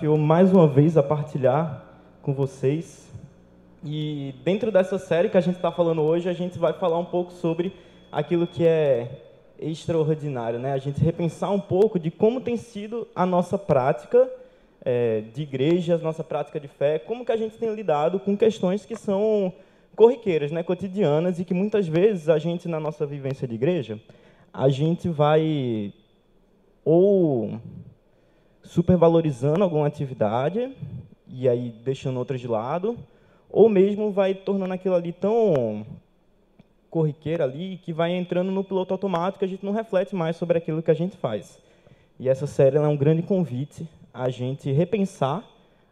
desafiou 0.00 0.16
mais 0.16 0.50
uma 0.50 0.66
vez 0.66 0.96
a 0.96 1.02
partilhar 1.02 1.84
com 2.22 2.32
vocês. 2.32 3.06
E 3.84 4.34
dentro 4.42 4.72
dessa 4.72 4.98
série 4.98 5.28
que 5.28 5.36
a 5.36 5.42
gente 5.42 5.56
está 5.56 5.70
falando 5.70 6.00
hoje, 6.00 6.26
a 6.26 6.32
gente 6.32 6.58
vai 6.58 6.72
falar 6.72 6.98
um 6.98 7.04
pouco 7.04 7.32
sobre 7.32 7.74
aquilo 8.10 8.46
que 8.46 8.66
é 8.66 9.08
extraordinário, 9.58 10.58
né? 10.58 10.72
A 10.72 10.78
gente 10.78 11.02
repensar 11.02 11.50
um 11.50 11.60
pouco 11.60 11.98
de 11.98 12.10
como 12.10 12.40
tem 12.40 12.56
sido 12.56 13.06
a 13.14 13.26
nossa 13.26 13.58
prática 13.58 14.26
é, 14.82 15.22
de 15.34 15.42
igreja, 15.42 15.96
a 15.96 15.98
nossa 15.98 16.24
prática 16.24 16.58
de 16.58 16.68
fé, 16.68 16.98
como 16.98 17.24
que 17.24 17.32
a 17.32 17.36
gente 17.36 17.58
tem 17.58 17.74
lidado 17.74 18.18
com 18.18 18.34
questões 18.34 18.86
que 18.86 18.96
são 18.96 19.52
corriqueiras, 19.94 20.50
né, 20.50 20.62
cotidianas 20.62 21.38
e 21.38 21.44
que 21.44 21.52
muitas 21.52 21.86
vezes 21.86 22.30
a 22.30 22.38
gente 22.38 22.66
na 22.66 22.80
nossa 22.80 23.04
vivência 23.04 23.46
de 23.46 23.54
igreja, 23.54 24.00
a 24.50 24.70
gente 24.70 25.10
vai 25.10 25.92
ou 26.84 27.60
supervalorizando 28.70 29.64
alguma 29.64 29.88
atividade 29.88 30.72
e 31.26 31.48
aí 31.48 31.74
deixando 31.84 32.18
outras 32.18 32.40
de 32.40 32.46
lado, 32.46 32.96
ou 33.50 33.68
mesmo 33.68 34.12
vai 34.12 34.32
tornando 34.32 34.72
aquilo 34.72 34.94
ali 34.94 35.12
tão 35.12 35.84
corriqueira 36.88 37.42
ali 37.42 37.80
que 37.82 37.92
vai 37.92 38.12
entrando 38.12 38.52
no 38.52 38.62
piloto 38.62 38.94
automático, 38.94 39.44
a 39.44 39.48
gente 39.48 39.64
não 39.64 39.72
reflete 39.72 40.14
mais 40.14 40.36
sobre 40.36 40.56
aquilo 40.56 40.82
que 40.84 40.90
a 40.90 40.94
gente 40.94 41.16
faz. 41.16 41.58
E 42.16 42.28
essa 42.28 42.46
série 42.46 42.76
é 42.76 42.80
um 42.80 42.96
grande 42.96 43.22
convite 43.22 43.88
a 44.14 44.30
gente 44.30 44.70
repensar 44.70 45.44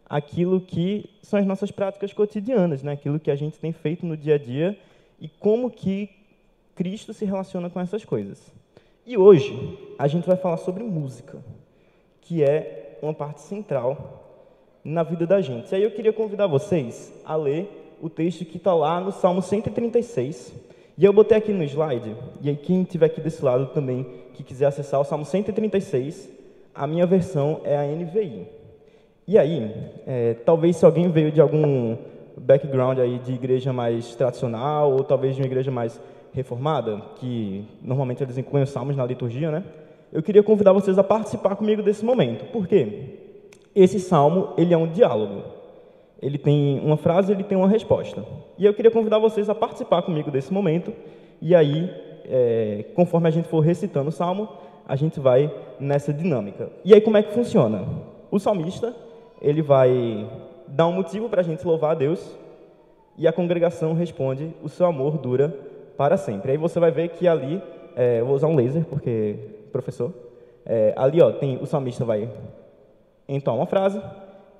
aquilo 0.08 0.60
que 0.60 1.10
são 1.20 1.40
as 1.40 1.46
nossas 1.46 1.72
práticas 1.72 2.12
cotidianas, 2.12 2.84
né? 2.84 2.92
aquilo 2.92 3.18
que 3.18 3.32
a 3.32 3.36
gente 3.36 3.58
tem 3.58 3.72
feito 3.72 4.06
no 4.06 4.16
dia 4.16 4.36
a 4.36 4.38
dia 4.38 4.78
e 5.20 5.28
como 5.28 5.68
que 5.68 6.10
Cristo 6.76 7.12
se 7.12 7.24
relaciona 7.24 7.68
com 7.68 7.80
essas 7.80 8.04
coisas. 8.04 8.52
E 9.04 9.16
hoje 9.16 9.76
a 9.98 10.06
gente 10.06 10.28
vai 10.28 10.36
falar 10.36 10.58
sobre 10.58 10.84
música, 10.84 11.42
que 12.28 12.44
é 12.44 12.98
uma 13.00 13.14
parte 13.14 13.40
central 13.40 14.22
na 14.84 15.02
vida 15.02 15.26
da 15.26 15.40
gente. 15.40 15.72
E 15.72 15.74
aí 15.74 15.82
eu 15.82 15.90
queria 15.90 16.12
convidar 16.12 16.46
vocês 16.46 17.10
a 17.24 17.34
ler 17.34 17.96
o 18.02 18.10
texto 18.10 18.44
que 18.44 18.58
está 18.58 18.74
lá 18.74 19.00
no 19.00 19.10
Salmo 19.10 19.40
136. 19.40 20.52
E 20.98 21.06
eu 21.06 21.12
botei 21.12 21.38
aqui 21.38 21.52
no 21.54 21.64
slide, 21.64 22.14
e 22.42 22.50
aí 22.50 22.56
quem 22.56 22.82
estiver 22.82 23.06
aqui 23.06 23.20
desse 23.20 23.42
lado 23.42 23.66
também, 23.68 24.04
que 24.34 24.42
quiser 24.42 24.66
acessar 24.66 25.00
o 25.00 25.04
Salmo 25.04 25.24
136, 25.24 26.28
a 26.74 26.86
minha 26.86 27.06
versão 27.06 27.62
é 27.64 27.78
a 27.78 27.84
NVI. 27.84 28.46
E 29.26 29.38
aí, 29.38 29.72
é, 30.06 30.34
talvez 30.34 30.76
se 30.76 30.84
alguém 30.84 31.10
veio 31.10 31.32
de 31.32 31.40
algum 31.40 31.96
background 32.36 32.98
aí 32.98 33.18
de 33.20 33.32
igreja 33.32 33.72
mais 33.72 34.14
tradicional, 34.16 34.92
ou 34.92 35.02
talvez 35.02 35.34
de 35.34 35.40
uma 35.40 35.46
igreja 35.46 35.70
mais 35.70 35.98
reformada, 36.34 37.00
que 37.16 37.64
normalmente 37.80 38.22
eles 38.22 38.36
incluem 38.36 38.64
os 38.64 38.70
salmos 38.70 38.96
na 38.96 39.06
liturgia, 39.06 39.50
né? 39.50 39.64
Eu 40.12 40.22
queria 40.22 40.42
convidar 40.42 40.72
vocês 40.72 40.98
a 40.98 41.04
participar 41.04 41.56
comigo 41.56 41.82
desse 41.82 42.04
momento. 42.04 42.44
Por 42.46 42.66
quê? 42.66 43.16
Esse 43.74 44.00
salmo, 44.00 44.54
ele 44.56 44.72
é 44.72 44.76
um 44.76 44.86
diálogo. 44.86 45.42
Ele 46.20 46.38
tem 46.38 46.80
uma 46.80 46.96
frase, 46.96 47.32
ele 47.32 47.44
tem 47.44 47.56
uma 47.56 47.68
resposta. 47.68 48.24
E 48.58 48.64
eu 48.64 48.74
queria 48.74 48.90
convidar 48.90 49.18
vocês 49.18 49.48
a 49.48 49.54
participar 49.54 50.02
comigo 50.02 50.30
desse 50.30 50.52
momento. 50.52 50.92
E 51.40 51.54
aí, 51.54 51.90
é, 52.24 52.84
conforme 52.94 53.28
a 53.28 53.30
gente 53.30 53.48
for 53.48 53.60
recitando 53.60 54.08
o 54.08 54.12
salmo, 54.12 54.48
a 54.86 54.96
gente 54.96 55.20
vai 55.20 55.52
nessa 55.78 56.12
dinâmica. 56.12 56.70
E 56.84 56.94
aí 56.94 57.00
como 57.00 57.16
é 57.16 57.22
que 57.22 57.32
funciona? 57.32 57.84
O 58.30 58.38
salmista, 58.38 58.94
ele 59.40 59.62
vai 59.62 60.28
dar 60.66 60.86
um 60.88 60.92
motivo 60.92 61.28
para 61.28 61.40
a 61.40 61.44
gente 61.44 61.66
louvar 61.66 61.92
a 61.92 61.94
Deus 61.94 62.36
e 63.16 63.26
a 63.26 63.32
congregação 63.32 63.94
responde, 63.94 64.54
o 64.62 64.68
seu 64.68 64.86
amor 64.86 65.18
dura 65.18 65.54
para 65.96 66.16
sempre. 66.16 66.52
Aí 66.52 66.56
você 66.56 66.78
vai 66.78 66.90
ver 66.90 67.08
que 67.10 67.26
ali, 67.26 67.60
é, 67.96 68.22
vou 68.22 68.34
usar 68.34 68.46
um 68.46 68.54
laser, 68.54 68.84
porque, 68.84 69.36
professor, 69.82 70.12
é, 70.64 70.92
ali 70.96 71.22
ó, 71.22 71.32
tem, 71.32 71.56
o 71.62 71.66
salmista 71.66 72.04
vai 72.04 72.30
entoar 73.28 73.56
uma 73.56 73.66
frase 73.66 74.00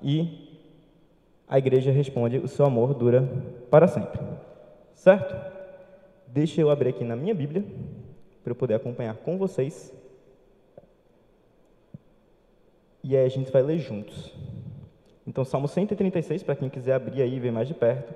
e 0.01 0.57
a 1.47 1.57
igreja 1.57 1.91
responde, 1.91 2.37
o 2.37 2.47
seu 2.47 2.65
amor 2.65 2.93
dura 2.93 3.27
para 3.69 3.87
sempre. 3.87 4.19
Certo? 4.93 5.35
Deixa 6.27 6.61
eu 6.61 6.69
abrir 6.69 6.89
aqui 6.89 7.03
na 7.03 7.15
minha 7.15 7.33
Bíblia, 7.33 7.63
para 8.43 8.51
eu 8.51 8.55
poder 8.55 8.75
acompanhar 8.75 9.15
com 9.15 9.37
vocês. 9.37 9.93
e 13.03 13.15
aí 13.15 13.25
a 13.25 13.29
gente 13.29 13.51
vai 13.51 13.61
ler 13.61 13.79
juntos. 13.79 14.31
Então, 15.25 15.43
Salmo 15.45 15.67
136, 15.67 16.43
para 16.43 16.55
quem 16.55 16.69
quiser 16.69 16.93
abrir 16.93 17.21
aí 17.21 17.35
e 17.35 17.39
ver 17.39 17.51
mais 17.51 17.67
de 17.67 17.73
perto. 17.73 18.13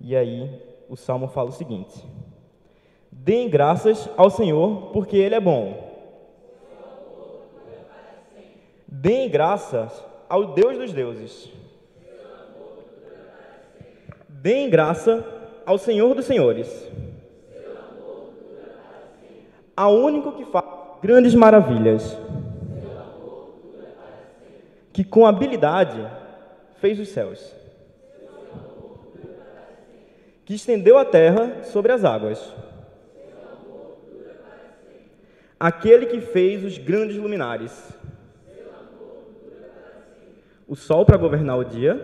E 0.00 0.16
aí, 0.16 0.60
o 0.88 0.96
Salmo 0.96 1.28
fala 1.28 1.50
o 1.50 1.52
seguinte: 1.52 2.04
Deem 3.10 3.48
graças 3.48 4.08
ao 4.16 4.30
Senhor, 4.30 4.90
porque 4.92 5.16
Ele 5.16 5.34
é 5.34 5.40
bom. 5.40 5.91
Deem 8.94 9.30
graças 9.30 10.04
ao 10.28 10.52
Deus 10.52 10.76
dos 10.76 10.92
deuses. 10.92 11.50
Deem 14.28 14.68
graça 14.68 15.24
ao 15.64 15.78
Senhor 15.78 16.14
dos 16.14 16.26
senhores. 16.26 16.90
Ao 19.74 19.94
único 19.94 20.32
que 20.32 20.44
faz 20.44 20.66
grandes 21.02 21.34
maravilhas 21.34 22.16
que 24.92 25.02
com 25.02 25.26
habilidade 25.26 26.06
fez 26.78 27.00
os 27.00 27.08
céus, 27.08 27.56
que 30.44 30.54
estendeu 30.54 30.98
a 30.98 31.04
terra 31.06 31.62
sobre 31.64 31.92
as 31.92 32.04
águas, 32.04 32.52
aquele 35.58 36.04
que 36.04 36.20
fez 36.20 36.62
os 36.62 36.76
grandes 36.76 37.16
luminares, 37.16 37.72
o 40.72 40.74
sol 40.74 41.04
para 41.04 41.18
governar 41.18 41.58
o 41.58 41.64
dia, 41.64 42.00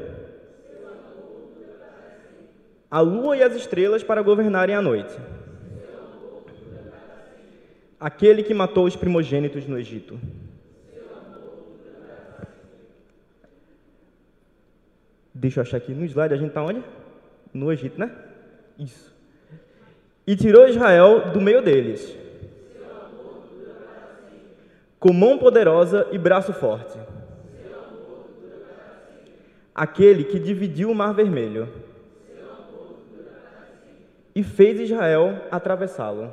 a 2.91 3.01
lua 3.01 3.35
e 3.35 3.43
as 3.43 3.55
estrelas 3.57 4.03
para 4.03 4.21
governarem 4.21 4.77
a 4.77 4.83
noite. 4.83 5.19
Aquele 7.99 8.43
que 8.43 8.53
matou 8.53 8.85
os 8.85 8.95
primogênitos 8.95 9.67
no 9.67 9.79
Egito. 9.79 10.21
Deixa 15.33 15.61
eu 15.61 15.63
achar 15.63 15.79
aqui 15.79 15.95
no 15.95 16.05
slide, 16.05 16.35
a 16.35 16.37
gente 16.37 16.49
está 16.49 16.63
onde? 16.63 16.85
No 17.55 17.73
Egito, 17.73 17.99
né? 17.99 18.15
Isso. 18.79 19.17
E 20.27 20.37
tirou 20.37 20.69
Israel 20.69 21.33
do 21.33 21.41
meio 21.41 21.63
deles, 21.63 22.15
com 25.01 25.11
mão 25.11 25.39
poderosa 25.39 26.07
e 26.13 26.19
braço 26.19 26.53
forte. 26.53 26.99
Aquele 29.79 30.25
que 30.25 30.41
dividiu 30.41 30.91
o 30.91 30.95
mar 30.95 31.15
vermelho 31.15 31.69
e 34.35 34.43
fez 34.43 34.81
Israel 34.81 35.47
atravessá-lo. 35.53 36.33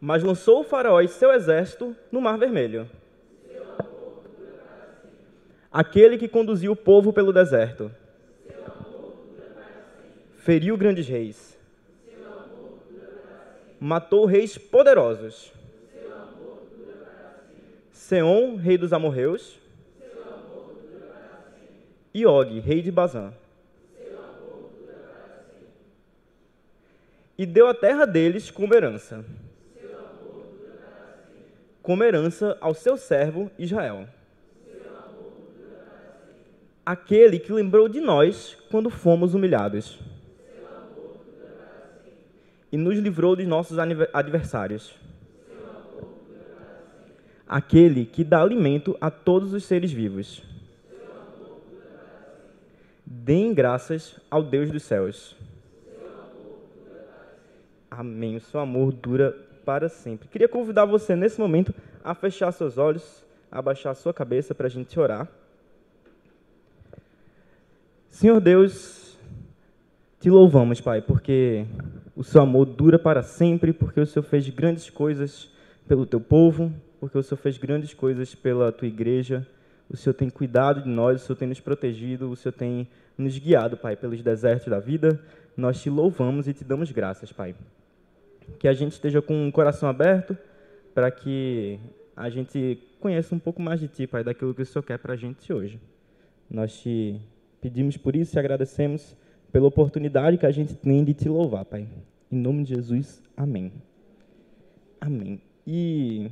Mas 0.00 0.24
lançou 0.24 0.62
o 0.62 0.64
faraó 0.64 1.00
e 1.00 1.06
seu 1.06 1.30
exército 1.30 1.94
no 2.10 2.20
mar 2.20 2.36
vermelho. 2.36 2.90
Aquele 5.70 6.18
que 6.18 6.26
conduziu 6.26 6.72
o 6.72 6.76
povo 6.76 7.12
pelo 7.12 7.32
deserto, 7.32 7.88
feriu 10.38 10.76
grandes 10.76 11.06
reis, 11.06 11.56
matou 13.78 14.24
reis 14.24 14.58
poderosos, 14.58 15.52
Seom, 17.92 18.56
rei 18.56 18.76
dos 18.76 18.92
amorreus, 18.92 19.59
e 22.12 22.26
Og, 22.26 22.58
rei 22.60 22.82
de 22.82 22.90
Bazã. 22.90 23.32
E 27.38 27.46
deu 27.46 27.68
a 27.68 27.74
terra 27.74 28.04
deles 28.04 28.50
como 28.50 28.74
herança, 28.74 29.24
como 31.82 32.04
herança 32.04 32.58
ao 32.60 32.74
seu 32.74 32.96
servo 32.96 33.50
Israel 33.58 34.06
aquele 36.90 37.38
que 37.38 37.52
lembrou 37.52 37.88
de 37.88 38.00
nós 38.00 38.56
quando 38.68 38.90
fomos 38.90 39.32
humilhados 39.32 39.96
e 42.72 42.76
nos 42.76 42.98
livrou 42.98 43.36
dos 43.36 43.46
nossos 43.46 43.78
adversários. 43.78 44.92
Aquele 47.46 48.04
que 48.04 48.24
dá 48.24 48.40
alimento 48.40 48.96
a 49.00 49.10
todos 49.10 49.52
os 49.52 49.64
seres 49.64 49.92
vivos. 49.92 50.42
Deem 53.12 53.52
graças 53.52 54.20
ao 54.30 54.40
Deus 54.40 54.70
dos 54.70 54.84
céus. 54.84 55.34
Amém. 57.90 58.36
O 58.36 58.40
seu 58.40 58.60
amor 58.60 58.92
dura 58.92 59.36
para 59.64 59.88
sempre. 59.88 60.28
Queria 60.28 60.46
convidar 60.46 60.84
você 60.84 61.16
nesse 61.16 61.40
momento 61.40 61.74
a 62.04 62.14
fechar 62.14 62.52
seus 62.52 62.78
olhos, 62.78 63.26
a 63.50 63.58
abaixar 63.58 63.96
sua 63.96 64.14
cabeça 64.14 64.54
para 64.54 64.68
a 64.68 64.70
gente 64.70 64.98
orar. 65.00 65.26
Senhor 68.08 68.40
Deus, 68.40 69.18
te 70.20 70.30
louvamos, 70.30 70.80
Pai, 70.80 71.02
porque 71.02 71.66
o 72.14 72.22
seu 72.22 72.40
amor 72.40 72.64
dura 72.64 72.96
para 72.96 73.24
sempre, 73.24 73.72
porque 73.72 73.98
o 73.98 74.06
Senhor 74.06 74.22
fez 74.22 74.48
grandes 74.50 74.88
coisas 74.88 75.50
pelo 75.88 76.06
teu 76.06 76.20
povo, 76.20 76.72
porque 77.00 77.18
o 77.18 77.22
Senhor 77.24 77.40
fez 77.40 77.58
grandes 77.58 77.92
coisas 77.92 78.36
pela 78.36 78.70
tua 78.70 78.86
igreja. 78.86 79.44
O 79.90 79.96
Senhor 79.96 80.14
tem 80.14 80.30
cuidado 80.30 80.82
de 80.82 80.88
nós, 80.88 81.20
o 81.20 81.26
Senhor 81.26 81.36
tem 81.36 81.48
nos 81.48 81.60
protegido, 81.60 82.30
o 82.30 82.36
Senhor 82.36 82.52
tem 82.52 82.88
nos 83.18 83.36
guiado, 83.36 83.76
Pai, 83.76 83.96
pelos 83.96 84.22
desertos 84.22 84.68
da 84.68 84.78
vida. 84.78 85.20
Nós 85.56 85.82
te 85.82 85.90
louvamos 85.90 86.46
e 86.46 86.54
te 86.54 86.62
damos 86.62 86.92
graças, 86.92 87.32
Pai. 87.32 87.56
Que 88.58 88.68
a 88.68 88.72
gente 88.72 88.92
esteja 88.92 89.20
com 89.20 89.48
o 89.48 89.52
coração 89.52 89.88
aberto 89.88 90.38
para 90.94 91.10
que 91.10 91.80
a 92.16 92.30
gente 92.30 92.78
conheça 93.00 93.34
um 93.34 93.38
pouco 93.38 93.60
mais 93.60 93.80
de 93.80 93.88
Ti, 93.88 94.06
Pai, 94.06 94.22
daquilo 94.22 94.54
que 94.54 94.62
o 94.62 94.66
Senhor 94.66 94.82
quer 94.84 94.98
para 94.98 95.14
a 95.14 95.16
gente 95.16 95.52
hoje. 95.52 95.80
Nós 96.48 96.80
te 96.80 97.20
pedimos 97.60 97.96
por 97.96 98.14
isso 98.14 98.36
e 98.36 98.38
agradecemos 98.38 99.16
pela 99.50 99.66
oportunidade 99.66 100.38
que 100.38 100.46
a 100.46 100.50
gente 100.50 100.74
tem 100.74 101.04
de 101.04 101.14
te 101.14 101.28
louvar, 101.28 101.64
Pai. 101.64 101.88
Em 102.30 102.38
nome 102.38 102.62
de 102.62 102.74
Jesus, 102.74 103.22
amém. 103.36 103.72
Amém. 105.00 105.40
E 105.66 106.30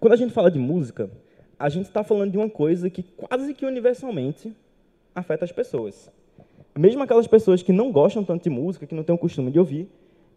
quando 0.00 0.14
a 0.14 0.16
gente 0.16 0.32
fala 0.32 0.50
de 0.50 0.58
música, 0.58 1.10
a 1.58 1.68
gente 1.68 1.86
está 1.86 2.04
falando 2.04 2.30
de 2.30 2.38
uma 2.38 2.48
coisa 2.48 2.88
que 2.88 3.02
quase 3.02 3.52
que 3.52 3.66
universalmente 3.66 4.52
afeta 5.14 5.44
as 5.44 5.52
pessoas. 5.52 6.10
Mesmo 6.78 7.02
aquelas 7.02 7.26
pessoas 7.26 7.62
que 7.62 7.72
não 7.72 7.90
gostam 7.90 8.22
tanto 8.22 8.44
de 8.44 8.50
música, 8.50 8.86
que 8.86 8.94
não 8.94 9.02
têm 9.02 9.14
o 9.14 9.18
costume 9.18 9.50
de 9.50 9.58
ouvir, 9.58 9.88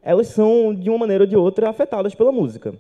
elas 0.01 0.27
são, 0.27 0.73
de 0.73 0.89
uma 0.89 0.97
maneira 0.97 1.23
ou 1.23 1.27
de 1.27 1.35
outra, 1.35 1.69
afetadas 1.69 2.15
pela 2.15 2.31
música. 2.31 2.73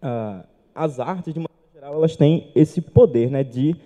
Ah, 0.00 0.44
as 0.74 0.98
artes, 0.98 1.34
de 1.34 1.38
uma 1.38 1.48
maneira 1.50 1.74
geral, 1.74 1.94
elas 1.94 2.16
têm 2.16 2.50
esse 2.54 2.80
poder 2.80 3.30
né, 3.30 3.44
de 3.44 3.76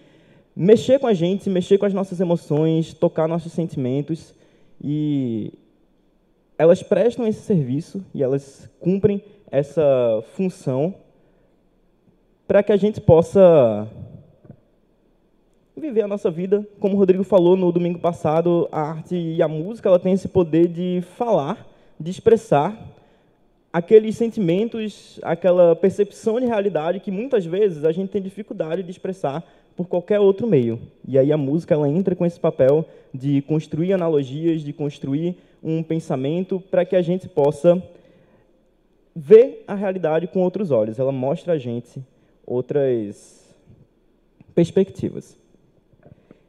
mexer 0.55 1.01
com 1.01 1.09
a 1.09 1.15
gente, 1.15 1.51
mexer 1.51 1.79
com 1.79 1.87
as 1.87 1.95
nossas 1.95 2.21
emoções, 2.21 2.95
tocar 2.95 3.27
nossos 3.27 3.53
sentimentos. 3.53 4.33
E 4.81 5.53
elas 6.57 6.81
prestam 6.81 7.27
esse 7.27 7.41
serviço 7.41 8.05
e 8.15 8.23
elas 8.23 8.71
cumprem 8.79 9.25
essa 9.51 10.23
função 10.37 10.95
para 12.47 12.63
que 12.63 12.73
a 12.73 12.77
gente 12.77 13.01
possa 13.01 13.89
viver 15.77 16.03
a 16.03 16.09
nossa 16.09 16.31
vida. 16.31 16.67
Como 16.79 16.95
o 16.95 16.99
Rodrigo 16.99 17.25
falou 17.25 17.57
no 17.57 17.73
domingo 17.73 17.99
passado, 17.99 18.69
a 18.71 18.81
arte 18.81 19.17
e 19.17 19.43
a 19.43 19.49
música 19.49 19.89
ela 19.89 19.99
tem 19.99 20.13
esse 20.13 20.29
poder 20.29 20.69
de 20.69 21.03
falar, 21.17 21.67
de 21.99 22.11
expressar 22.11 22.77
aqueles 23.73 24.17
sentimentos, 24.17 25.19
aquela 25.23 25.75
percepção 25.75 26.39
de 26.39 26.47
realidade 26.47 27.01
que 27.01 27.11
muitas 27.11 27.47
vezes 27.47 27.85
a 27.85 27.93
gente 27.93 28.11
tem 28.11 28.21
dificuldade 28.21 28.83
de 28.83 28.91
expressar 28.91 29.43
por 29.75 29.89
qualquer 29.89 30.21
outro 30.21 30.47
meio. 30.47 30.79
E 31.09 31.19
aí 31.19 31.33
a 31.33 31.39
música 31.39 31.75
ela 31.75 31.89
entra 31.89 32.15
com 32.15 32.27
esse 32.27 32.39
papel 32.39 32.85
de 33.13 33.41
construir 33.43 33.95
analogias, 33.95 34.63
de 34.63 34.73
construir 34.73 35.37
um 35.63 35.83
pensamento 35.83 36.61
para 36.61 36.85
que 36.85 36.95
a 36.95 37.01
gente 37.01 37.29
possa 37.29 37.83
ver 39.15 39.65
a 39.67 39.75
realidade 39.75 40.27
com 40.27 40.43
outros 40.43 40.71
olhos. 40.71 40.99
Ela 40.99 41.13
mostra 41.13 41.55
a 41.55 41.59
gente 41.59 42.03
outras 42.47 43.55
perspectivas. 44.55 45.39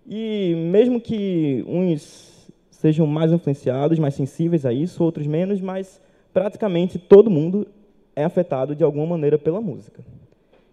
E 0.08 0.54
mesmo 0.72 1.00
que 1.00 1.64
uns 1.68 2.34
sejam 2.70 3.08
mais 3.08 3.32
influenciados, 3.32 3.98
mais 3.98 4.14
sensíveis 4.14 4.66
a 4.66 4.74
isso, 4.74 5.04
outros 5.04 5.26
menos, 5.26 5.62
mas 5.62 6.02
praticamente 6.34 7.00
todo 7.00 7.30
mundo 7.30 7.66
é 8.16 8.24
afetado 8.24 8.76
de 8.76 8.84
alguma 8.84 9.06
maneira 9.06 9.38
pela 9.38 9.62
música. 9.62 10.04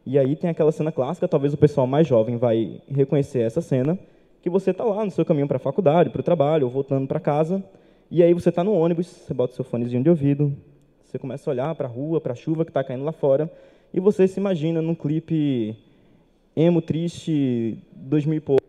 E 0.05 0.19
aí 0.19 0.35
tem 0.35 0.51
aquela 0.51 0.73
cena 0.73 0.91
clássica, 0.91 1.29
talvez 1.29 1.55
o 1.55 1.57
pessoal 1.57 1.87
mais 1.87 2.07
jovem 2.07 2.37
vai 2.37 2.81
reconhecer 2.89 3.41
essa 3.41 3.61
cena, 3.61 3.99
que 4.43 4.51
você 4.51 4.73
está 4.73 4.83
lá 4.83 5.05
no 5.05 5.11
seu 5.11 5.25
caminho 5.25 5.47
para 5.47 5.59
a 5.59 5.61
faculdade, 5.61 6.11
para 6.11 6.21
o 6.21 6.25
trabalho, 6.25 6.67
ou 6.67 6.71
voltando 6.71 7.07
para 7.07 7.21
casa, 7.21 7.63
e 8.11 8.23
aí 8.23 8.35
você 8.35 8.49
está 8.49 8.65
no 8.65 8.73
ônibus, 8.73 9.07
você 9.07 9.33
bota 9.33 9.55
seu 9.55 9.65
fonezinho 9.65 10.03
de 10.03 10.11
ouvido, 10.11 10.53
você 11.05 11.19
começa 11.19 11.49
a 11.49 11.53
olhar 11.53 11.75
para 11.75 11.87
a 11.87 11.91
rua, 11.91 12.21
para 12.21 12.33
a 12.33 12.37
chuva 12.37 12.65
que 12.65 12.71
está 12.71 12.83
caindo 12.83 13.05
lá 13.05 13.13
fora, 13.13 13.49
e 13.93 14.01
você 14.01 14.29
se 14.29 14.39
imagina 14.39 14.81
num 14.81 14.95
clipe 14.95 15.77
emo, 16.57 16.81
triste, 16.81 17.79
2000 17.93 18.37
e 18.37 18.41
pouco, 18.41 18.63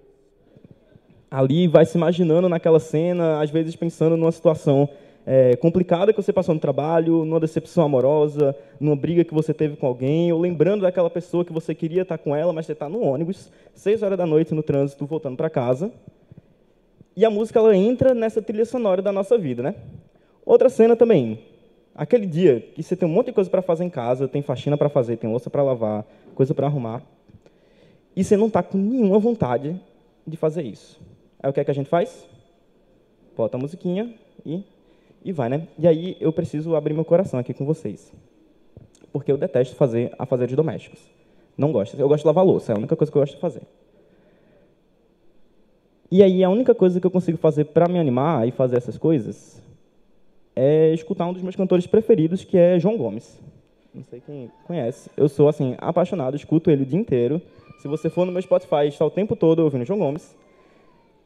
ali 1.30 1.68
vai 1.68 1.86
se 1.86 1.98
imaginando 1.98 2.50
naquela 2.50 2.80
cena, 2.80 3.42
às 3.42 3.50
vezes 3.50 3.76
pensando 3.76 4.18
numa 4.18 4.32
situação 4.32 4.90
é, 5.26 5.56
complicada 5.56 6.12
que 6.12 6.22
você 6.22 6.34
passou 6.34 6.54
no 6.54 6.60
trabalho, 6.60 7.24
numa 7.24 7.40
decepção 7.40 7.86
amorosa, 7.86 8.56
numa 8.80 8.96
briga 8.96 9.24
que 9.24 9.34
você 9.34 9.54
teve 9.54 9.76
com 9.76 9.86
alguém, 9.86 10.32
ou 10.32 10.40
lembrando 10.40 10.82
daquela 10.82 11.10
pessoa 11.10 11.46
que 11.46 11.54
você 11.54 11.76
queria 11.76 12.02
estar 12.02 12.18
com 12.18 12.36
ela, 12.36 12.52
mas 12.52 12.66
você 12.66 12.74
está 12.74 12.90
no 12.90 13.02
ônibus, 13.02 13.52
seis 13.74 14.02
horas 14.02 14.18
da 14.18 14.26
noite 14.26 14.54
no 14.54 14.64
trânsito, 14.64 15.06
voltando 15.06 15.38
para 15.38 15.50
casa. 15.50 15.92
E 17.16 17.24
a 17.24 17.30
música 17.30 17.60
ela 17.60 17.76
entra 17.76 18.14
nessa 18.14 18.42
trilha 18.42 18.66
sonora 18.66 19.02
da 19.02 19.12
nossa 19.12 19.38
vida, 19.38 19.62
né? 19.62 19.76
Outra 20.46 20.70
cena 20.70 20.96
também, 20.96 21.40
aquele 21.96 22.26
dia 22.26 22.60
que 22.60 22.82
você 22.82 22.96
tem 22.96 23.08
um 23.08 23.12
monte 23.12 23.28
de 23.28 23.34
coisa 23.34 23.50
para 23.50 23.62
fazer 23.62 23.84
em 23.84 23.90
casa, 23.90 24.28
tem 24.28 24.42
faxina 24.42 24.78
para 24.78 24.90
fazer, 24.90 25.18
tem 25.18 25.30
louça 25.30 25.50
para 25.50 25.64
lavar, 25.64 26.06
coisa 26.36 26.54
para 26.54 26.68
arrumar, 26.68 27.02
e 28.16 28.24
você 28.24 28.36
não 28.36 28.48
está 28.48 28.62
com 28.62 28.78
nenhuma 28.78 29.20
vontade 29.20 29.80
de 30.26 30.38
fazer 30.38 30.64
isso. 30.64 31.00
Aí 31.42 31.50
o 31.50 31.54
que 31.54 31.60
é 31.60 31.64
que 31.64 31.72
a 31.72 31.74
gente 31.74 31.90
faz? 31.90 32.28
Bota 33.36 33.58
a 33.58 33.60
musiquinha 33.60 34.14
e 34.46 34.64
e 35.24 35.32
vai, 35.32 35.50
né? 35.50 35.68
E 35.78 35.88
aí 35.88 36.18
eu 36.20 36.34
preciso 36.34 36.76
abrir 36.76 36.94
meu 36.94 37.06
coração 37.06 37.40
aqui 37.40 37.54
com 37.54 37.66
vocês. 37.66 38.12
Porque 39.14 39.32
eu 39.32 39.38
detesto 39.38 39.76
fazer 39.76 40.14
a 40.18 40.26
fazer 40.26 40.48
de 40.48 40.56
domésticos. 40.56 41.00
Não 41.58 41.72
gosto. 41.72 42.00
Eu 42.00 42.08
gosto 42.08 42.24
de 42.24 42.28
lavar 42.28 42.46
louça, 42.46 42.72
é 42.72 42.76
a 42.76 42.78
única 42.78 42.96
coisa 42.96 43.12
que 43.12 43.18
eu 43.18 43.22
gosto 43.22 43.36
de 43.36 43.42
fazer. 43.42 43.62
E 46.10 46.24
aí 46.24 46.44
a 46.44 46.50
única 46.50 46.74
coisa 46.74 47.00
que 47.00 47.06
eu 47.06 47.12
consigo 47.12 47.38
fazer 47.38 47.66
para 47.66 47.88
me 47.88 48.00
animar 48.00 48.48
e 48.48 48.52
fazer 48.52 48.78
essas 48.78 48.98
coisas 48.98 49.62
é 50.56 50.94
escutar 50.94 51.28
um 51.28 51.34
dos 51.34 51.42
meus 51.42 51.56
cantores 51.56 51.88
preferidos, 51.88 52.44
que 52.44 52.58
é 52.58 52.80
João 52.80 52.98
Gomes. 52.98 53.40
Não 53.94 54.04
sei 54.04 54.22
quem 54.26 54.50
conhece. 54.66 55.10
Eu 55.18 55.28
sou 55.28 55.50
assim 55.50 55.76
apaixonado, 55.78 56.36
escuto 56.36 56.72
ele 56.72 56.84
o 56.84 56.86
dia 56.86 57.00
inteiro. 57.00 57.42
Se 57.80 57.88
você 57.88 58.10
for 58.10 58.26
no 58.26 58.32
meu 58.32 58.42
Spotify, 58.42 58.88
está 58.88 59.06
o 59.06 59.10
tempo 59.10 59.36
todo 59.36 59.60
ouvindo 59.60 59.86
João 59.86 60.00
Gomes. 60.00 60.36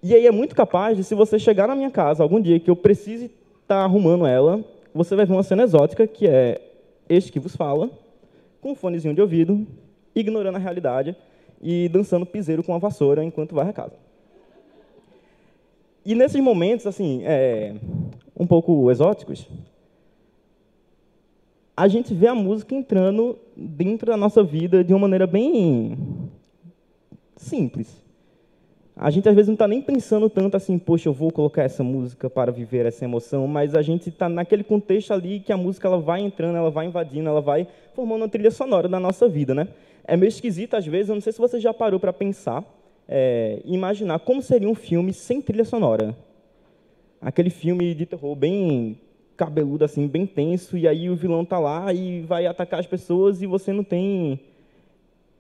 E 0.02 0.14
aí 0.14 0.26
é 0.26 0.32
muito 0.32 0.56
capaz 0.56 0.98
de, 0.98 1.04
se 1.04 1.16
você 1.16 1.38
chegar 1.40 1.68
na 1.68 1.76
minha 1.76 1.92
casa 1.92 2.24
algum 2.24 2.40
dia 2.40 2.60
que 2.60 2.70
eu 2.70 2.76
precise 2.76 3.32
está 3.62 3.84
arrumando 3.84 4.26
ela, 4.28 4.64
você 4.94 5.16
vai 5.16 5.26
ver 5.26 5.34
uma 5.34 5.44
cena 5.44 5.64
exótica, 5.64 6.06
que 6.06 6.28
é 6.28 6.62
este 7.10 7.32
que 7.32 7.40
vos 7.40 7.56
fala, 7.56 7.90
com 8.62 8.72
um 8.72 8.76
fonezinho 8.76 9.14
de 9.14 9.22
ouvido, 9.22 9.66
ignorando 10.16 10.56
a 10.56 10.60
realidade 10.60 11.16
e 11.62 11.90
dançando 11.90 12.26
piseiro 12.26 12.64
com 12.64 12.74
a 12.74 12.78
vassoura 12.78 13.24
enquanto 13.24 13.56
vai 13.56 13.68
a 13.68 13.74
casa. 13.74 13.96
E 16.06 16.14
nesses 16.14 16.40
momentos, 16.40 16.86
assim, 16.86 17.24
é, 17.26 17.74
um 18.36 18.46
pouco 18.46 18.90
exóticos, 18.92 19.48
a 21.76 21.88
gente 21.88 22.14
vê 22.14 22.28
a 22.28 22.36
música 22.36 22.74
entrando 22.74 23.38
dentro 23.56 24.08
da 24.08 24.18
nossa 24.18 24.44
vida 24.44 24.84
de 24.84 24.94
uma 24.94 25.00
maneira 25.00 25.28
bem 25.28 25.98
simples. 27.36 28.02
A 28.96 29.10
gente 29.10 29.28
às 29.28 29.36
vezes 29.36 29.48
não 29.50 29.56
está 29.56 29.68
nem 29.68 29.82
pensando 29.82 30.30
tanto 30.30 30.56
assim, 30.56 30.80
poxa, 30.80 31.10
eu 31.10 31.14
vou 31.14 31.30
colocar 31.30 31.64
essa 31.64 31.84
música 31.84 32.30
para 32.30 32.50
viver 32.50 32.86
essa 32.86 33.04
emoção, 33.04 33.46
mas 33.46 33.76
a 33.76 33.82
gente 33.82 34.08
está 34.08 34.30
naquele 34.30 34.64
contexto 34.64 35.12
ali 35.12 35.42
que 35.42 35.52
a 35.52 35.58
música 35.58 35.86
ela 35.86 36.00
vai 36.00 36.22
entrando, 36.22 36.56
ela 36.56 36.72
vai 36.72 36.86
invadindo, 36.86 37.28
ela 37.28 37.42
vai 37.42 37.68
formando 37.94 38.22
uma 38.22 38.30
trilha 38.30 38.52
sonora 38.52 38.88
da 38.88 39.00
nossa 39.00 39.28
vida, 39.28 39.54
né? 39.54 39.68
É 40.06 40.16
meio 40.16 40.30
esquisito 40.30 40.76
às 40.76 40.86
vezes, 40.86 41.10
eu 41.10 41.16
não 41.16 41.22
sei 41.22 41.34
se 41.34 41.40
você 41.40 41.60
já 41.60 41.74
parou 41.74 42.00
para 42.00 42.14
pensar, 42.14 42.64
é, 43.06 43.60
imaginar 43.66 44.20
como 44.20 44.42
seria 44.42 44.70
um 44.70 44.76
filme 44.76 45.12
sem 45.12 45.42
trilha 45.42 45.66
sonora. 45.66 46.16
Aquele 47.26 47.50
filme 47.50 47.96
de 47.96 48.06
terror 48.06 48.36
bem 48.36 49.00
cabeludo 49.36 49.84
assim, 49.84 50.08
bem 50.08 50.28
tenso, 50.28 50.78
e 50.78 50.88
aí 50.88 51.10
o 51.10 51.16
vilão 51.16 51.42
está 51.42 51.58
lá 51.58 51.92
e 51.92 52.22
vai 52.22 52.46
atacar 52.46 52.80
as 52.80 52.86
pessoas 52.86 53.42
e 53.42 53.48
você 53.48 53.74
não 53.74 53.84
tem 53.84 54.40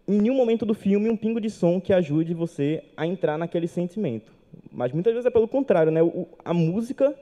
em 0.08 0.18
nenhum 0.20 0.36
momento 0.36 0.65
do 0.65 0.74
filme 0.74 1.12
um 1.12 1.15
pingo 1.15 1.39
de 1.39 1.48
som 1.48 1.80
que 1.80 1.94
ajude 1.94 2.34
você 2.34 2.84
a 2.98 3.06
entrar 3.06 3.38
naquele 3.38 3.68
sentimento. 3.68 4.34
Mas 4.72 4.92
muitas 4.92 5.13
vezes 5.13 5.27
é 5.27 5.30
pelo 5.30 5.48
contrário, 5.48 5.92
né? 5.92 6.01
O, 6.01 6.27
a 6.44 6.56
música, 6.56 7.13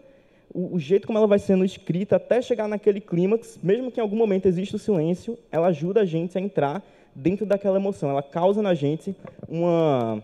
o, 0.54 0.76
o, 0.76 0.80
jeito 0.80 1.08
como 1.08 1.18
ela 1.18 1.28
vai 1.28 1.40
sendo 1.40 1.66
escrita 1.66 2.16
até 2.16 2.42
chegar 2.42 2.70
naquele 2.70 3.02
clímax, 3.02 3.60
mesmo 3.62 3.92
que 3.92 4.00
em 4.00 4.04
algum 4.04 4.16
momento 4.16 4.46
exista 4.46 4.78
o 4.78 4.80
silêncio, 4.80 5.38
ela 5.52 5.68
ajuda 5.68 6.00
a 6.00 6.06
gente 6.06 6.38
a 6.38 6.42
entrar 6.42 6.82
dentro 7.14 7.46
daquela 7.46 7.78
emoção. 7.78 8.10
Ela 8.10 8.24
causa 8.24 8.62
na 8.62 8.74
gente 8.74 9.14
uma 9.46 10.24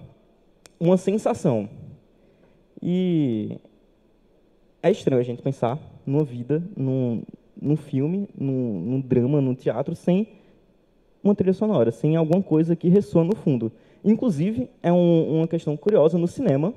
uma 0.80 0.96
sensação. 0.96 1.70
E 2.82 3.58
é 4.82 4.92
estranho 4.92 5.22
a 5.22 5.26
gente 5.26 5.42
pensar 5.42 5.78
numa 6.06 6.24
vida, 6.24 6.64
num, 6.76 7.24
num 7.62 7.76
filme, 7.76 8.28
num, 8.38 8.80
num 8.82 9.02
drama, 9.02 9.42
num 9.42 9.54
teatro, 9.54 9.96
sem 9.96 10.28
uma 11.24 11.36
trilha 11.36 11.54
sonora, 11.54 11.92
sem 11.92 12.16
alguma 12.16 12.42
coisa 12.42 12.76
que 12.76 12.88
ressoa 12.88 13.24
no 13.24 13.36
fundo. 13.36 13.72
Inclusive, 14.04 14.70
é 14.82 14.92
um, 14.92 15.40
uma 15.40 15.48
questão 15.48 15.76
curiosa, 15.76 16.18
no 16.18 16.28
cinema, 16.28 16.74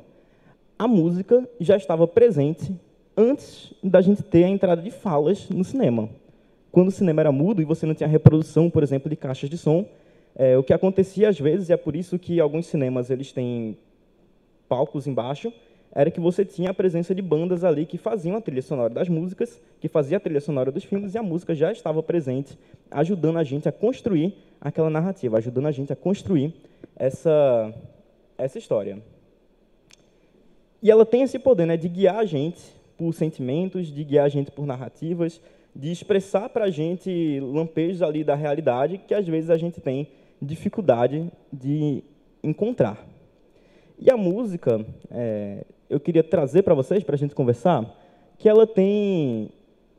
a 0.78 0.88
música 0.88 1.48
já 1.60 1.76
estava 1.76 2.06
presente 2.06 2.74
antes 3.16 3.72
da 3.82 4.00
gente 4.00 4.22
ter 4.22 4.44
a 4.44 4.48
entrada 4.48 4.82
de 4.82 4.90
falas 4.90 5.48
no 5.48 5.62
cinema. 5.62 6.08
Quando 6.72 6.88
o 6.88 6.92
cinema 6.92 7.20
era 7.20 7.30
mudo 7.30 7.62
e 7.62 7.64
você 7.64 7.86
não 7.86 7.94
tinha 7.94 8.08
reprodução, 8.08 8.68
por 8.68 8.82
exemplo, 8.82 9.08
de 9.08 9.14
caixas 9.14 9.48
de 9.48 9.56
som, 9.56 9.86
é, 10.34 10.56
o 10.56 10.62
que 10.62 10.72
acontecia 10.72 11.28
às 11.28 11.38
vezes, 11.38 11.68
e 11.68 11.72
é 11.72 11.76
por 11.76 11.94
isso 11.94 12.18
que 12.18 12.40
alguns 12.40 12.66
cinemas 12.66 13.10
eles 13.10 13.30
têm 13.30 13.76
palcos 14.68 15.06
embaixo, 15.06 15.52
era 15.94 16.10
que 16.10 16.18
você 16.18 16.44
tinha 16.44 16.70
a 16.70 16.74
presença 16.74 17.14
de 17.14 17.20
bandas 17.20 17.64
ali 17.64 17.84
que 17.84 17.98
faziam 17.98 18.36
a 18.36 18.40
trilha 18.40 18.62
sonora 18.62 18.92
das 18.92 19.08
músicas, 19.08 19.60
que 19.78 19.88
fazia 19.88 20.16
a 20.16 20.20
trilha 20.20 20.40
sonora 20.40 20.72
dos 20.72 20.84
filmes, 20.84 21.14
e 21.14 21.18
a 21.18 21.22
música 21.22 21.54
já 21.54 21.70
estava 21.70 22.02
presente, 22.02 22.58
ajudando 22.90 23.38
a 23.38 23.44
gente 23.44 23.68
a 23.68 23.72
construir 23.72 24.34
aquela 24.60 24.88
narrativa, 24.88 25.36
ajudando 25.36 25.66
a 25.66 25.72
gente 25.72 25.92
a 25.92 25.96
construir 25.96 26.54
essa, 26.96 27.74
essa 28.38 28.58
história. 28.58 29.02
E 30.82 30.90
ela 30.90 31.04
tem 31.04 31.22
esse 31.22 31.38
poder 31.38 31.66
né, 31.66 31.76
de 31.76 31.88
guiar 31.88 32.16
a 32.16 32.24
gente 32.24 32.60
por 32.96 33.12
sentimentos, 33.12 33.88
de 33.88 34.02
guiar 34.02 34.24
a 34.24 34.28
gente 34.28 34.50
por 34.50 34.66
narrativas, 34.66 35.40
de 35.74 35.90
expressar 35.90 36.48
para 36.48 36.64
a 36.64 36.70
gente 36.70 37.38
lampejos 37.40 38.02
ali 38.02 38.24
da 38.24 38.34
realidade 38.34 38.98
que 38.98 39.14
às 39.14 39.26
vezes 39.26 39.50
a 39.50 39.56
gente 39.56 39.80
tem 39.80 40.08
dificuldade 40.40 41.30
de 41.52 42.02
encontrar. 42.42 43.06
E 43.98 44.10
a 44.10 44.16
música, 44.16 44.84
é, 45.10 45.64
eu 45.92 46.00
queria 46.00 46.24
trazer 46.24 46.62
para 46.62 46.74
vocês, 46.74 47.04
para 47.04 47.14
a 47.14 47.18
gente 47.18 47.34
conversar, 47.34 47.84
que 48.38 48.48
ela 48.48 48.66
tem 48.66 49.50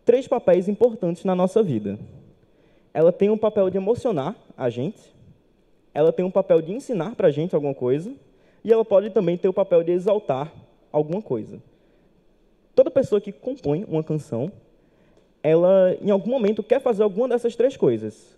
três 0.03 0.27
papéis 0.27 0.67
importantes 0.67 1.23
na 1.23 1.35
nossa 1.35 1.61
vida. 1.61 1.99
Ela 2.91 3.11
tem 3.11 3.29
um 3.29 3.37
papel 3.37 3.69
de 3.69 3.77
emocionar 3.77 4.35
a 4.57 4.71
gente, 4.71 5.13
ela 5.93 6.11
tem 6.11 6.25
um 6.25 6.31
papel 6.31 6.63
de 6.63 6.73
ensinar 6.73 7.15
para 7.15 7.27
a 7.27 7.31
gente 7.31 7.53
alguma 7.53 7.75
coisa, 7.75 8.11
e 8.63 8.73
ela 8.73 8.83
pode 8.83 9.11
também 9.11 9.37
ter 9.37 9.47
o 9.47 9.53
papel 9.53 9.83
de 9.83 9.91
exaltar 9.91 10.51
alguma 10.91 11.21
coisa. 11.21 11.61
Toda 12.73 12.89
pessoa 12.89 13.21
que 13.21 13.31
compõe 13.31 13.85
uma 13.87 14.03
canção, 14.03 14.51
ela, 15.43 15.95
em 16.01 16.09
algum 16.09 16.31
momento, 16.31 16.63
quer 16.63 16.81
fazer 16.81 17.03
alguma 17.03 17.27
dessas 17.27 17.55
três 17.55 17.77
coisas. 17.77 18.35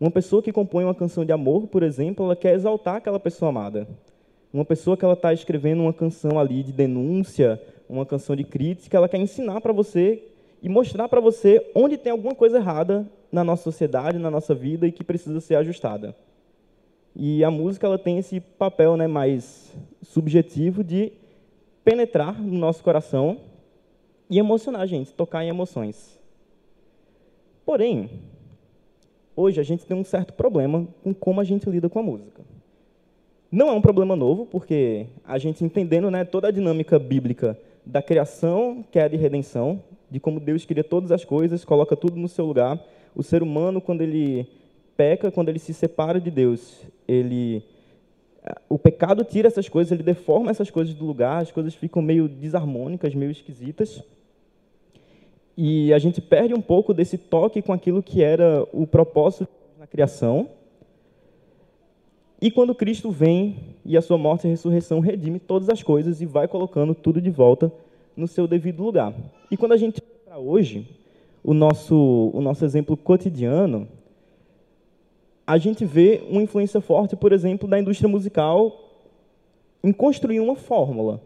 Uma 0.00 0.10
pessoa 0.10 0.42
que 0.42 0.52
compõe 0.52 0.82
uma 0.82 0.94
canção 0.94 1.24
de 1.24 1.30
amor, 1.30 1.68
por 1.68 1.84
exemplo, 1.84 2.24
ela 2.24 2.34
quer 2.34 2.54
exaltar 2.54 2.96
aquela 2.96 3.20
pessoa 3.20 3.50
amada. 3.50 3.86
Uma 4.56 4.64
pessoa 4.64 4.96
que 4.96 5.04
ela 5.04 5.12
está 5.12 5.34
escrevendo 5.34 5.82
uma 5.82 5.92
canção 5.92 6.38
ali 6.38 6.62
de 6.62 6.72
denúncia, 6.72 7.60
uma 7.86 8.06
canção 8.06 8.34
de 8.34 8.42
crítica, 8.42 8.96
ela 8.96 9.06
quer 9.06 9.18
ensinar 9.18 9.60
para 9.60 9.70
você 9.70 10.22
e 10.62 10.68
mostrar 10.70 11.10
para 11.10 11.20
você 11.20 11.70
onde 11.74 11.98
tem 11.98 12.10
alguma 12.10 12.34
coisa 12.34 12.56
errada 12.56 13.06
na 13.30 13.44
nossa 13.44 13.64
sociedade, 13.64 14.18
na 14.18 14.30
nossa 14.30 14.54
vida 14.54 14.86
e 14.86 14.92
que 14.92 15.04
precisa 15.04 15.42
ser 15.42 15.56
ajustada. 15.56 16.16
E 17.14 17.44
a 17.44 17.50
música 17.50 17.86
ela 17.86 17.98
tem 17.98 18.16
esse 18.16 18.40
papel 18.40 18.96
né, 18.96 19.06
mais 19.06 19.76
subjetivo 20.00 20.82
de 20.82 21.12
penetrar 21.84 22.40
no 22.40 22.56
nosso 22.56 22.82
coração 22.82 23.36
e 24.30 24.38
emocionar 24.38 24.80
a 24.80 24.86
gente, 24.86 25.12
tocar 25.12 25.44
em 25.44 25.50
emoções. 25.50 26.18
Porém, 27.62 28.08
hoje 29.36 29.60
a 29.60 29.62
gente 29.62 29.84
tem 29.84 29.94
um 29.94 30.02
certo 30.02 30.32
problema 30.32 30.88
com 31.04 31.12
como 31.12 31.42
a 31.42 31.44
gente 31.44 31.68
lida 31.68 31.90
com 31.90 31.98
a 31.98 32.02
música. 32.02 32.56
Não 33.56 33.70
é 33.70 33.72
um 33.72 33.80
problema 33.80 34.14
novo, 34.14 34.44
porque 34.44 35.06
a 35.24 35.38
gente 35.38 35.64
entendendo 35.64 36.10
né, 36.10 36.26
toda 36.26 36.48
a 36.48 36.50
dinâmica 36.50 36.98
bíblica 36.98 37.58
da 37.86 38.02
criação, 38.02 38.84
queda 38.92 39.14
e 39.14 39.18
redenção, 39.18 39.82
de 40.10 40.20
como 40.20 40.38
Deus 40.38 40.66
cria 40.66 40.84
todas 40.84 41.10
as 41.10 41.24
coisas, 41.24 41.64
coloca 41.64 41.96
tudo 41.96 42.18
no 42.18 42.28
seu 42.28 42.44
lugar. 42.44 42.78
O 43.14 43.22
ser 43.22 43.42
humano, 43.42 43.80
quando 43.80 44.02
ele 44.02 44.46
peca, 44.94 45.30
quando 45.30 45.48
ele 45.48 45.58
se 45.58 45.72
separa 45.72 46.20
de 46.20 46.30
Deus, 46.30 46.82
ele 47.08 47.64
o 48.68 48.78
pecado 48.78 49.24
tira 49.24 49.48
essas 49.48 49.70
coisas, 49.70 49.90
ele 49.90 50.02
deforma 50.02 50.50
essas 50.50 50.70
coisas 50.70 50.94
do 50.94 51.06
lugar, 51.06 51.40
as 51.40 51.50
coisas 51.50 51.74
ficam 51.74 52.02
meio 52.02 52.28
desarmônicas, 52.28 53.14
meio 53.14 53.30
esquisitas. 53.30 54.04
E 55.56 55.94
a 55.94 55.98
gente 55.98 56.20
perde 56.20 56.52
um 56.52 56.60
pouco 56.60 56.92
desse 56.92 57.16
toque 57.16 57.62
com 57.62 57.72
aquilo 57.72 58.02
que 58.02 58.22
era 58.22 58.66
o 58.70 58.86
propósito 58.86 59.48
na 59.78 59.86
criação. 59.86 60.46
E 62.40 62.50
quando 62.50 62.74
Cristo 62.74 63.10
vem 63.10 63.56
e 63.84 63.96
a 63.96 64.02
sua 64.02 64.18
morte 64.18 64.46
e 64.46 64.50
ressurreição 64.50 65.00
redime 65.00 65.38
todas 65.38 65.68
as 65.68 65.82
coisas 65.82 66.20
e 66.20 66.26
vai 66.26 66.46
colocando 66.46 66.94
tudo 66.94 67.20
de 67.20 67.30
volta 67.30 67.72
no 68.16 68.28
seu 68.28 68.46
devido 68.46 68.82
lugar. 68.82 69.14
E 69.50 69.56
quando 69.56 69.72
a 69.72 69.76
gente 69.76 70.00
para 70.00 70.38
hoje, 70.38 70.88
o 71.42 71.54
nosso 71.54 72.30
o 72.34 72.40
nosso 72.40 72.64
exemplo 72.64 72.96
cotidiano, 72.96 73.88
a 75.46 75.58
gente 75.58 75.84
vê 75.84 76.22
uma 76.28 76.42
influência 76.42 76.80
forte, 76.80 77.16
por 77.16 77.32
exemplo, 77.32 77.68
da 77.68 77.78
indústria 77.78 78.08
musical 78.08 78.84
em 79.82 79.92
construir 79.92 80.40
uma 80.40 80.56
fórmula 80.56 81.20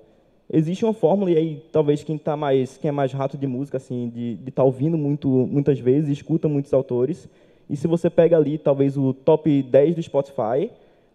existe 0.52 0.85
uma 0.85 0.93
fórmula 0.93 1.31
e 1.31 1.37
aí 1.37 1.62
talvez 1.71 2.02
quem 2.02 2.19
tá 2.19 2.37
mais 2.37 2.76
quem 2.76 2.88
é 2.88 2.93
mais 2.93 3.12
rato 3.12 3.38
de 3.38 3.47
música 3.47 3.76
assim 3.76 4.11
de 4.12 4.38
estar 4.40 4.62
tá 4.62 4.64
ouvindo 4.64 4.99
muito 4.99 5.29
muitas 5.29 5.79
vezes 5.79 6.11
escuta 6.11 6.49
muitos 6.49 6.75
autores 6.75 7.29
e 7.69 7.76
se 7.76 7.87
você 7.87 8.11
pega 8.11 8.37
ali 8.37 8.59
talvez 8.59 8.97
o 8.97 9.14
top 9.14 9.62
10 9.62 9.95
do 9.95 10.02
Spotify 10.02 10.71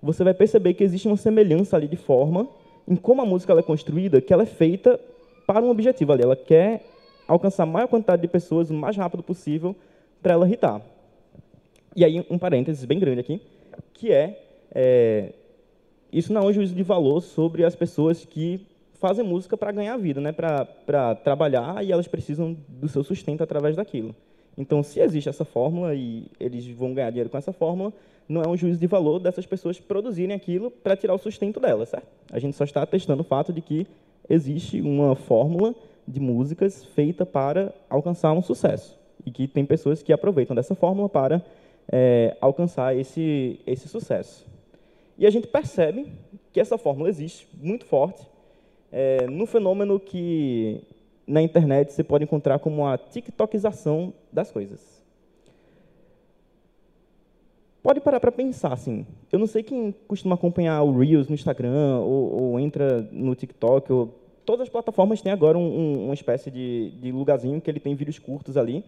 você 0.06 0.24
vai 0.24 0.34
perceber 0.34 0.74
que 0.74 0.84
existe 0.84 1.08
uma 1.08 1.18
semelhança 1.18 1.76
ali 1.76 1.88
de 1.88 1.96
forma 1.96 2.48
em 2.88 2.96
como 2.96 3.22
a 3.22 3.26
música 3.26 3.54
é 3.54 3.62
construída 3.62 4.22
que 4.22 4.32
ela 4.32 4.44
é 4.44 4.46
feita 4.46 5.00
para 5.48 5.66
um 5.66 5.70
objetivo 5.70 6.12
ali 6.14 6.24
ela 6.24 6.36
quer 6.36 6.86
alcançar 7.28 7.64
a 7.64 7.66
maior 7.66 7.88
quantidade 7.88 8.22
de 8.22 8.28
pessoas 8.28 8.70
o 8.70 8.74
mais 8.74 8.96
rápido 8.96 9.24
possível 9.24 9.76
para 10.22 10.34
ela 10.34 10.50
hitar 10.50 10.82
e 11.96 12.06
aí 12.06 12.26
um 12.30 12.38
parênteses 12.38 12.86
bem 12.86 13.00
grande 13.00 13.20
aqui 13.20 13.42
que 13.94 14.12
é, 14.12 14.42
é 14.74 15.34
isso 16.12 16.32
não 16.32 16.44
é 16.44 16.46
um 16.46 16.54
juízo 16.54 16.76
de 16.76 16.84
valor 16.84 17.22
sobre 17.22 17.66
as 17.66 17.76
pessoas 17.76 18.24
que 18.24 18.66
fazem 18.94 19.26
música 19.26 19.58
para 19.58 19.72
ganhar 19.72 19.98
vida, 19.98 20.22
né? 20.22 20.32
para 20.32 21.16
trabalhar 21.16 21.84
e 21.84 21.92
elas 21.92 22.08
precisam 22.08 22.56
do 22.68 22.88
seu 22.88 23.04
sustento 23.04 23.44
através 23.44 23.76
daquilo. 23.76 24.16
Então, 24.58 24.82
se 24.82 25.00
existe 25.00 25.28
essa 25.28 25.44
fórmula 25.44 25.94
e 25.94 26.28
eles 26.40 26.66
vão 26.68 26.94
ganhar 26.94 27.10
dinheiro 27.10 27.30
com 27.30 27.38
essa 27.38 27.52
fórmula, 27.52 27.92
não 28.28 28.42
é 28.42 28.48
um 28.48 28.58
juízo 28.58 28.80
de 28.80 28.88
valor 28.88 29.20
dessas 29.20 29.46
pessoas 29.46 29.80
produzirem 29.80 30.36
aquilo 30.36 30.72
para 30.72 30.96
tirar 30.96 31.14
o 31.14 31.18
sustento 31.18 31.60
delas, 31.60 31.90
certo? 31.90 32.08
A 32.32 32.40
gente 32.40 32.56
só 32.56 32.64
está 32.64 32.86
testando 32.86 33.22
o 33.22 33.26
fato 33.26 33.54
de 33.54 33.62
que 33.62 33.88
existe 34.30 34.82
uma 34.82 35.16
fórmula 35.16 35.76
de 36.08 36.20
músicas 36.20 36.84
feita 36.84 37.26
para 37.26 37.74
alcançar 37.90 38.32
um 38.34 38.42
sucesso 38.42 38.98
e 39.26 39.32
que 39.32 39.48
tem 39.48 39.66
pessoas 39.66 40.04
que 40.04 40.14
aproveitam 40.14 40.56
dessa 40.56 40.76
fórmula 40.76 41.10
para 41.10 41.44
é, 41.92 42.36
alcançar 42.42 42.96
esse, 42.96 43.60
esse 43.66 43.88
sucesso. 43.88 44.46
E 45.18 45.26
a 45.26 45.30
gente 45.30 45.48
percebe 45.48 46.08
que 46.52 46.60
essa 46.60 46.78
fórmula 46.78 47.10
existe 47.10 47.48
muito 47.60 47.86
forte 47.86 48.26
é, 48.92 49.28
no 49.28 49.46
fenômeno 49.46 50.00
que 50.00 50.82
na 51.28 51.42
internet 51.42 51.92
você 51.92 52.04
pode 52.04 52.24
encontrar 52.24 52.60
como 52.60 52.86
a 52.86 52.98
tiktokização 52.98 54.14
das 54.32 54.52
coisas. 54.52 55.04
Pode 57.86 58.02
parar 58.02 58.20
para 58.20 58.32
pensar, 58.32 58.74
assim, 58.74 59.06
eu 59.32 59.38
não 59.38 59.46
sei 59.46 59.62
quem 59.62 59.94
costuma 60.08 60.34
acompanhar 60.34 60.82
o 60.82 60.98
Reels 60.98 61.28
no 61.28 61.36
Instagram, 61.36 62.00
ou, 62.00 62.34
ou 62.34 62.60
entra 62.60 63.08
no 63.12 63.36
TikTok, 63.36 63.94
ou, 63.94 64.12
todas 64.44 64.64
as 64.64 64.70
plataformas 64.70 65.22
têm 65.22 65.32
agora 65.32 65.56
um, 65.56 65.62
um, 65.62 66.06
uma 66.06 66.16
espécie 66.16 66.50
de, 66.50 66.90
de 67.00 67.12
lugarzinho 67.12 67.62
que 67.62 67.70
ele 67.70 67.80
tem 67.80 67.94
vídeos 67.94 68.18
curtos 68.18 68.58
ali, 68.58 68.84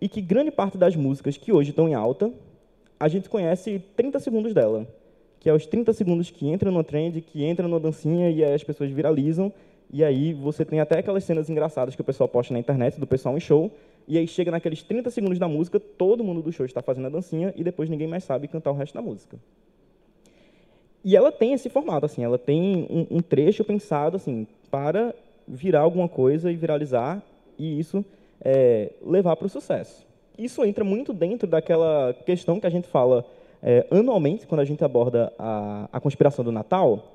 e 0.00 0.08
que 0.08 0.20
grande 0.20 0.52
parte 0.52 0.78
das 0.78 0.94
músicas 0.94 1.36
que 1.36 1.52
hoje 1.52 1.70
estão 1.70 1.88
em 1.88 1.94
alta, 1.94 2.32
a 3.00 3.08
gente 3.08 3.28
conhece 3.28 3.82
30 3.96 4.20
segundos 4.20 4.54
dela 4.54 4.86
que 5.40 5.48
é 5.48 5.54
os 5.54 5.64
30 5.64 5.92
segundos 5.94 6.30
que 6.30 6.46
entra 6.46 6.70
no 6.70 6.84
trend, 6.84 7.18
que 7.22 7.42
entra 7.42 7.66
na 7.66 7.78
dancinha 7.78 8.30
e 8.30 8.44
aí 8.44 8.52
as 8.52 8.62
pessoas 8.62 8.90
viralizam. 8.90 9.50
E 9.90 10.04
aí 10.04 10.34
você 10.34 10.66
tem 10.66 10.80
até 10.80 10.98
aquelas 10.98 11.24
cenas 11.24 11.48
engraçadas 11.48 11.96
que 11.96 12.00
o 12.02 12.04
pessoal 12.04 12.28
posta 12.28 12.52
na 12.52 12.60
internet, 12.60 13.00
do 13.00 13.06
pessoal 13.06 13.34
em 13.36 13.40
show. 13.40 13.72
E 14.06 14.18
aí 14.18 14.26
chega 14.26 14.50
naqueles 14.50 14.82
30 14.82 15.10
segundos 15.10 15.38
da 15.38 15.48
música, 15.48 15.78
todo 15.78 16.24
mundo 16.24 16.42
do 16.42 16.52
show 16.52 16.66
está 16.66 16.82
fazendo 16.82 17.06
a 17.06 17.10
dancinha 17.10 17.52
e 17.56 17.62
depois 17.62 17.88
ninguém 17.88 18.08
mais 18.08 18.24
sabe 18.24 18.48
cantar 18.48 18.70
o 18.70 18.74
resto 18.74 18.94
da 18.94 19.02
música. 19.02 19.38
E 21.04 21.16
ela 21.16 21.32
tem 21.32 21.52
esse 21.52 21.70
formato, 21.70 22.04
assim, 22.06 22.22
ela 22.22 22.38
tem 22.38 22.86
um, 22.90 23.18
um 23.18 23.20
trecho 23.20 23.64
pensado 23.64 24.16
assim 24.16 24.46
para 24.70 25.14
virar 25.46 25.80
alguma 25.80 26.08
coisa 26.08 26.50
e 26.50 26.56
viralizar 26.56 27.22
e 27.58 27.78
isso 27.78 28.04
é, 28.40 28.92
levar 29.02 29.36
para 29.36 29.46
o 29.46 29.50
sucesso. 29.50 30.06
Isso 30.38 30.64
entra 30.64 30.84
muito 30.84 31.12
dentro 31.12 31.46
daquela 31.46 32.14
questão 32.24 32.60
que 32.60 32.66
a 32.66 32.70
gente 32.70 32.88
fala 32.88 33.24
é, 33.62 33.86
anualmente, 33.90 34.46
quando 34.46 34.60
a 34.60 34.64
gente 34.64 34.84
aborda 34.84 35.32
a, 35.38 35.88
a 35.92 36.00
conspiração 36.00 36.44
do 36.44 36.52
Natal, 36.52 37.12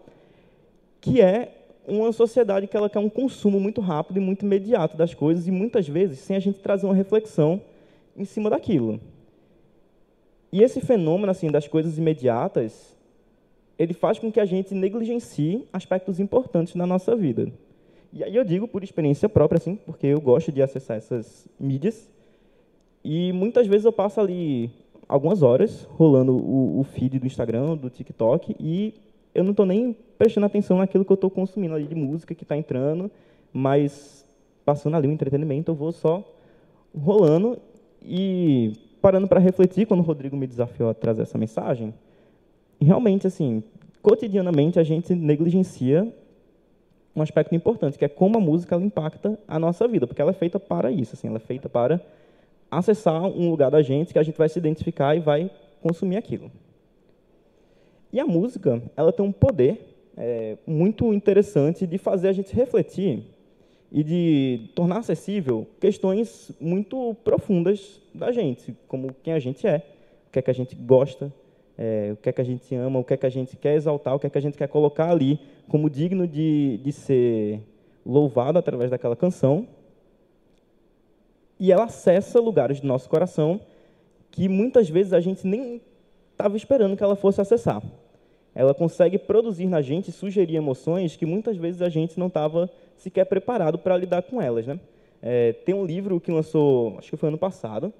que 1.01 1.21
é 1.21 1.51
uma 1.87 2.11
sociedade 2.11 2.67
que 2.67 2.75
ela 2.75 2.89
quer 2.89 2.99
um 2.99 3.09
consumo 3.09 3.59
muito 3.59 3.81
rápido 3.81 4.17
e 4.17 4.19
muito 4.19 4.45
imediato 4.45 4.97
das 4.97 5.13
coisas 5.13 5.47
e 5.47 5.51
muitas 5.51 5.87
vezes 5.87 6.19
sem 6.19 6.35
a 6.35 6.39
gente 6.39 6.59
trazer 6.59 6.85
uma 6.85 6.95
reflexão 6.95 7.61
em 8.15 8.25
cima 8.25 8.49
daquilo. 8.49 8.99
E 10.51 10.61
esse 10.63 10.79
fenômeno 10.81 11.31
assim 11.31 11.51
das 11.51 11.67
coisas 11.67 11.97
imediatas, 11.97 12.95
ele 13.77 13.93
faz 13.93 14.17
com 14.17 14.31
que 14.31 14.39
a 14.39 14.45
gente 14.45 14.73
negligencie 14.73 15.67
aspectos 15.71 16.19
importantes 16.19 16.75
da 16.75 16.85
nossa 16.85 17.15
vida. 17.15 17.51
E 18.13 18.23
aí 18.23 18.35
eu 18.35 18.43
digo 18.43 18.67
por 18.67 18.83
experiência 18.83 19.27
própria 19.27 19.57
assim, 19.57 19.75
porque 19.75 20.07
eu 20.07 20.21
gosto 20.21 20.51
de 20.51 20.61
acessar 20.61 20.97
essas 20.97 21.47
mídias 21.59 22.09
e 23.03 23.31
muitas 23.33 23.67
vezes 23.67 23.85
eu 23.85 23.91
passo 23.91 24.19
ali 24.19 24.71
algumas 25.07 25.43
horas 25.43 25.83
rolando 25.91 26.35
o, 26.35 26.79
o 26.79 26.83
feed 26.83 27.19
do 27.19 27.27
Instagram, 27.27 27.77
do 27.77 27.89
TikTok, 27.89 28.55
e 28.59 28.93
eu 29.35 29.43
não 29.43 29.51
estou 29.51 29.65
nem 29.65 29.95
prestando 30.17 30.45
atenção 30.45 30.77
naquilo 30.77 31.03
que 31.03 31.11
eu 31.11 31.15
estou 31.15 31.29
consumindo 31.29 31.75
ali 31.75 31.85
de 31.85 31.93
música 31.93 32.33
que 32.33 32.43
está 32.43 32.55
entrando, 32.55 33.11
mas 33.51 34.25
passando 34.63 34.95
ali 34.95 35.07
o 35.07 35.11
entretenimento, 35.11 35.71
eu 35.71 35.75
vou 35.75 35.91
só 35.91 36.23
rolando 36.97 37.59
e 38.01 38.73
parando 39.01 39.27
para 39.27 39.39
refletir 39.39 39.85
quando 39.85 39.99
o 39.99 40.03
Rodrigo 40.03 40.37
me 40.37 40.47
desafiou 40.47 40.89
a 40.89 40.93
trazer 40.93 41.23
essa 41.23 41.37
mensagem. 41.37 41.93
Realmente, 42.81 43.27
assim, 43.27 43.61
cotidianamente 44.01 44.79
a 44.79 44.83
gente 44.83 45.13
negligencia 45.13 46.11
um 47.15 47.21
aspecto 47.21 47.53
importante, 47.53 47.97
que 47.97 48.05
é 48.05 48.09
como 48.09 48.37
a 48.37 48.41
música 48.41 48.75
impacta 48.77 49.37
a 49.47 49.59
nossa 49.59 49.87
vida, 49.87 50.07
porque 50.07 50.21
ela 50.21 50.31
é 50.31 50.33
feita 50.33 50.59
para 50.59 50.91
isso, 50.91 51.15
assim, 51.15 51.27
ela 51.27 51.37
é 51.37 51.39
feita 51.39 51.69
para 51.69 52.01
acessar 52.71 53.21
um 53.23 53.49
lugar 53.49 53.69
da 53.69 53.81
gente 53.81 54.11
que 54.11 54.19
a 54.19 54.23
gente 54.23 54.37
vai 54.37 54.49
se 54.49 54.59
identificar 54.59 55.15
e 55.15 55.19
vai 55.19 55.51
consumir 55.81 56.17
aquilo. 56.17 56.51
E 58.15 58.19
a 58.21 58.25
música, 58.25 58.81
ela 58.95 59.11
tem 59.11 59.25
um 59.25 59.31
poder 59.33 59.93
é, 60.15 60.57
muito 60.65 61.13
interessante 61.13 61.85
de 61.85 61.97
fazer 61.97 62.29
a 62.29 62.31
gente 62.31 62.55
refletir 62.55 63.25
e 63.91 64.01
de 64.05 64.69
tornar 64.73 64.99
acessível 64.99 65.67
questões 65.81 66.49
muito 66.57 67.13
profundas 67.25 68.01
da 68.13 68.31
gente, 68.31 68.73
como 68.87 69.13
quem 69.21 69.33
a 69.33 69.39
gente 69.39 69.67
é, 69.67 69.83
o 70.29 70.31
que 70.31 70.39
é 70.39 70.41
que 70.41 70.49
a 70.49 70.53
gente 70.53 70.77
gosta, 70.77 71.29
é, 71.77 72.11
o 72.13 72.15
que 72.15 72.29
é 72.29 72.31
que 72.31 72.39
a 72.39 72.45
gente 72.45 72.73
ama, 72.73 72.99
o 72.99 73.03
que 73.03 73.15
é 73.15 73.17
que 73.17 73.25
a 73.25 73.29
gente 73.29 73.57
quer 73.57 73.75
exaltar, 73.75 74.15
o 74.15 74.19
que 74.19 74.27
é 74.27 74.29
que 74.29 74.37
a 74.37 74.41
gente 74.41 74.57
quer 74.57 74.69
colocar 74.69 75.11
ali 75.11 75.37
como 75.67 75.89
digno 75.89 76.25
de, 76.25 76.79
de 76.81 76.93
ser 76.93 77.59
louvado 78.05 78.57
através 78.57 78.89
daquela 78.89 79.17
canção. 79.17 79.67
E 81.59 81.69
ela 81.69 81.83
acessa 81.83 82.39
lugares 82.39 82.79
do 82.79 82.87
nosso 82.87 83.09
coração 83.09 83.59
que 84.31 84.47
muitas 84.47 84.87
vezes 84.87 85.11
a 85.11 85.19
gente 85.19 85.45
nem 85.45 85.81
estava 86.31 86.55
esperando 86.55 86.95
que 86.95 87.03
ela 87.03 87.17
fosse 87.17 87.41
acessar. 87.41 87.83
Ela 88.55 88.73
consegue 88.73 89.19
produzir 89.19 89.67
na 89.67 89.81
gente, 89.81 90.13
sugerir 90.13 90.55
emoções 90.55 91.17
que 91.17 91.25
muitas 91.25 91.57
vezes 91.57 91.81
a 91.81 91.89
gente 91.89 92.17
não 92.17 92.27
estava 92.27 92.69
sequer 92.95 93.25
preparado 93.25 93.77
para 93.77 93.97
lidar 93.97 94.23
com 94.23 94.41
elas. 94.41 94.65
Né? 94.65 94.79
É, 95.21 95.51
tem 95.51 95.75
um 95.75 95.85
livro 95.85 96.21
que 96.21 96.31
lançou, 96.31 96.97
acho 96.97 97.09
que 97.09 97.17
foi 97.17 97.27
ano 97.27 97.37
passado, 97.37 97.93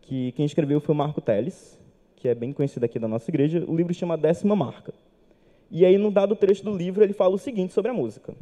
que 0.00 0.32
quem 0.32 0.46
escreveu 0.46 0.80
foi 0.80 0.94
o 0.94 0.98
Marco 0.98 1.20
Teles, 1.20 1.78
que 2.16 2.28
é 2.28 2.34
bem 2.34 2.52
conhecido 2.52 2.84
aqui 2.84 2.98
da 2.98 3.06
nossa 3.06 3.30
igreja. 3.30 3.62
O 3.68 3.76
livro 3.76 3.92
chama 3.92 4.16
Décima 4.16 4.56
Marca. 4.56 4.94
E 5.70 5.84
aí, 5.84 5.96
no 5.98 6.10
dado 6.10 6.34
trecho 6.34 6.64
do 6.64 6.76
livro, 6.76 7.04
ele 7.04 7.12
fala 7.12 7.34
o 7.34 7.38
seguinte 7.38 7.72
sobre 7.72 7.90
a 7.90 7.94
música. 7.94 8.34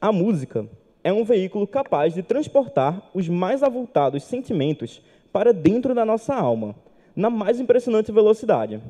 A 0.00 0.12
música 0.12 0.66
é 1.04 1.12
um 1.12 1.24
veículo 1.24 1.66
capaz 1.66 2.12
de 2.12 2.22
transportar 2.22 3.08
os 3.14 3.28
mais 3.28 3.62
avultados 3.62 4.24
sentimentos 4.24 5.00
para 5.32 5.52
dentro 5.52 5.94
da 5.94 6.04
nossa 6.04 6.34
alma, 6.34 6.74
na 7.14 7.30
mais 7.30 7.58
impressionante 7.58 8.12
velocidade. 8.12 8.80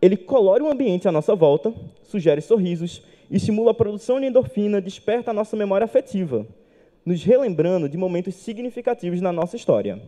Ele 0.00 0.16
colore 0.16 0.62
o 0.62 0.70
ambiente 0.70 1.08
à 1.08 1.12
nossa 1.12 1.34
volta, 1.34 1.74
sugere 2.02 2.40
sorrisos, 2.40 3.02
estimula 3.30 3.72
a 3.72 3.74
produção 3.74 4.20
de 4.20 4.26
endorfina, 4.26 4.80
desperta 4.80 5.30
a 5.30 5.34
nossa 5.34 5.56
memória 5.56 5.84
afetiva, 5.84 6.46
nos 7.04 7.22
relembrando 7.24 7.88
de 7.88 7.96
momentos 7.96 8.34
significativos 8.36 9.20
na 9.20 9.32
nossa 9.32 9.56
história. 9.56 10.00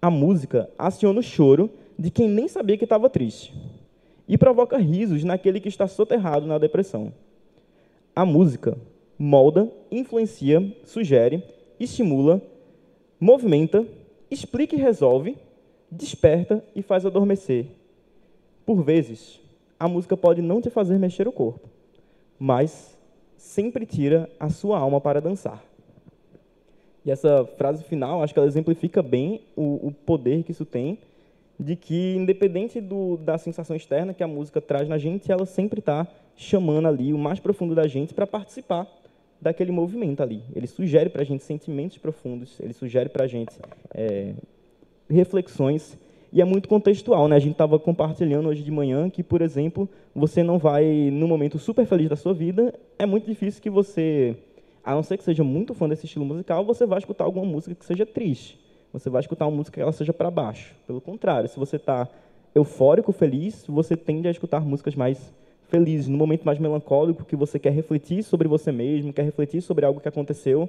A 0.00 0.10
música 0.10 0.70
aciona 0.78 1.20
o 1.20 1.22
choro 1.22 1.70
de 1.98 2.10
quem 2.10 2.28
nem 2.28 2.48
sabia 2.48 2.78
que 2.78 2.84
estava 2.84 3.10
triste 3.10 3.52
e 4.28 4.38
provoca 4.38 4.78
risos 4.78 5.24
naquele 5.24 5.60
que 5.60 5.68
está 5.68 5.88
soterrado 5.88 6.46
na 6.46 6.56
depressão. 6.56 7.12
A 8.14 8.24
música 8.24 8.78
molda, 9.18 9.70
influencia, 9.90 10.74
sugere, 10.84 11.42
estimula, 11.78 12.40
movimenta, 13.18 13.84
explica 14.30 14.76
e 14.76 14.78
resolve, 14.78 15.36
desperta 15.90 16.64
e 16.74 16.80
faz 16.80 17.04
adormecer. 17.04 17.66
Por 18.70 18.84
vezes, 18.84 19.40
a 19.80 19.88
música 19.88 20.16
pode 20.16 20.40
não 20.40 20.60
te 20.60 20.70
fazer 20.70 20.96
mexer 20.96 21.26
o 21.26 21.32
corpo, 21.32 21.68
mas 22.38 22.96
sempre 23.36 23.84
tira 23.84 24.30
a 24.38 24.48
sua 24.48 24.78
alma 24.78 25.00
para 25.00 25.20
dançar. 25.20 25.60
E 27.04 27.10
essa 27.10 27.44
frase 27.58 27.82
final, 27.82 28.22
acho 28.22 28.32
que 28.32 28.38
ela 28.38 28.46
exemplifica 28.46 29.02
bem 29.02 29.40
o, 29.56 29.88
o 29.88 29.90
poder 29.90 30.44
que 30.44 30.52
isso 30.52 30.64
tem, 30.64 31.00
de 31.58 31.74
que, 31.74 32.14
independente 32.14 32.80
do, 32.80 33.16
da 33.16 33.36
sensação 33.38 33.74
externa 33.74 34.14
que 34.14 34.22
a 34.22 34.28
música 34.28 34.60
traz 34.60 34.88
na 34.88 34.98
gente, 34.98 35.32
ela 35.32 35.46
sempre 35.46 35.80
está 35.80 36.06
chamando 36.36 36.86
ali 36.86 37.12
o 37.12 37.18
mais 37.18 37.40
profundo 37.40 37.74
da 37.74 37.88
gente 37.88 38.14
para 38.14 38.24
participar 38.24 38.86
daquele 39.40 39.72
movimento 39.72 40.22
ali. 40.22 40.44
Ele 40.54 40.68
sugere 40.68 41.10
para 41.10 41.22
a 41.22 41.26
gente 41.26 41.42
sentimentos 41.42 41.98
profundos, 41.98 42.60
ele 42.60 42.72
sugere 42.72 43.08
para 43.08 43.24
a 43.24 43.26
gente 43.26 43.52
é, 43.92 44.32
reflexões, 45.08 45.98
e 46.32 46.40
é 46.40 46.44
muito 46.44 46.68
contextual. 46.68 47.28
Né? 47.28 47.36
A 47.36 47.40
gente 47.40 47.52
estava 47.52 47.78
compartilhando 47.78 48.48
hoje 48.48 48.62
de 48.62 48.70
manhã 48.70 49.10
que, 49.10 49.22
por 49.22 49.42
exemplo, 49.42 49.88
você 50.14 50.42
não 50.42 50.58
vai, 50.58 50.84
no 51.10 51.26
momento 51.26 51.58
super 51.58 51.86
feliz 51.86 52.08
da 52.08 52.16
sua 52.16 52.32
vida, 52.32 52.74
é 52.98 53.06
muito 53.06 53.26
difícil 53.26 53.62
que 53.62 53.70
você 53.70 54.36
a 54.84 54.94
não 54.94 55.02
ser 55.02 55.18
que 55.18 55.24
seja 55.24 55.44
muito 55.44 55.74
fã 55.74 55.88
desse 55.88 56.06
estilo 56.06 56.24
musical, 56.24 56.64
você 56.64 56.86
vai 56.86 56.98
escutar 56.98 57.24
alguma 57.24 57.44
música 57.44 57.74
que 57.74 57.84
seja 57.84 58.06
triste. 58.06 58.58
Você 58.92 59.08
vai 59.10 59.20
escutar 59.20 59.46
uma 59.46 59.56
música 59.56 59.74
que 59.74 59.80
ela 59.80 59.92
seja 59.92 60.12
para 60.12 60.30
baixo. 60.30 60.74
Pelo 60.86 61.00
contrário, 61.00 61.48
se 61.48 61.58
você 61.58 61.76
está 61.76 62.08
eufórico, 62.54 63.12
feliz, 63.12 63.64
você 63.68 63.96
tende 63.96 64.26
a 64.26 64.30
escutar 64.30 64.60
músicas 64.60 64.94
mais 64.94 65.32
felizes. 65.68 66.08
No 66.08 66.18
momento 66.18 66.44
mais 66.44 66.58
melancólico, 66.58 67.24
que 67.24 67.36
você 67.36 67.58
quer 67.58 67.72
refletir 67.72 68.22
sobre 68.24 68.48
você 68.48 68.72
mesmo, 68.72 69.12
quer 69.12 69.22
refletir 69.22 69.60
sobre 69.60 69.84
algo 69.84 70.00
que 70.00 70.08
aconteceu, 70.08 70.68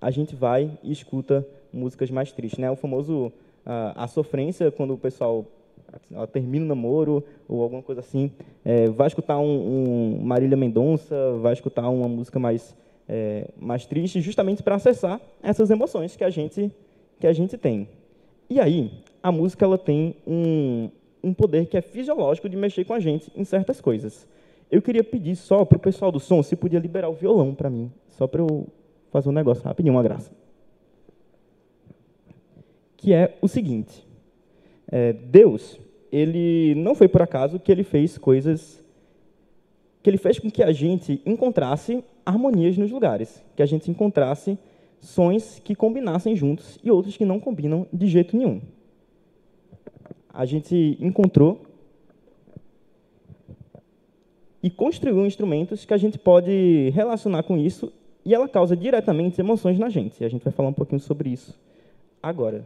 a 0.00 0.10
gente 0.10 0.34
vai 0.34 0.70
e 0.82 0.90
escuta 0.90 1.46
músicas 1.72 2.10
mais 2.10 2.32
tristes. 2.32 2.58
Né? 2.58 2.70
O 2.70 2.76
famoso 2.76 3.30
a 3.64 4.06
sofrência, 4.06 4.70
quando 4.70 4.94
o 4.94 4.98
pessoal 4.98 5.46
termina 6.32 6.64
o 6.64 6.68
namoro 6.68 7.24
ou 7.48 7.62
alguma 7.62 7.82
coisa 7.82 8.00
assim, 8.00 8.30
é, 8.64 8.88
vai 8.88 9.06
escutar 9.06 9.38
um, 9.38 10.18
um 10.18 10.22
Marília 10.22 10.56
Mendonça, 10.56 11.32
vai 11.40 11.52
escutar 11.52 11.88
uma 11.88 12.08
música 12.08 12.38
mais 12.38 12.74
é, 13.08 13.48
mais 13.58 13.86
triste, 13.86 14.20
justamente 14.20 14.62
para 14.62 14.76
acessar 14.76 15.20
essas 15.42 15.68
emoções 15.68 16.14
que 16.14 16.22
a 16.22 16.30
gente 16.30 16.70
que 17.18 17.26
a 17.26 17.32
gente 17.32 17.58
tem. 17.58 17.88
E 18.48 18.58
aí, 18.58 18.90
a 19.22 19.30
música 19.30 19.64
ela 19.64 19.76
tem 19.76 20.14
um, 20.26 20.88
um 21.22 21.34
poder 21.34 21.66
que 21.66 21.76
é 21.76 21.82
fisiológico 21.82 22.48
de 22.48 22.56
mexer 22.56 22.84
com 22.84 22.94
a 22.94 23.00
gente 23.00 23.30
em 23.36 23.44
certas 23.44 23.80
coisas. 23.80 24.26
Eu 24.70 24.80
queria 24.80 25.04
pedir 25.04 25.36
só 25.36 25.64
para 25.64 25.76
o 25.76 25.80
pessoal 25.80 26.10
do 26.10 26.20
som 26.20 26.42
se 26.42 26.56
podia 26.56 26.78
liberar 26.78 27.08
o 27.08 27.12
violão 27.12 27.54
para 27.54 27.68
mim, 27.68 27.92
só 28.08 28.26
para 28.26 28.40
eu 28.40 28.66
fazer 29.10 29.28
um 29.28 29.32
negócio 29.32 29.64
rapidinho, 29.64 29.94
uma 29.94 30.02
graça. 30.02 30.30
Que 33.00 33.14
é 33.14 33.34
o 33.40 33.48
seguinte: 33.48 34.06
é, 34.92 35.14
Deus, 35.14 35.80
ele 36.12 36.74
não 36.76 36.94
foi 36.94 37.08
por 37.08 37.22
acaso 37.22 37.58
que 37.58 37.72
ele 37.72 37.82
fez 37.82 38.18
coisas 38.18 38.78
que 40.02 40.08
ele 40.08 40.16
fez 40.16 40.38
com 40.38 40.50
que 40.50 40.62
a 40.62 40.72
gente 40.72 41.20
encontrasse 41.26 42.02
harmonias 42.24 42.78
nos 42.78 42.90
lugares, 42.90 43.42
que 43.54 43.62
a 43.62 43.66
gente 43.66 43.90
encontrasse 43.90 44.58
sons 44.98 45.60
que 45.62 45.74
combinassem 45.74 46.34
juntos 46.34 46.78
e 46.82 46.90
outros 46.90 47.16
que 47.16 47.24
não 47.24 47.38
combinam 47.38 47.86
de 47.92 48.06
jeito 48.06 48.36
nenhum. 48.36 48.60
A 50.32 50.46
gente 50.46 50.96
encontrou 51.00 51.60
e 54.62 54.70
construiu 54.70 55.26
instrumentos 55.26 55.84
que 55.84 55.92
a 55.92 55.98
gente 55.98 56.18
pode 56.18 56.90
relacionar 56.94 57.42
com 57.42 57.58
isso 57.58 57.92
e 58.24 58.34
ela 58.34 58.48
causa 58.48 58.76
diretamente 58.76 59.40
emoções 59.40 59.78
na 59.78 59.88
gente. 59.88 60.22
E 60.22 60.24
a 60.24 60.28
gente 60.28 60.44
vai 60.44 60.52
falar 60.52 60.68
um 60.68 60.74
pouquinho 60.74 61.00
sobre 61.00 61.30
isso 61.30 61.58
agora. 62.22 62.64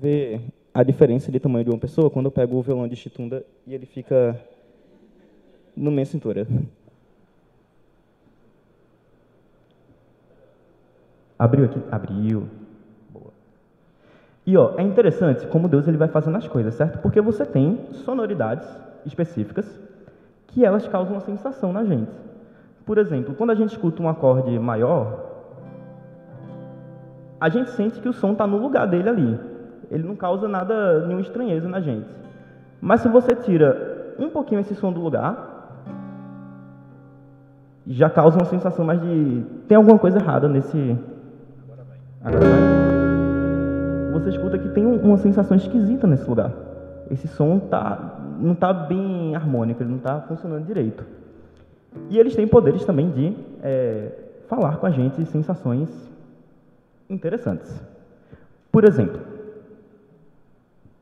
Ver 0.00 0.40
a 0.74 0.82
diferença 0.82 1.32
de 1.32 1.40
tamanho 1.40 1.64
de 1.64 1.70
uma 1.70 1.78
pessoa 1.78 2.10
quando 2.10 2.26
eu 2.26 2.30
pego 2.30 2.56
o 2.56 2.62
violão 2.62 2.86
de 2.86 2.96
chitunda 2.96 3.44
e 3.66 3.74
ele 3.74 3.86
fica 3.86 4.38
na 5.74 5.90
minha 5.90 6.04
cintura. 6.04 6.46
Abriu 11.38 11.64
aqui? 11.64 11.82
Abriu. 11.90 12.48
Boa. 13.10 13.32
E 14.46 14.56
ó, 14.56 14.74
é 14.76 14.82
interessante 14.82 15.46
como 15.46 15.68
Deus 15.68 15.88
ele 15.88 15.96
vai 15.96 16.08
fazendo 16.08 16.36
as 16.36 16.48
coisas, 16.48 16.74
certo? 16.74 16.98
Porque 17.00 17.20
você 17.20 17.44
tem 17.44 17.78
sonoridades 17.92 18.68
específicas 19.04 19.66
que 20.48 20.64
elas 20.64 20.86
causam 20.88 21.14
uma 21.14 21.20
sensação 21.20 21.72
na 21.72 21.84
gente. 21.84 22.10
Por 22.84 22.98
exemplo, 22.98 23.34
quando 23.34 23.50
a 23.50 23.54
gente 23.54 23.70
escuta 23.70 24.02
um 24.02 24.08
acorde 24.08 24.58
maior, 24.58 25.24
a 27.38 27.48
gente 27.48 27.70
sente 27.70 28.00
que 28.00 28.08
o 28.08 28.12
som 28.12 28.32
está 28.32 28.46
no 28.46 28.56
lugar 28.56 28.86
dele 28.86 29.08
ali 29.08 29.55
ele 29.90 30.02
não 30.02 30.16
causa 30.16 30.48
nada, 30.48 31.00
nenhuma 31.00 31.20
estranheza 31.20 31.68
na 31.68 31.80
gente. 31.80 32.08
Mas 32.80 33.00
se 33.00 33.08
você 33.08 33.34
tira 33.34 34.14
um 34.18 34.28
pouquinho 34.30 34.60
esse 34.60 34.74
som 34.74 34.92
do 34.92 35.00
lugar, 35.00 35.56
já 37.86 38.10
causa 38.10 38.36
uma 38.36 38.44
sensação 38.44 38.84
mais 38.84 39.00
de 39.00 39.44
tem 39.68 39.76
alguma 39.76 39.98
coisa 39.98 40.18
errada 40.18 40.48
nesse. 40.48 40.98
Agora 42.22 42.44
vai. 42.44 42.66
Você 44.12 44.30
escuta 44.30 44.58
que 44.58 44.68
tem 44.70 44.84
uma 44.84 45.18
sensação 45.18 45.56
esquisita 45.56 46.06
nesse 46.06 46.28
lugar. 46.28 46.52
Esse 47.10 47.28
som 47.28 47.58
tá, 47.58 48.18
não 48.40 48.52
está 48.52 48.72
bem 48.72 49.36
harmônico, 49.36 49.82
ele 49.82 49.90
não 49.90 49.98
está 49.98 50.20
funcionando 50.22 50.66
direito. 50.66 51.04
E 52.10 52.18
eles 52.18 52.34
têm 52.34 52.46
poderes 52.48 52.84
também 52.84 53.10
de 53.10 53.36
é, 53.62 54.10
falar 54.48 54.78
com 54.78 54.86
a 54.86 54.90
gente 54.90 55.24
sensações 55.26 55.88
interessantes. 57.08 57.80
Por 58.72 58.84
exemplo, 58.84 59.20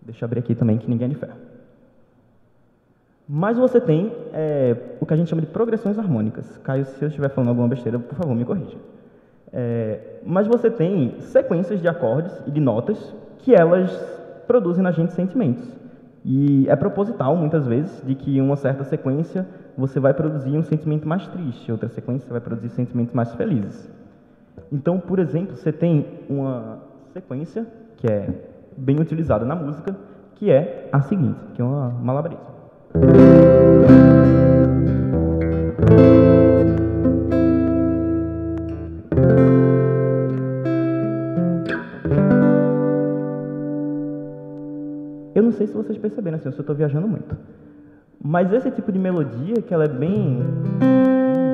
Deixa 0.05 0.25
eu 0.25 0.27
abrir 0.27 0.40
aqui 0.40 0.55
também 0.55 0.79
que 0.79 0.88
ninguém 0.88 1.07
é 1.07 1.09
de 1.09 1.17
ferro. 1.17 1.38
Mas 3.29 3.57
você 3.57 3.81
tem 3.81 4.12
é, 4.33 4.77
o 5.01 5.07
que 5.07 5.14
a 5.14 5.17
gente 5.17 5.31
chama 5.31 5.40
de 5.40 5.49
progressões 5.49 5.99
harmônicas. 5.99 6.59
Caio, 6.59 6.85
se 6.85 7.03
eu 7.03 7.09
estiver 7.09 7.31
falando 7.31 7.49
alguma 7.49 7.69
besteira, 7.69 7.99
por 7.99 8.14
favor, 8.14 8.35
me 8.35 8.45
corrija. 8.45 8.77
É, 9.51 10.19
mas 10.27 10.47
você 10.47 10.71
tem 10.71 11.21
sequências 11.21 11.81
de 11.81 11.88
acordes 11.88 12.33
e 12.47 12.51
de 12.51 12.61
notas 12.61 13.14
que 13.38 13.55
elas 13.55 13.90
produzem 14.47 14.83
na 14.83 14.90
gente 14.90 15.12
sentimentos. 15.12 15.67
E 16.25 16.69
é 16.69 16.77
proposital, 16.77 17.37
muitas 17.37 17.67
vezes, 17.67 18.03
de 18.05 18.14
que 18.14 18.40
uma 18.40 18.57
certa 18.57 18.85
sequência 18.85 19.47
você 19.77 19.99
vai 19.99 20.12
produzir 20.12 20.57
um 20.57 20.62
sentimento 20.62 21.07
mais 21.07 21.27
triste, 21.29 21.71
outra 21.71 21.88
sequência 21.88 22.31
vai 22.31 22.40
produzir 22.40 22.71
sentimentos 22.71 23.14
mais 23.14 23.35
felizes. 23.35 23.90
Então, 24.73 24.99
por 24.99 25.19
exemplo, 25.19 25.57
você 25.57 25.73
tem 25.73 26.07
uma 26.29 26.79
sequência 27.12 27.67
que 27.97 28.07
é 28.07 28.29
bem 28.77 29.01
utilizada 29.01 29.45
na 29.45 29.55
música, 29.55 29.95
que 30.35 30.51
é 30.51 30.89
a 30.93 31.01
seguinte, 31.01 31.39
que 31.55 31.63
é 31.63 31.65
uma 31.65 31.91
malabarismo. 31.91 32.55
Eu 45.35 45.43
não 45.43 45.51
sei 45.53 45.67
se 45.67 45.75
vocês 45.75 45.99
perceberam, 45.99 46.37
assim, 46.37 46.49
eu 46.49 46.51
estou 46.51 46.77
viajando 46.77 47.09
muito. 47.09 47.37
Mas 48.23 48.53
esse 48.53 48.71
tipo 48.71 48.93
de 48.93 48.99
melodia, 48.99 49.57
que 49.67 49.75
ela 49.75 49.85
é 49.85 49.89
bem... 49.89 50.43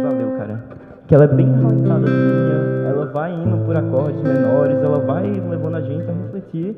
valeu, 0.02 0.36
cara. 0.36 0.64
Que 1.06 1.14
ela 1.14 1.24
é 1.24 1.28
bem 1.28 1.48
arranjadazinha, 1.48 2.88
ela 2.88 3.06
vai 3.06 3.32
indo 3.32 3.64
por 3.64 3.74
acordes 3.76 4.22
menores, 4.22 4.76
ela 4.78 4.98
vai 4.98 5.28
levando 5.28 5.76
a 5.76 5.80
gente 5.80 6.08
a 6.08 6.12
refletir 6.12 6.76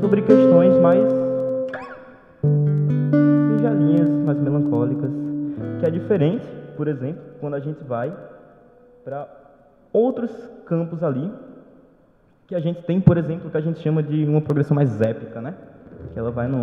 sobre 0.00 0.22
questões 0.22 0.74
mais 0.80 1.04
singelinhas, 3.56 4.08
mais 4.08 4.38
melancólicas, 4.38 5.10
que 5.80 5.86
é 5.86 5.90
diferente, 5.90 6.46
por 6.76 6.88
exemplo, 6.88 7.22
quando 7.40 7.54
a 7.54 7.60
gente 7.60 7.82
vai 7.84 8.12
para 9.04 9.28
outros 9.92 10.30
campos 10.66 11.02
ali, 11.02 11.30
que 12.46 12.54
a 12.54 12.60
gente 12.60 12.82
tem, 12.82 13.00
por 13.00 13.16
exemplo, 13.16 13.48
o 13.48 13.50
que 13.50 13.56
a 13.56 13.60
gente 13.60 13.80
chama 13.80 14.02
de 14.02 14.24
uma 14.24 14.40
progressão 14.40 14.74
mais 14.74 15.00
épica, 15.00 15.40
né? 15.40 15.54
Que 16.12 16.18
ela 16.18 16.30
vai 16.30 16.48
no 16.48 16.62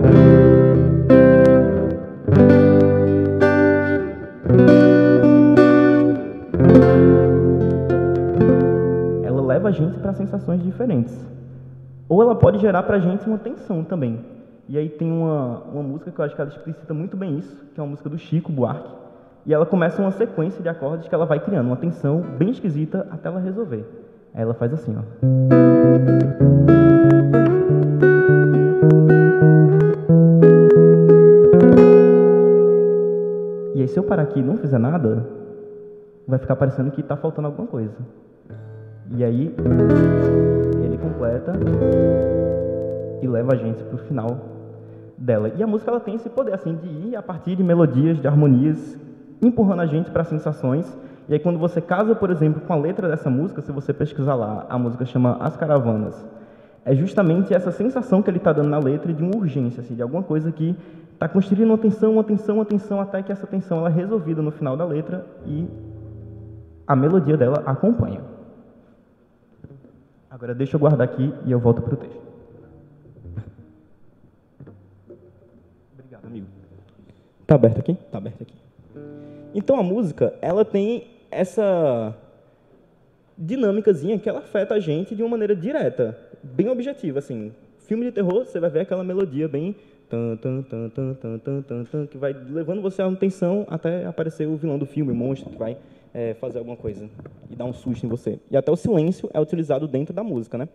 ela 9.24 9.42
leva 9.42 9.70
a 9.70 9.72
gente 9.72 9.98
para 10.00 10.14
sensações 10.14 10.62
diferentes. 10.62 11.18
Ou 12.10 12.22
ela 12.22 12.36
pode 12.36 12.60
gerar 12.60 12.84
para 12.84 12.98
a 12.98 13.00
gente 13.00 13.28
uma 13.28 13.38
tensão 13.38 13.84
também. 13.84 14.20
E 14.70 14.78
aí 14.78 14.90
tem 14.90 15.12
uma, 15.12 15.60
uma 15.64 15.84
música 15.84 16.12
que 16.12 16.20
eu 16.20 16.26
acho 16.26 16.36
que 16.36 16.42
ela 16.42 16.50
explicita 16.50 16.94
muito 16.94 17.18
bem 17.18 17.38
isso, 17.38 17.56
que 17.74 17.80
é 17.80 17.84
uma 17.84 17.90
música 17.90 18.10
do 18.10 18.18
Chico 18.18 18.52
Buarque. 18.52 18.90
E 19.46 19.54
ela 19.54 19.66
começa 19.66 20.02
uma 20.02 20.12
sequência 20.12 20.62
de 20.62 20.70
acordes 20.70 21.08
que 21.08 21.16
ela 21.16 21.26
vai 21.26 21.40
criando, 21.40 21.68
uma 21.68 21.78
tensão 21.78 22.22
bem 22.38 22.50
esquisita 22.50 23.08
até 23.12 23.30
ela 23.30 23.40
resolver. 23.40 23.86
Aí 24.34 24.42
ela 24.42 24.54
faz 24.54 24.74
assim, 24.74 24.96
ó. 24.96 25.02
E 33.76 33.82
aí 33.82 33.88
se 33.88 33.98
eu 33.98 34.04
parar 34.04 34.24
aqui 34.24 34.40
e 34.40 34.44
não 34.44 34.58
fizer 34.58 34.80
nada, 34.80 35.26
vai 36.28 36.40
ficar 36.40 36.56
parecendo 36.56 36.92
que 36.92 37.02
está 37.02 37.16
faltando 37.16 37.48
alguma 37.48 37.68
coisa. 37.68 37.96
E 39.12 39.24
aí 39.24 39.56
completa 41.18 41.54
e 43.22 43.28
leva 43.28 43.54
a 43.54 43.56
gente 43.56 43.84
para 43.84 43.96
o 43.96 43.98
final 43.98 44.38
dela. 45.18 45.52
E 45.58 45.64
a 45.64 45.68
música 45.68 45.90
ela 45.90 46.00
tem 46.00 46.14
esse 46.14 46.30
poder 46.30 46.54
assim 46.54 46.76
de 46.76 46.88
ir 46.88 47.16
a 47.16 47.24
partir 47.24 47.56
de 47.56 47.64
melodias, 47.64 48.22
de 48.22 48.28
harmonias, 48.28 49.00
empurrando 49.42 49.82
a 49.82 49.88
gente 49.88 50.12
para 50.12 50.24
sensações. 50.24 50.86
E 51.28 51.34
aí 51.34 51.40
quando 51.40 51.58
você 51.58 51.82
casa, 51.82 52.14
por 52.14 52.30
exemplo, 52.30 52.62
com 52.62 52.72
a 52.72 52.76
letra 52.76 53.08
dessa 53.10 53.30
música, 53.32 53.62
se 53.62 53.72
você 53.72 53.92
pesquisar 53.92 54.36
lá, 54.36 54.68
a 54.70 54.78
música 54.78 55.06
chama 55.06 55.38
As 55.40 55.58
Caravanas. 55.58 56.24
É 56.86 56.96
justamente 56.96 57.54
essa 57.54 57.72
sensação 57.72 58.22
que 58.22 58.30
ele 58.30 58.38
está 58.38 58.54
dando 58.54 58.70
na 58.70 58.80
letra 58.80 59.12
de 59.12 59.22
uma 59.22 59.36
urgência, 59.36 59.82
assim, 59.82 59.96
de 59.96 60.02
alguma 60.02 60.24
coisa 60.24 60.52
que 60.52 60.76
está 61.14 61.28
construindo 61.28 61.70
uma 61.70 61.78
tensão, 61.78 62.14
uma 62.14 62.24
tensão, 62.24 62.56
uma 62.56 62.66
tensão, 62.66 63.02
até 63.02 63.24
que 63.24 63.32
essa 63.32 63.48
tensão 63.48 63.80
ela 63.80 63.90
é 63.90 63.92
resolvida 63.92 64.42
no 64.42 64.52
final 64.52 64.78
da 64.78 64.86
letra 64.86 65.26
e 65.46 65.68
a 66.86 66.96
melodia 66.96 67.36
dela 67.36 67.64
acompanha. 67.66 68.37
Agora 70.38 70.54
deixa 70.54 70.76
eu 70.76 70.80
guardar 70.80 71.02
aqui 71.02 71.34
e 71.48 71.52
eu 71.52 71.60
volto 71.60 71.82
para 71.82 71.96
o 71.96 71.98
texto. 71.98 72.22
Obrigado, 75.96 76.26
amigo. 76.28 76.46
Tá 77.48 77.56
aberto 77.56 77.80
aqui? 77.80 77.96
Tá 78.12 78.20
aberto 78.20 78.44
aqui. 78.44 78.54
Então 79.56 79.80
a 79.80 79.82
música, 79.82 80.36
ela 80.40 80.64
tem 80.64 81.08
essa 81.32 82.16
dinâmicazinha 83.36 84.20
que 84.20 84.30
ela 84.30 84.38
afeta 84.38 84.76
a 84.76 84.80
gente 84.80 85.16
de 85.16 85.24
uma 85.24 85.30
maneira 85.30 85.56
direta, 85.56 86.16
bem 86.44 86.70
objetiva, 86.70 87.18
assim. 87.18 87.52
Filme 87.80 88.06
de 88.06 88.12
terror, 88.12 88.46
você 88.46 88.60
vai 88.60 88.70
ver 88.70 88.82
aquela 88.82 89.04
melodia 89.04 89.48
bem 89.48 89.76
tan 90.08 90.38
tan 90.38 90.62
tan 90.62 90.90
tan 90.90 91.16
tan 91.16 91.62
tan 91.64 91.84
tan 91.84 92.06
que 92.06 92.18
vai 92.18 92.34
levando 92.34 92.80
você 92.80 93.02
à 93.02 93.08
atenção 93.08 93.66
até 93.68 94.06
aparecer 94.06 94.48
o 94.48 94.56
vilão 94.56 94.78
do 94.78 94.86
filme, 94.86 95.12
o 95.12 95.16
monstro 95.16 95.50
que 95.50 95.58
vai 95.58 95.78
é, 96.18 96.34
fazer 96.34 96.58
alguma 96.58 96.76
coisa 96.76 97.08
e 97.48 97.56
dar 97.56 97.66
um 97.66 97.74
susto 97.74 98.04
em 98.04 98.10
você. 98.10 98.40
E 98.50 98.58
até 98.58 98.72
o 98.72 98.76
silêncio 98.76 99.30
é 99.32 99.40
utilizado 99.40 99.88
dentro 99.88 100.16
da 100.16 100.24
música, 100.24 100.58
né? 100.58 100.68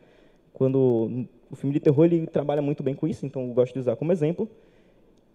Quando 0.52 1.26
o 1.50 1.56
filme 1.56 1.74
de 1.74 1.80
terror 1.80 2.04
ele 2.04 2.28
trabalha 2.28 2.62
muito 2.62 2.80
bem 2.80 2.94
com 2.94 3.08
isso, 3.08 3.26
então 3.26 3.48
eu 3.48 3.52
gosto 3.52 3.72
de 3.72 3.80
usar 3.80 3.96
como 3.96 4.12
exemplo, 4.12 4.48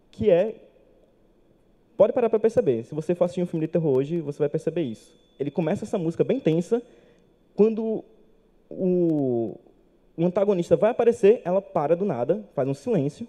que 0.09 0.29
é 0.29 0.55
pode 1.97 2.13
parar 2.13 2.29
para 2.29 2.39
perceber. 2.39 2.85
Se 2.85 2.95
você 2.95 3.13
for 3.13 3.25
assistir 3.25 3.41
um 3.41 3.45
filme 3.45 3.65
de 3.65 3.71
terror 3.73 3.97
hoje, 3.97 4.21
você 4.21 4.39
vai 4.39 4.47
perceber 4.47 4.83
isso. 4.83 5.13
Ele 5.37 5.51
começa 5.51 5.83
essa 5.83 5.97
música 5.97 6.23
bem 6.23 6.39
tensa, 6.39 6.81
quando 7.53 8.05
o, 8.69 9.59
o 10.15 10.25
antagonista 10.25 10.77
vai 10.77 10.91
aparecer, 10.91 11.41
ela 11.43 11.61
para 11.61 11.97
do 11.97 12.05
nada, 12.05 12.45
faz 12.55 12.65
um 12.69 12.73
silêncio, 12.73 13.27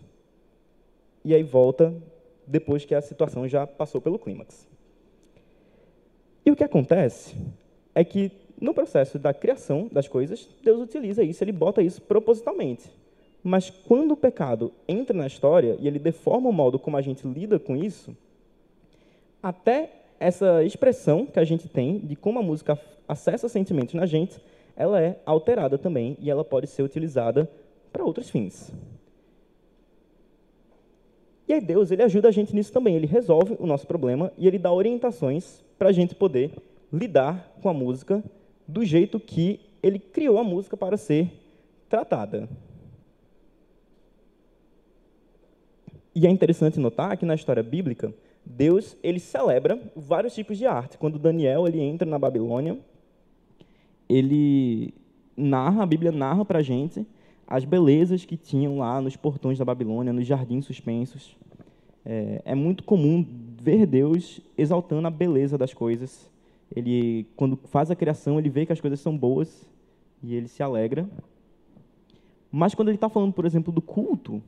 e 1.24 1.34
aí 1.34 1.42
volta 1.42 1.92
depois 2.46 2.84
que 2.84 2.94
a 2.94 3.00
situação 3.00 3.48
já 3.48 3.66
passou 3.66 4.00
pelo 4.00 4.16
clímax. 4.16 4.68
E 6.48 6.50
o 6.50 6.56
que 6.56 6.64
acontece 6.64 7.36
é 7.94 8.02
que, 8.02 8.32
no 8.58 8.72
processo 8.72 9.18
da 9.18 9.34
criação 9.34 9.86
das 9.92 10.08
coisas, 10.08 10.48
Deus 10.64 10.80
utiliza 10.80 11.22
isso, 11.22 11.44
ele 11.44 11.52
bota 11.52 11.82
isso 11.82 12.00
propositalmente. 12.00 12.90
Mas 13.44 13.68
quando 13.68 14.12
o 14.12 14.16
pecado 14.16 14.72
entra 14.88 15.14
na 15.14 15.26
história 15.26 15.76
e 15.78 15.86
ele 15.86 15.98
deforma 15.98 16.48
o 16.48 16.52
modo 16.52 16.78
como 16.78 16.96
a 16.96 17.02
gente 17.02 17.28
lida 17.28 17.58
com 17.58 17.76
isso, 17.76 18.16
até 19.42 19.90
essa 20.18 20.64
expressão 20.64 21.26
que 21.26 21.38
a 21.38 21.44
gente 21.44 21.68
tem 21.68 21.98
de 21.98 22.16
como 22.16 22.38
a 22.38 22.42
música 22.42 22.80
acessa 23.06 23.46
sentimentos 23.46 23.92
na 23.92 24.06
gente, 24.06 24.40
ela 24.74 25.02
é 25.02 25.20
alterada 25.26 25.76
também 25.76 26.16
e 26.18 26.30
ela 26.30 26.46
pode 26.46 26.66
ser 26.66 26.82
utilizada 26.82 27.46
para 27.92 28.02
outros 28.02 28.30
fins. 28.30 28.72
E 31.46 31.52
aí 31.52 31.60
Deus, 31.60 31.90
ele 31.90 32.02
ajuda 32.02 32.28
a 32.28 32.32
gente 32.32 32.54
nisso 32.54 32.72
também, 32.72 32.96
ele 32.96 33.06
resolve 33.06 33.54
o 33.60 33.66
nosso 33.66 33.86
problema 33.86 34.32
e 34.38 34.48
ele 34.48 34.56
dá 34.56 34.72
orientações 34.72 35.67
para 35.78 35.90
a 35.90 35.92
gente 35.92 36.14
poder 36.14 36.52
lidar 36.92 37.56
com 37.62 37.68
a 37.68 37.74
música 37.74 38.22
do 38.66 38.84
jeito 38.84 39.20
que 39.20 39.60
ele 39.82 39.98
criou 39.98 40.38
a 40.38 40.44
música 40.44 40.76
para 40.76 40.96
ser 40.96 41.30
tratada. 41.88 42.48
E 46.14 46.26
é 46.26 46.30
interessante 46.30 46.80
notar 46.80 47.16
que 47.16 47.24
na 47.24 47.34
história 47.34 47.62
bíblica, 47.62 48.12
Deus 48.44 48.96
ele 49.02 49.20
celebra 49.20 49.80
vários 49.94 50.34
tipos 50.34 50.58
de 50.58 50.66
arte. 50.66 50.98
Quando 50.98 51.18
Daniel 51.18 51.68
ele 51.68 51.80
entra 51.80 52.08
na 52.08 52.18
Babilônia, 52.18 52.78
ele 54.08 54.92
narra, 55.36 55.82
a 55.82 55.86
Bíblia 55.86 56.10
narra 56.10 56.44
para 56.44 56.58
a 56.58 56.62
gente 56.62 57.06
as 57.46 57.64
belezas 57.64 58.26
que 58.26 58.36
tinham 58.36 58.78
lá 58.78 59.00
nos 59.00 59.16
portões 59.16 59.58
da 59.58 59.64
Babilônia, 59.64 60.12
nos 60.12 60.26
jardins 60.26 60.66
suspensos. 60.66 61.36
É, 62.04 62.42
é, 62.44 62.54
muito 62.54 62.84
comum 62.84 63.24
ver 63.60 63.86
Deus 63.86 64.40
exaltando 64.56 65.06
a 65.06 65.10
beleza 65.10 65.58
das 65.58 65.74
coisas. 65.74 66.30
Ele, 66.74 67.26
quando 67.36 67.56
faz 67.56 67.90
a 67.90 67.96
criação, 67.96 68.38
ele 68.38 68.50
vê 68.50 68.66
que 68.66 68.72
as 68.72 68.80
coisas 68.80 69.00
são 69.00 69.16
boas 69.16 69.66
e 70.22 70.34
ele 70.34 70.48
se 70.48 70.62
alegra. 70.62 71.08
Mas 72.50 72.74
quando 72.74 72.88
ele 72.88 72.96
está 72.96 73.08
falando, 73.08 73.32
por 73.32 73.44
exemplo, 73.44 73.72
do 73.72 73.80
culto, 73.80 74.42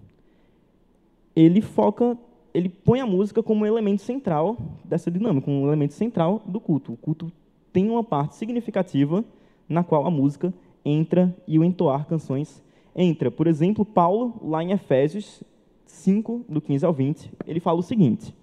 ele 1.35 1.61
foca, 1.61 2.17
ele 2.53 2.69
põe 2.69 3.01
a 3.01 3.07
música 3.07 3.43
como 3.43 3.67
elemento 3.67 4.03
central 4.03 4.57
dessa 4.85 5.11
dinâmica, 5.11 5.45
como 5.45 5.63
um 5.63 5.67
elemento 5.67 5.95
central 5.95 6.43
do 6.47 6.61
culto. 6.61 6.93
O 6.93 6.97
culto 6.97 7.33
tem 7.73 7.89
uma 7.89 8.03
parte 8.03 8.37
significativa 8.37 9.25
na 9.69 9.85
qual 9.85 10.07
a 10.07 10.11
música 10.11 10.53
entra 10.85 11.35
e 11.47 11.59
o 11.59 11.65
entoar 11.65 12.07
canções 12.07 12.63
entra. 12.95 13.31
Por 13.31 13.47
exemplo, 13.47 13.85
Paulo, 13.85 14.35
lá 14.43 14.63
em 14.63 14.73
Efésios 14.73 15.43
5, 15.87 16.47
do 16.49 16.61
15 16.61 16.85
ao 16.85 16.93
20, 16.93 17.31
ele 17.47 17.61
fala 17.61 17.79
o 17.79 17.83
seguinte: 17.83 18.35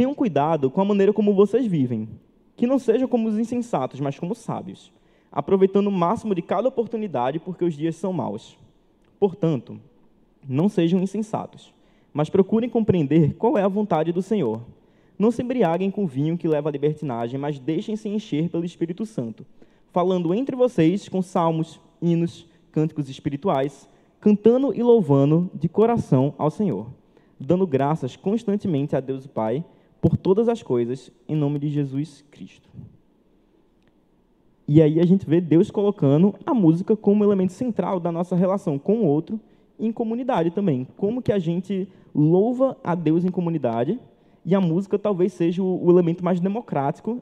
Tenham 0.00 0.14
cuidado 0.14 0.70
com 0.70 0.80
a 0.80 0.84
maneira 0.86 1.12
como 1.12 1.34
vocês 1.34 1.66
vivem, 1.66 2.08
que 2.56 2.66
não 2.66 2.78
sejam 2.78 3.06
como 3.06 3.28
os 3.28 3.36
insensatos, 3.36 4.00
mas 4.00 4.18
como 4.18 4.34
sábios, 4.34 4.90
aproveitando 5.30 5.88
o 5.88 5.92
máximo 5.92 6.34
de 6.34 6.40
cada 6.40 6.66
oportunidade, 6.66 7.38
porque 7.38 7.66
os 7.66 7.74
dias 7.74 7.96
são 7.96 8.10
maus. 8.10 8.56
Portanto, 9.18 9.78
não 10.48 10.70
sejam 10.70 11.02
insensatos, 11.02 11.70
mas 12.14 12.30
procurem 12.30 12.70
compreender 12.70 13.34
qual 13.34 13.58
é 13.58 13.62
a 13.62 13.68
vontade 13.68 14.10
do 14.10 14.22
Senhor. 14.22 14.62
Não 15.18 15.30
se 15.30 15.42
embriaguem 15.42 15.90
com 15.90 16.06
vinho 16.06 16.38
que 16.38 16.48
leva 16.48 16.70
à 16.70 16.72
libertinagem, 16.72 17.38
mas 17.38 17.58
deixem-se 17.58 18.08
encher 18.08 18.48
pelo 18.48 18.64
Espírito 18.64 19.04
Santo, 19.04 19.44
falando 19.92 20.32
entre 20.32 20.56
vocês 20.56 21.10
com 21.10 21.20
salmos, 21.20 21.78
hinos, 22.00 22.48
cânticos 22.72 23.10
espirituais, 23.10 23.86
cantando 24.18 24.72
e 24.74 24.82
louvando 24.82 25.50
de 25.52 25.68
coração 25.68 26.32
ao 26.38 26.50
Senhor, 26.50 26.86
dando 27.38 27.66
graças 27.66 28.16
constantemente 28.16 28.96
a 28.96 29.00
Deus 29.00 29.26
Pai 29.26 29.62
por 30.00 30.16
todas 30.16 30.48
as 30.48 30.62
coisas, 30.62 31.10
em 31.28 31.36
nome 31.36 31.58
de 31.58 31.68
Jesus 31.68 32.24
Cristo. 32.30 32.68
E 34.66 34.80
aí 34.80 35.00
a 35.00 35.04
gente 35.04 35.26
vê 35.26 35.40
Deus 35.40 35.70
colocando 35.70 36.34
a 36.46 36.54
música 36.54 36.96
como 36.96 37.24
elemento 37.24 37.52
central 37.52 37.98
da 37.98 38.12
nossa 38.12 38.36
relação 38.36 38.78
com 38.78 39.00
o 39.00 39.04
outro 39.04 39.40
em 39.78 39.90
comunidade 39.90 40.50
também. 40.52 40.86
Como 40.96 41.20
que 41.20 41.32
a 41.32 41.38
gente 41.38 41.88
louva 42.14 42.76
a 42.84 42.94
Deus 42.94 43.24
em 43.24 43.30
comunidade 43.30 43.98
e 44.44 44.54
a 44.54 44.60
música 44.60 44.98
talvez 44.98 45.32
seja 45.32 45.62
o, 45.62 45.90
elemento 45.90 46.24
mais 46.24 46.40
democrático 46.40 47.20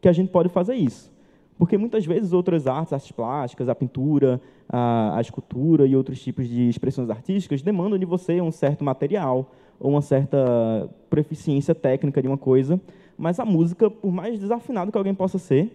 que 0.00 0.08
a 0.08 0.12
gente 0.12 0.30
pode 0.30 0.48
fazer 0.48 0.74
isso. 0.76 1.12
Porque 1.58 1.76
muitas 1.76 2.06
vezes 2.06 2.32
outras 2.32 2.66
artes, 2.66 2.92
artes 2.92 3.12
plásticas, 3.12 3.68
a 3.68 3.74
pintura, 3.74 4.40
a, 4.68 5.16
a 5.16 5.20
escultura 5.20 5.86
e 5.86 5.96
outros 5.96 6.22
tipos 6.22 6.48
de 6.48 6.68
expressões 6.68 7.10
artísticas 7.10 7.62
demandam 7.62 7.98
de 7.98 8.04
você 8.04 8.40
um 8.40 8.50
certo 8.50 8.84
material 8.84 9.50
ou 9.78 9.90
uma 9.90 10.02
certa 10.02 10.88
proficiência 11.10 11.74
técnica 11.74 12.20
de 12.20 12.28
uma 12.28 12.38
coisa, 12.38 12.80
mas 13.16 13.38
a 13.38 13.44
música, 13.44 13.90
por 13.90 14.12
mais 14.12 14.38
desafinado 14.38 14.90
que 14.90 14.98
alguém 14.98 15.14
possa 15.14 15.38
ser, 15.38 15.70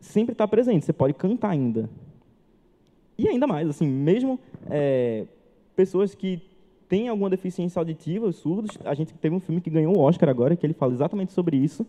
sempre 0.00 0.32
está 0.32 0.46
presente. 0.46 0.84
Você 0.84 0.92
pode 0.92 1.14
cantar 1.14 1.50
ainda. 1.50 1.88
E 3.16 3.28
ainda 3.28 3.46
mais, 3.46 3.68
assim, 3.68 3.86
mesmo 3.86 4.38
é, 4.70 5.26
pessoas 5.74 6.14
que 6.14 6.40
têm 6.88 7.08
alguma 7.08 7.28
deficiência 7.28 7.80
auditiva, 7.80 8.26
os 8.26 8.36
surdos, 8.36 8.78
a 8.84 8.94
gente 8.94 9.12
teve 9.14 9.34
um 9.34 9.40
filme 9.40 9.60
que 9.60 9.68
ganhou 9.68 9.96
o 9.96 10.00
Oscar 10.00 10.28
agora, 10.28 10.56
que 10.56 10.64
ele 10.64 10.72
fala 10.72 10.92
exatamente 10.92 11.32
sobre 11.32 11.56
isso. 11.56 11.86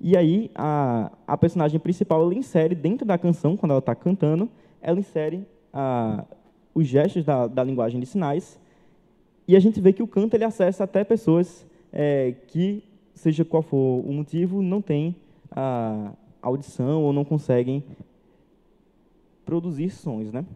E 0.00 0.16
aí, 0.16 0.50
a, 0.54 1.12
a 1.26 1.36
personagem 1.36 1.78
principal, 1.78 2.22
ela 2.22 2.34
insere 2.34 2.74
dentro 2.74 3.06
da 3.06 3.18
canção, 3.18 3.56
quando 3.56 3.72
ela 3.72 3.80
está 3.80 3.94
cantando, 3.94 4.48
ela 4.80 4.98
insere 4.98 5.46
a, 5.72 6.24
os 6.74 6.86
gestos 6.86 7.24
da, 7.24 7.46
da 7.46 7.62
linguagem 7.62 8.00
de 8.00 8.06
sinais. 8.06 8.58
E 9.50 9.56
a 9.56 9.58
gente 9.58 9.80
vê 9.80 9.92
que 9.92 10.00
o 10.00 10.06
canto 10.06 10.34
ele 10.34 10.44
acessa 10.44 10.84
até 10.84 11.02
pessoas 11.02 11.66
é, 11.92 12.36
que, 12.46 12.84
seja 13.12 13.44
qual 13.44 13.64
for 13.64 13.98
o 14.06 14.12
motivo, 14.12 14.62
não 14.62 14.80
têm 14.80 15.16
a 15.50 16.12
audição 16.40 17.02
ou 17.02 17.12
não 17.12 17.24
conseguem 17.24 17.82
produzir 19.44 19.90
sons, 19.90 20.30
né? 20.30 20.46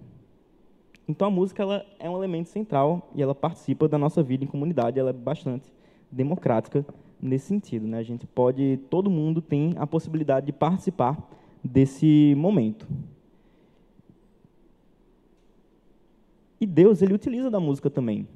Então 1.08 1.26
a 1.26 1.30
música 1.32 1.60
ela 1.60 1.84
é 1.98 2.08
um 2.08 2.16
elemento 2.16 2.50
central 2.50 3.10
e 3.16 3.20
ela 3.20 3.34
participa 3.34 3.88
da 3.88 3.98
nossa 3.98 4.22
vida 4.22 4.44
em 4.44 4.46
comunidade, 4.46 4.96
ela 4.96 5.10
é 5.10 5.12
bastante 5.12 5.72
democrática 6.08 6.86
nesse 7.20 7.46
sentido, 7.46 7.88
né? 7.88 7.98
A 7.98 8.04
gente 8.04 8.28
pode, 8.28 8.78
todo 8.88 9.10
mundo 9.10 9.42
tem 9.42 9.74
a 9.76 9.88
possibilidade 9.88 10.46
de 10.46 10.52
participar 10.52 11.18
desse 11.64 12.32
momento. 12.36 12.86
E 16.60 16.64
Deus, 16.64 17.02
ele 17.02 17.12
utiliza 17.12 17.50
da 17.50 17.58
música 17.58 17.90
também 17.90 18.28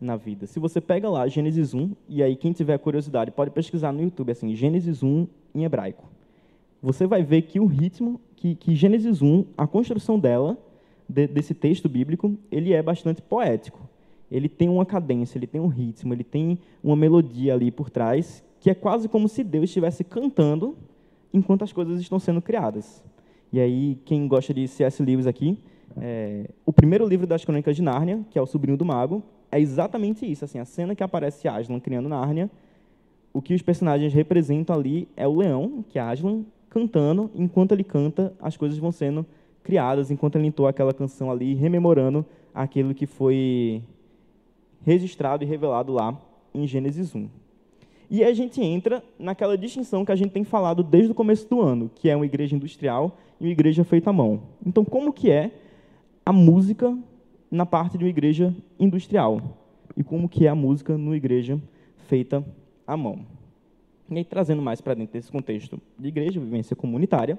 na 0.00 0.16
vida. 0.16 0.46
Se 0.46 0.58
você 0.58 0.80
pega 0.80 1.08
lá 1.08 1.26
Gênesis 1.26 1.74
1, 1.74 1.92
e 2.08 2.22
aí 2.22 2.36
quem 2.36 2.52
tiver 2.52 2.78
curiosidade 2.78 3.30
pode 3.30 3.50
pesquisar 3.50 3.92
no 3.92 4.02
YouTube 4.02 4.32
assim, 4.32 4.54
Gênesis 4.54 5.02
1 5.02 5.26
em 5.54 5.64
hebraico. 5.64 6.04
Você 6.82 7.06
vai 7.06 7.22
ver 7.22 7.42
que 7.42 7.58
o 7.58 7.66
ritmo, 7.66 8.20
que, 8.36 8.54
que 8.54 8.74
Gênesis 8.74 9.22
1, 9.22 9.44
a 9.56 9.66
construção 9.66 10.18
dela 10.18 10.58
de, 11.08 11.26
desse 11.26 11.54
texto 11.54 11.88
bíblico, 11.88 12.36
ele 12.50 12.72
é 12.72 12.82
bastante 12.82 13.22
poético. 13.22 13.88
Ele 14.30 14.48
tem 14.48 14.68
uma 14.68 14.84
cadência, 14.84 15.38
ele 15.38 15.46
tem 15.46 15.60
um 15.60 15.68
ritmo, 15.68 16.12
ele 16.12 16.24
tem 16.24 16.58
uma 16.82 16.96
melodia 16.96 17.54
ali 17.54 17.70
por 17.70 17.88
trás, 17.88 18.44
que 18.60 18.68
é 18.68 18.74
quase 18.74 19.08
como 19.08 19.28
se 19.28 19.42
Deus 19.44 19.64
estivesse 19.64 20.02
cantando 20.04 20.76
enquanto 21.32 21.62
as 21.62 21.72
coisas 21.72 22.00
estão 22.00 22.18
sendo 22.18 22.42
criadas. 22.42 23.02
E 23.52 23.60
aí, 23.60 23.98
quem 24.04 24.26
gosta 24.26 24.52
de 24.52 24.66
C.S. 24.66 25.02
Lewis 25.02 25.26
aqui, 25.26 25.58
é, 25.96 26.50
o 26.64 26.72
primeiro 26.72 27.06
livro 27.06 27.26
das 27.26 27.44
Crônicas 27.44 27.76
de 27.76 27.82
Nárnia, 27.82 28.24
que 28.30 28.38
é 28.38 28.42
o 28.42 28.46
Sobrinho 28.46 28.76
do 28.76 28.84
Mago, 28.84 29.22
é 29.56 29.60
exatamente 29.60 30.30
isso. 30.30 30.44
Assim, 30.44 30.58
a 30.58 30.64
cena 30.64 30.94
que 30.94 31.02
aparece 31.02 31.48
Aslan 31.48 31.80
criando 31.80 32.08
Nárnia, 32.08 32.50
o 33.32 33.42
que 33.42 33.54
os 33.54 33.62
personagens 33.62 34.12
representam 34.12 34.74
ali 34.74 35.08
é 35.16 35.26
o 35.26 35.36
leão, 35.36 35.84
que 35.88 35.98
é 35.98 36.02
Aslan, 36.02 36.44
cantando, 36.68 37.30
enquanto 37.34 37.72
ele 37.72 37.84
canta, 37.84 38.34
as 38.40 38.56
coisas 38.56 38.78
vão 38.78 38.92
sendo 38.92 39.24
criadas 39.62 40.10
enquanto 40.10 40.36
ele 40.36 40.46
entoa 40.46 40.70
aquela 40.70 40.94
canção 40.94 41.30
ali, 41.30 41.54
rememorando 41.54 42.24
aquilo 42.54 42.94
que 42.94 43.06
foi 43.06 43.82
registrado 44.84 45.42
e 45.42 45.46
revelado 45.46 45.92
lá 45.92 46.16
em 46.54 46.66
Gênesis 46.66 47.14
1. 47.14 47.28
E 48.08 48.22
a 48.22 48.32
gente 48.32 48.62
entra 48.62 49.02
naquela 49.18 49.58
distinção 49.58 50.04
que 50.04 50.12
a 50.12 50.16
gente 50.16 50.30
tem 50.30 50.44
falado 50.44 50.82
desde 50.82 51.10
o 51.10 51.14
começo 51.14 51.48
do 51.48 51.60
ano, 51.60 51.90
que 51.94 52.08
é 52.08 52.14
uma 52.14 52.24
igreja 52.24 52.54
industrial 52.54 53.18
e 53.40 53.44
uma 53.44 53.52
igreja 53.52 53.82
feita 53.82 54.10
à 54.10 54.12
mão. 54.12 54.42
Então, 54.64 54.84
como 54.84 55.12
que 55.12 55.30
é 55.30 55.50
a 56.24 56.32
música 56.32 56.96
na 57.56 57.66
parte 57.66 57.98
de 57.98 58.04
uma 58.04 58.10
igreja 58.10 58.54
industrial? 58.78 59.40
E 59.96 60.04
como 60.04 60.28
que 60.28 60.46
é 60.46 60.48
a 60.48 60.54
música 60.54 60.96
numa 60.96 61.16
igreja 61.16 61.60
feita 62.06 62.44
à 62.86 62.96
mão? 62.96 63.24
E 64.08 64.18
aí, 64.18 64.24
trazendo 64.24 64.62
mais 64.62 64.80
para 64.80 64.94
dentro 64.94 65.14
desse 65.14 65.32
contexto 65.32 65.80
de 65.98 66.08
igreja, 66.08 66.38
vivência 66.38 66.76
comunitária, 66.76 67.38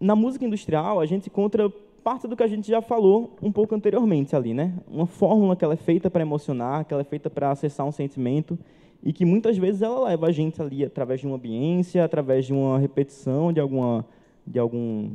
na 0.00 0.16
música 0.16 0.44
industrial, 0.44 0.98
a 1.00 1.06
gente 1.06 1.28
encontra 1.28 1.68
parte 2.02 2.26
do 2.26 2.36
que 2.36 2.42
a 2.42 2.48
gente 2.48 2.66
já 2.68 2.80
falou 2.80 3.36
um 3.42 3.52
pouco 3.52 3.74
anteriormente 3.74 4.34
ali, 4.34 4.54
né? 4.54 4.74
Uma 4.88 5.06
fórmula 5.06 5.54
que 5.54 5.64
ela 5.64 5.74
é 5.74 5.76
feita 5.76 6.10
para 6.10 6.22
emocionar, 6.22 6.84
que 6.84 6.94
ela 6.94 7.02
é 7.02 7.04
feita 7.04 7.28
para 7.28 7.50
acessar 7.50 7.84
um 7.84 7.92
sentimento 7.92 8.58
e 9.02 9.12
que 9.12 9.24
muitas 9.24 9.58
vezes 9.58 9.82
ela 9.82 10.08
leva 10.08 10.28
a 10.28 10.32
gente 10.32 10.60
ali 10.62 10.84
através 10.84 11.20
de 11.20 11.26
uma 11.26 11.36
ambiência, 11.36 12.04
através 12.04 12.46
de 12.46 12.52
uma 12.52 12.78
repetição 12.78 13.52
de 13.52 13.60
alguma 13.60 14.06
de 14.46 14.58
algum 14.58 15.10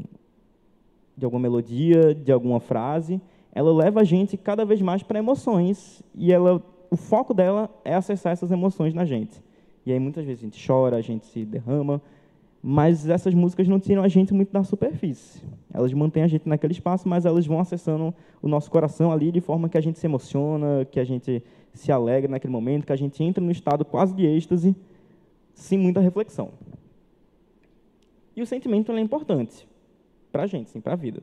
de 1.17 1.25
alguma 1.25 1.41
melodia, 1.41 2.13
de 2.13 2.31
alguma 2.31 2.59
frase, 2.59 3.21
ela 3.53 3.71
leva 3.73 4.01
a 4.01 4.03
gente 4.03 4.35
cada 4.35 4.65
vez 4.65 4.81
mais 4.81 5.03
para 5.03 5.19
emoções 5.19 6.01
e 6.15 6.31
ela 6.31 6.61
o 6.89 6.95
foco 6.95 7.33
dela 7.33 7.69
é 7.83 7.95
acessar 7.95 8.33
essas 8.33 8.51
emoções 8.51 8.93
na 8.93 9.03
gente. 9.03 9.41
E 9.83 9.91
aí 9.91 9.99
muitas 9.99 10.23
vezes 10.25 10.41
a 10.41 10.45
gente 10.45 10.67
chora, 10.67 10.95
a 10.95 11.01
gente 11.01 11.25
se 11.25 11.43
derrama, 11.43 11.99
mas 12.61 13.09
essas 13.09 13.33
músicas 13.33 13.67
não 13.67 13.79
tiram 13.79 14.03
a 14.03 14.07
gente 14.07 14.31
muito 14.31 14.51
da 14.51 14.63
superfície. 14.63 15.41
Elas 15.73 15.91
mantêm 15.91 16.21
a 16.21 16.27
gente 16.27 16.47
naquele 16.47 16.71
espaço, 16.71 17.09
mas 17.09 17.25
elas 17.25 17.47
vão 17.47 17.59
acessando 17.59 18.13
o 18.41 18.47
nosso 18.47 18.69
coração 18.69 19.11
ali 19.11 19.31
de 19.31 19.41
forma 19.41 19.67
que 19.67 19.77
a 19.77 19.81
gente 19.81 19.97
se 19.97 20.05
emociona, 20.05 20.85
que 20.85 20.99
a 20.99 21.03
gente 21.03 21.43
se 21.73 21.91
alegra 21.91 22.29
naquele 22.29 22.53
momento, 22.53 22.85
que 22.85 22.93
a 22.93 22.95
gente 22.95 23.23
entra 23.23 23.43
no 23.43 23.51
estado 23.51 23.83
quase 23.83 24.13
de 24.13 24.25
êxtase, 24.25 24.75
sem 25.55 25.79
muita 25.79 25.99
reflexão. 25.99 26.51
E 28.35 28.41
o 28.41 28.45
sentimento 28.45 28.91
é 28.91 28.99
importante 28.99 29.67
para 30.33 30.43
a 30.43 30.47
gente, 30.47 30.71
sim, 30.71 30.81
para 30.81 30.93
a 30.93 30.97
vida. 30.97 31.21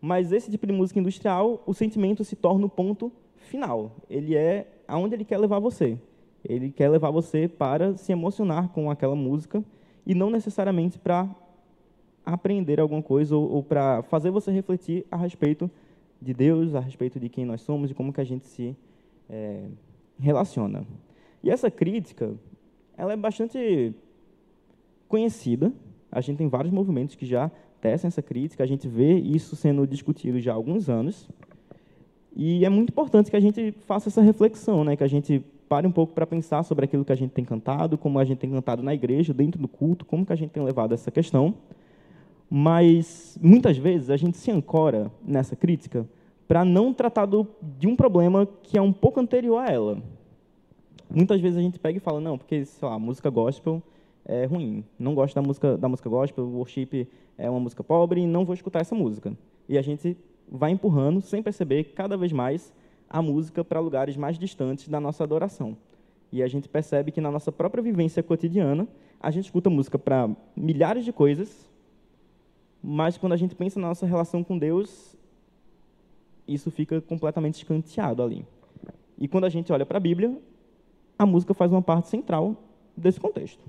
Mas 0.00 0.30
esse 0.32 0.50
tipo 0.50 0.66
de 0.66 0.72
música 0.72 1.00
industrial, 1.00 1.62
o 1.66 1.72
sentimento 1.72 2.22
se 2.22 2.36
torna 2.36 2.66
o 2.66 2.68
ponto 2.68 3.10
final. 3.36 3.96
Ele 4.10 4.36
é 4.36 4.66
aonde 4.86 5.14
ele 5.14 5.24
quer 5.24 5.38
levar 5.38 5.58
você. 5.58 5.98
Ele 6.44 6.70
quer 6.70 6.90
levar 6.90 7.10
você 7.10 7.48
para 7.48 7.96
se 7.96 8.12
emocionar 8.12 8.68
com 8.68 8.90
aquela 8.90 9.16
música 9.16 9.64
e 10.06 10.14
não 10.14 10.28
necessariamente 10.28 10.98
para 10.98 11.28
aprender 12.26 12.78
alguma 12.78 13.02
coisa 13.02 13.34
ou, 13.34 13.50
ou 13.50 13.62
para 13.62 14.02
fazer 14.02 14.30
você 14.30 14.50
refletir 14.50 15.06
a 15.10 15.16
respeito 15.16 15.70
de 16.20 16.34
Deus, 16.34 16.74
a 16.74 16.80
respeito 16.80 17.18
de 17.18 17.28
quem 17.28 17.44
nós 17.44 17.62
somos 17.62 17.90
e 17.90 17.94
como 17.94 18.12
que 18.12 18.20
a 18.20 18.24
gente 18.24 18.46
se 18.46 18.76
é, 19.30 19.64
relaciona. 20.18 20.84
E 21.42 21.50
essa 21.50 21.70
crítica, 21.70 22.34
ela 22.96 23.12
é 23.12 23.16
bastante 23.16 23.94
conhecida. 25.08 25.72
A 26.12 26.20
gente 26.20 26.36
tem 26.36 26.48
vários 26.48 26.72
movimentos 26.72 27.16
que 27.16 27.24
já 27.24 27.50
tecem 27.80 28.06
essa 28.06 28.20
crítica. 28.20 28.62
A 28.62 28.66
gente 28.66 28.86
vê 28.86 29.14
isso 29.14 29.56
sendo 29.56 29.86
discutido 29.86 30.38
já 30.38 30.52
há 30.52 30.54
alguns 30.54 30.90
anos. 30.90 31.26
E 32.36 32.64
é 32.64 32.68
muito 32.68 32.90
importante 32.90 33.30
que 33.30 33.36
a 33.36 33.40
gente 33.40 33.72
faça 33.86 34.10
essa 34.10 34.20
reflexão, 34.20 34.84
né? 34.84 34.94
que 34.94 35.02
a 35.02 35.08
gente 35.08 35.42
pare 35.68 35.86
um 35.86 35.90
pouco 35.90 36.12
para 36.12 36.26
pensar 36.26 36.62
sobre 36.62 36.84
aquilo 36.84 37.04
que 37.04 37.12
a 37.12 37.16
gente 37.16 37.30
tem 37.30 37.44
cantado, 37.44 37.96
como 37.96 38.18
a 38.18 38.24
gente 38.24 38.38
tem 38.38 38.50
cantado 38.50 38.82
na 38.82 38.92
igreja, 38.92 39.32
dentro 39.32 39.60
do 39.60 39.66
culto, 39.66 40.04
como 40.04 40.24
que 40.24 40.32
a 40.32 40.36
gente 40.36 40.50
tem 40.50 40.62
levado 40.62 40.92
essa 40.92 41.10
questão. 41.10 41.54
Mas, 42.48 43.38
muitas 43.40 43.78
vezes, 43.78 44.10
a 44.10 44.16
gente 44.18 44.36
se 44.36 44.50
ancora 44.50 45.10
nessa 45.26 45.56
crítica 45.56 46.06
para 46.46 46.66
não 46.66 46.92
tratar 46.92 47.24
do, 47.24 47.46
de 47.78 47.86
um 47.86 47.96
problema 47.96 48.46
que 48.62 48.76
é 48.76 48.82
um 48.82 48.92
pouco 48.92 49.18
anterior 49.18 49.58
a 49.58 49.70
ela. 49.70 50.02
Muitas 51.08 51.40
vezes 51.40 51.56
a 51.56 51.62
gente 51.62 51.78
pega 51.78 51.96
e 51.96 52.00
fala, 52.00 52.20
não, 52.20 52.36
porque, 52.36 52.66
sei 52.66 52.86
lá, 52.86 52.98
música 52.98 53.30
gospel 53.30 53.82
é 54.24 54.44
ruim. 54.44 54.84
Não 54.98 55.14
gosto 55.14 55.34
da 55.34 55.42
música, 55.42 55.76
da 55.76 55.88
música 55.88 56.08
gospel, 56.08 56.44
worship 56.48 57.08
é 57.36 57.48
uma 57.48 57.60
música 57.60 57.82
pobre, 57.82 58.26
não 58.26 58.44
vou 58.44 58.54
escutar 58.54 58.80
essa 58.80 58.94
música. 58.94 59.36
E 59.68 59.78
a 59.78 59.82
gente 59.82 60.16
vai 60.50 60.70
empurrando, 60.70 61.20
sem 61.20 61.42
perceber, 61.42 61.84
cada 61.94 62.16
vez 62.16 62.32
mais 62.32 62.72
a 63.08 63.20
música 63.20 63.64
para 63.64 63.80
lugares 63.80 64.16
mais 64.16 64.38
distantes 64.38 64.88
da 64.88 65.00
nossa 65.00 65.24
adoração. 65.24 65.76
E 66.30 66.42
a 66.42 66.48
gente 66.48 66.68
percebe 66.68 67.12
que 67.12 67.20
na 67.20 67.30
nossa 67.30 67.52
própria 67.52 67.82
vivência 67.82 68.22
cotidiana, 68.22 68.88
a 69.20 69.30
gente 69.30 69.44
escuta 69.44 69.68
música 69.68 69.98
para 69.98 70.30
milhares 70.56 71.04
de 71.04 71.12
coisas, 71.12 71.70
mas 72.82 73.16
quando 73.16 73.32
a 73.32 73.36
gente 73.36 73.54
pensa 73.54 73.78
na 73.78 73.88
nossa 73.88 74.06
relação 74.06 74.42
com 74.42 74.58
Deus, 74.58 75.16
isso 76.48 76.70
fica 76.70 77.00
completamente 77.00 77.54
escanteado 77.54 78.22
ali. 78.22 78.44
E 79.18 79.28
quando 79.28 79.44
a 79.44 79.48
gente 79.48 79.72
olha 79.72 79.86
para 79.86 79.98
a 79.98 80.00
Bíblia, 80.00 80.36
a 81.18 81.26
música 81.26 81.54
faz 81.54 81.70
uma 81.70 81.82
parte 81.82 82.08
central 82.08 82.56
desse 82.96 83.20
contexto. 83.20 83.62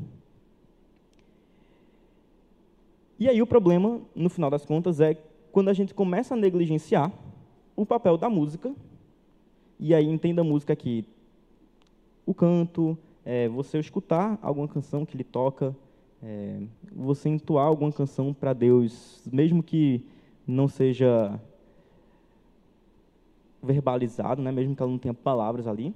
E 3.19 3.30
aí 3.30 3.41
o 3.41 3.47
problema, 3.47 4.02
no 4.15 4.30
final 4.30 4.49
das 4.49 4.65
contas, 4.65 4.99
é 4.99 5.15
quando 5.52 5.69
a 5.69 5.73
gente 5.73 5.93
começa 5.93 6.34
a 6.34 6.38
negligenciar 6.38 7.12
o 7.76 7.86
papel 7.86 8.17
da 8.17 8.30
música, 8.30 8.73
e 9.80 9.93
aí 9.93 10.08
entenda 10.08 10.41
a 10.41 10.43
música 10.43 10.73
aqui, 10.73 11.06
o 12.26 12.34
canto, 12.34 12.97
é, 13.26 13.47
você 13.49 13.80
escutar 13.80 14.39
alguma 14.41 14.67
canção 14.67 15.06
que 15.06 15.15
ele 15.15 15.23
toca, 15.23 15.76
é, 16.21 16.62
você 16.91 17.30
entoar 17.30 17.67
alguma 17.67 17.91
canção 17.91 18.34
para 18.34 18.54
Deus, 18.54 19.21
mesmo 19.32 19.62
que 19.62 20.06
não 20.47 20.67
seja 20.67 21.39
verbalizado, 23.62 24.41
né, 24.41 24.52
mesmo 24.52 24.76
que 24.76 24.82
ela 24.82 24.91
não 24.91 24.97
tenha 24.97 25.13
palavras 25.13 25.67
ali, 25.67 25.93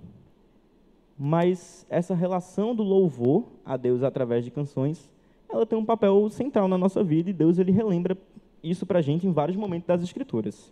mas 1.18 1.86
essa 1.90 2.14
relação 2.14 2.76
do 2.76 2.84
louvor 2.84 3.46
a 3.66 3.76
Deus 3.76 4.04
através 4.04 4.46
de 4.46 4.52
canções, 4.52 5.10
ela 5.50 5.66
tem 5.66 5.78
um 5.78 5.86
papel 5.86 6.30
central 6.30 6.68
na 6.68 6.78
nossa 6.78 7.04
vida 7.04 7.30
e 7.30 7.34
Deus 7.34 7.58
ele 7.58 7.72
relembra 7.72 8.18
isso 8.64 8.86
para 8.86 9.00
a 9.00 9.02
gente 9.02 9.26
em 9.26 9.32
vários 9.32 9.58
momentos 9.58 9.88
das 9.88 10.02
Escrituras. 10.02 10.72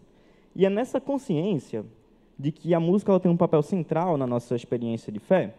E 0.56 0.66
é 0.66 0.70
nessa 0.70 1.00
consciência 1.00 1.86
de 2.38 2.52
que 2.52 2.74
a 2.74 2.80
música 2.80 3.12
ela 3.12 3.20
tem 3.20 3.32
um 3.32 3.38
papel 3.38 3.62
central 3.62 4.18
na 4.18 4.28
nossa 4.28 4.56
experiência 4.56 5.12
de 5.12 5.20
fé 5.20 5.54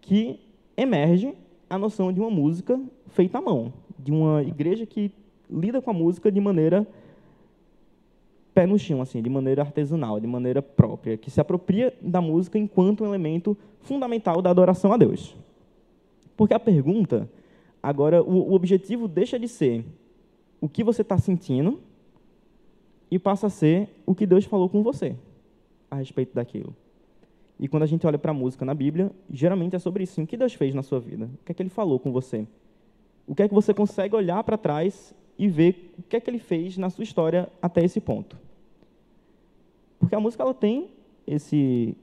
que 0.00 0.40
emerge 0.76 1.34
a 1.68 1.78
noção 1.78 2.12
de 2.12 2.20
uma 2.20 2.30
música 2.30 2.80
feita 3.08 3.38
à 3.38 3.40
mão, 3.40 3.72
de 3.98 4.10
uma 4.10 4.42
igreja 4.42 4.86
que 4.86 5.12
lida 5.50 5.80
com 5.80 5.90
a 5.90 5.94
música 5.94 6.30
de 6.32 6.40
maneira 6.40 6.86
pé 8.54 8.66
no 8.66 8.78
chão, 8.78 9.00
assim, 9.00 9.22
de 9.22 9.30
maneira 9.30 9.62
artesanal, 9.62 10.20
de 10.20 10.26
maneira 10.26 10.60
própria, 10.60 11.16
que 11.16 11.30
se 11.30 11.40
apropria 11.40 11.94
da 12.00 12.20
música 12.20 12.58
enquanto 12.58 13.02
um 13.02 13.06
elemento 13.06 13.56
fundamental 13.80 14.42
da 14.42 14.50
adoração 14.50 14.92
a 14.92 14.96
Deus. 14.96 15.34
Porque 16.36 16.52
a 16.52 16.60
pergunta, 16.60 17.28
agora, 17.82 18.22
o, 18.22 18.50
o 18.50 18.54
objetivo 18.54 19.08
deixa 19.08 19.38
de 19.38 19.48
ser 19.48 19.84
o 20.60 20.68
que 20.68 20.84
você 20.84 21.02
está 21.02 21.18
sentindo 21.18 21.80
e 23.10 23.18
passa 23.18 23.48
a 23.48 23.50
ser 23.50 23.88
o 24.06 24.14
que 24.14 24.24
Deus 24.24 24.44
falou 24.44 24.68
com 24.68 24.82
você 24.82 25.16
a 25.90 25.96
respeito 25.96 26.34
daquilo. 26.34 26.74
E 27.58 27.68
quando 27.68 27.82
a 27.82 27.86
gente 27.86 28.06
olha 28.06 28.18
para 28.18 28.30
a 28.30 28.34
música 28.34 28.64
na 28.64 28.74
Bíblia, 28.74 29.12
geralmente 29.30 29.76
é 29.76 29.78
sobre 29.78 30.04
isso. 30.04 30.20
O 30.20 30.26
que 30.26 30.36
Deus 30.36 30.54
fez 30.54 30.74
na 30.74 30.82
sua 30.82 30.98
vida? 30.98 31.26
O 31.26 31.44
que 31.44 31.52
é 31.52 31.54
que 31.54 31.62
Ele 31.62 31.68
falou 31.68 31.98
com 31.98 32.10
você? 32.10 32.46
O 33.26 33.34
que 33.34 33.42
é 33.42 33.48
que 33.48 33.54
você 33.54 33.72
consegue 33.74 34.16
olhar 34.16 34.42
para 34.42 34.56
trás 34.56 35.14
e 35.38 35.48
ver 35.48 35.94
o 35.98 36.02
que 36.02 36.16
é 36.16 36.20
que 36.20 36.30
Ele 36.30 36.38
fez 36.38 36.76
na 36.76 36.90
sua 36.90 37.04
história 37.04 37.48
até 37.60 37.84
esse 37.84 38.00
ponto? 38.00 38.36
Porque 39.98 40.14
a 40.14 40.20
música 40.20 40.42
ela 40.42 40.54
tem 40.54 40.90
esse 41.26 41.96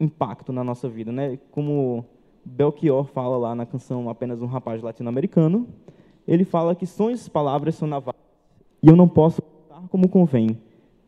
impacto 0.00 0.52
na 0.52 0.64
nossa 0.64 0.88
vida, 0.88 1.12
né? 1.12 1.38
Como 1.50 2.04
Belchior 2.46 3.04
fala 3.06 3.36
lá 3.36 3.54
na 3.54 3.66
canção 3.66 4.08
Apenas 4.08 4.40
um 4.40 4.46
Rapaz 4.46 4.80
Latino-Americano, 4.80 5.66
ele 6.26 6.44
fala 6.44 6.76
que 6.76 6.86
sonhos 6.86 7.26
e 7.26 7.30
palavras 7.30 7.74
são 7.74 7.88
navalhas 7.88 8.20
e 8.82 8.88
eu 8.88 8.94
não 8.94 9.08
posso 9.08 9.42
contar 9.42 9.88
como 9.88 10.08
convém, 10.08 10.56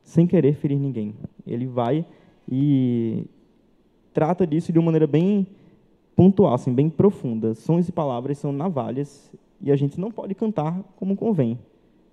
sem 0.03 0.27
querer 0.27 0.55
ferir 0.55 0.79
ninguém. 0.79 1.14
Ele 1.46 1.66
vai 1.66 2.05
e 2.51 3.24
trata 4.12 4.44
disso 4.44 4.72
de 4.72 4.79
uma 4.79 4.87
maneira 4.87 5.07
bem 5.07 5.46
pontual, 6.16 6.55
assim, 6.55 6.74
bem 6.74 6.90
profunda. 6.90 7.55
Sons 7.55 7.88
e 7.88 7.92
palavras 7.92 8.38
são 8.38 8.53
navalhas 8.53 9.33
e 9.61 9.70
a 9.70 9.77
gente 9.77 10.01
não 10.01 10.11
pode 10.11 10.35
cantar 10.35 10.83
como 10.96 11.16
convém, 11.16 11.57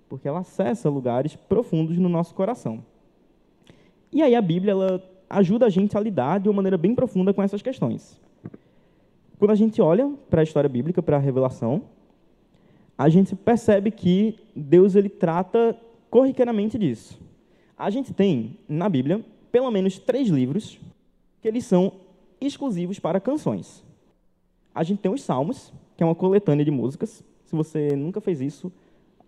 porque 0.08 0.28
ela 0.28 0.40
acessa 0.40 0.88
lugares 0.88 1.34
profundos 1.34 1.98
no 1.98 2.08
nosso 2.08 2.32
coração. 2.32 2.84
E 4.12 4.22
aí 4.22 4.36
a 4.36 4.42
Bíblia 4.42 4.70
ela 4.70 5.02
ajuda 5.28 5.66
a 5.66 5.70
gente 5.70 5.96
a 5.96 6.00
lidar 6.00 6.38
de 6.38 6.48
uma 6.48 6.54
maneira 6.54 6.78
bem 6.78 6.94
profunda 6.94 7.34
com 7.34 7.42
essas 7.42 7.60
questões. 7.60 8.20
Quando 9.38 9.50
a 9.50 9.54
gente 9.54 9.82
olha 9.82 10.10
para 10.30 10.40
a 10.40 10.44
história 10.44 10.68
bíblica, 10.68 11.02
para 11.02 11.16
a 11.16 11.20
revelação, 11.20 11.82
a 12.96 13.08
gente 13.08 13.36
percebe 13.36 13.90
que 13.90 14.38
Deus 14.54 14.94
ele 14.94 15.08
trata 15.08 15.76
corriqueiramente 16.08 16.78
disso. 16.78 17.20
A 17.76 17.90
gente 17.90 18.14
tem 18.14 18.58
na 18.66 18.88
Bíblia 18.88 19.22
pelo 19.52 19.70
menos 19.70 19.98
três 19.98 20.28
livros 20.28 20.78
que 21.42 21.48
eles 21.48 21.64
são 21.66 21.92
exclusivos 22.40 22.98
para 22.98 23.20
canções. 23.20 23.84
A 24.74 24.82
gente 24.82 25.00
tem 25.00 25.12
os 25.12 25.22
Salmos, 25.22 25.72
que 25.96 26.02
é 26.02 26.06
uma 26.06 26.14
coletânea 26.14 26.64
de 26.64 26.70
músicas. 26.70 27.22
Se 27.44 27.54
você 27.54 27.94
nunca 27.94 28.20
fez 28.20 28.40
isso, 28.40 28.72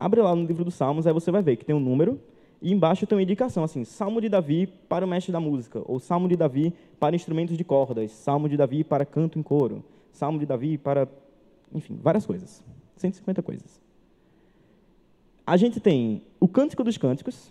abre 0.00 0.20
lá 0.20 0.34
no 0.34 0.46
livro 0.46 0.64
dos 0.64 0.74
Salmos, 0.74 1.06
aí 1.06 1.12
você 1.12 1.30
vai 1.30 1.42
ver 1.42 1.56
que 1.56 1.64
tem 1.64 1.74
um 1.76 1.80
número 1.80 2.18
e 2.60 2.72
embaixo 2.72 3.06
tem 3.06 3.16
uma 3.16 3.22
indicação 3.22 3.62
assim: 3.62 3.84
Salmo 3.84 4.20
de 4.20 4.28
Davi 4.28 4.66
para 4.88 5.04
o 5.04 5.08
mestre 5.08 5.32
da 5.32 5.40
música, 5.40 5.82
ou 5.84 5.98
Salmo 6.00 6.28
de 6.28 6.36
Davi 6.36 6.72
para 6.98 7.14
instrumentos 7.14 7.56
de 7.56 7.64
cordas, 7.64 8.10
Salmo 8.10 8.48
de 8.48 8.56
Davi 8.56 8.82
para 8.82 9.04
canto 9.04 9.38
em 9.38 9.42
coro, 9.42 9.84
Salmo 10.18 10.38
de 10.38 10.46
Davi 10.46 10.76
para, 10.76 11.08
enfim, 11.74 11.98
várias 12.02 12.26
coisas. 12.26 12.64
150 12.96 13.42
coisas. 13.42 13.80
A 15.46 15.56
gente 15.56 15.80
tem 15.80 16.22
o 16.38 16.46
Cântico 16.46 16.84
dos 16.84 16.98
Cânticos, 16.98 17.50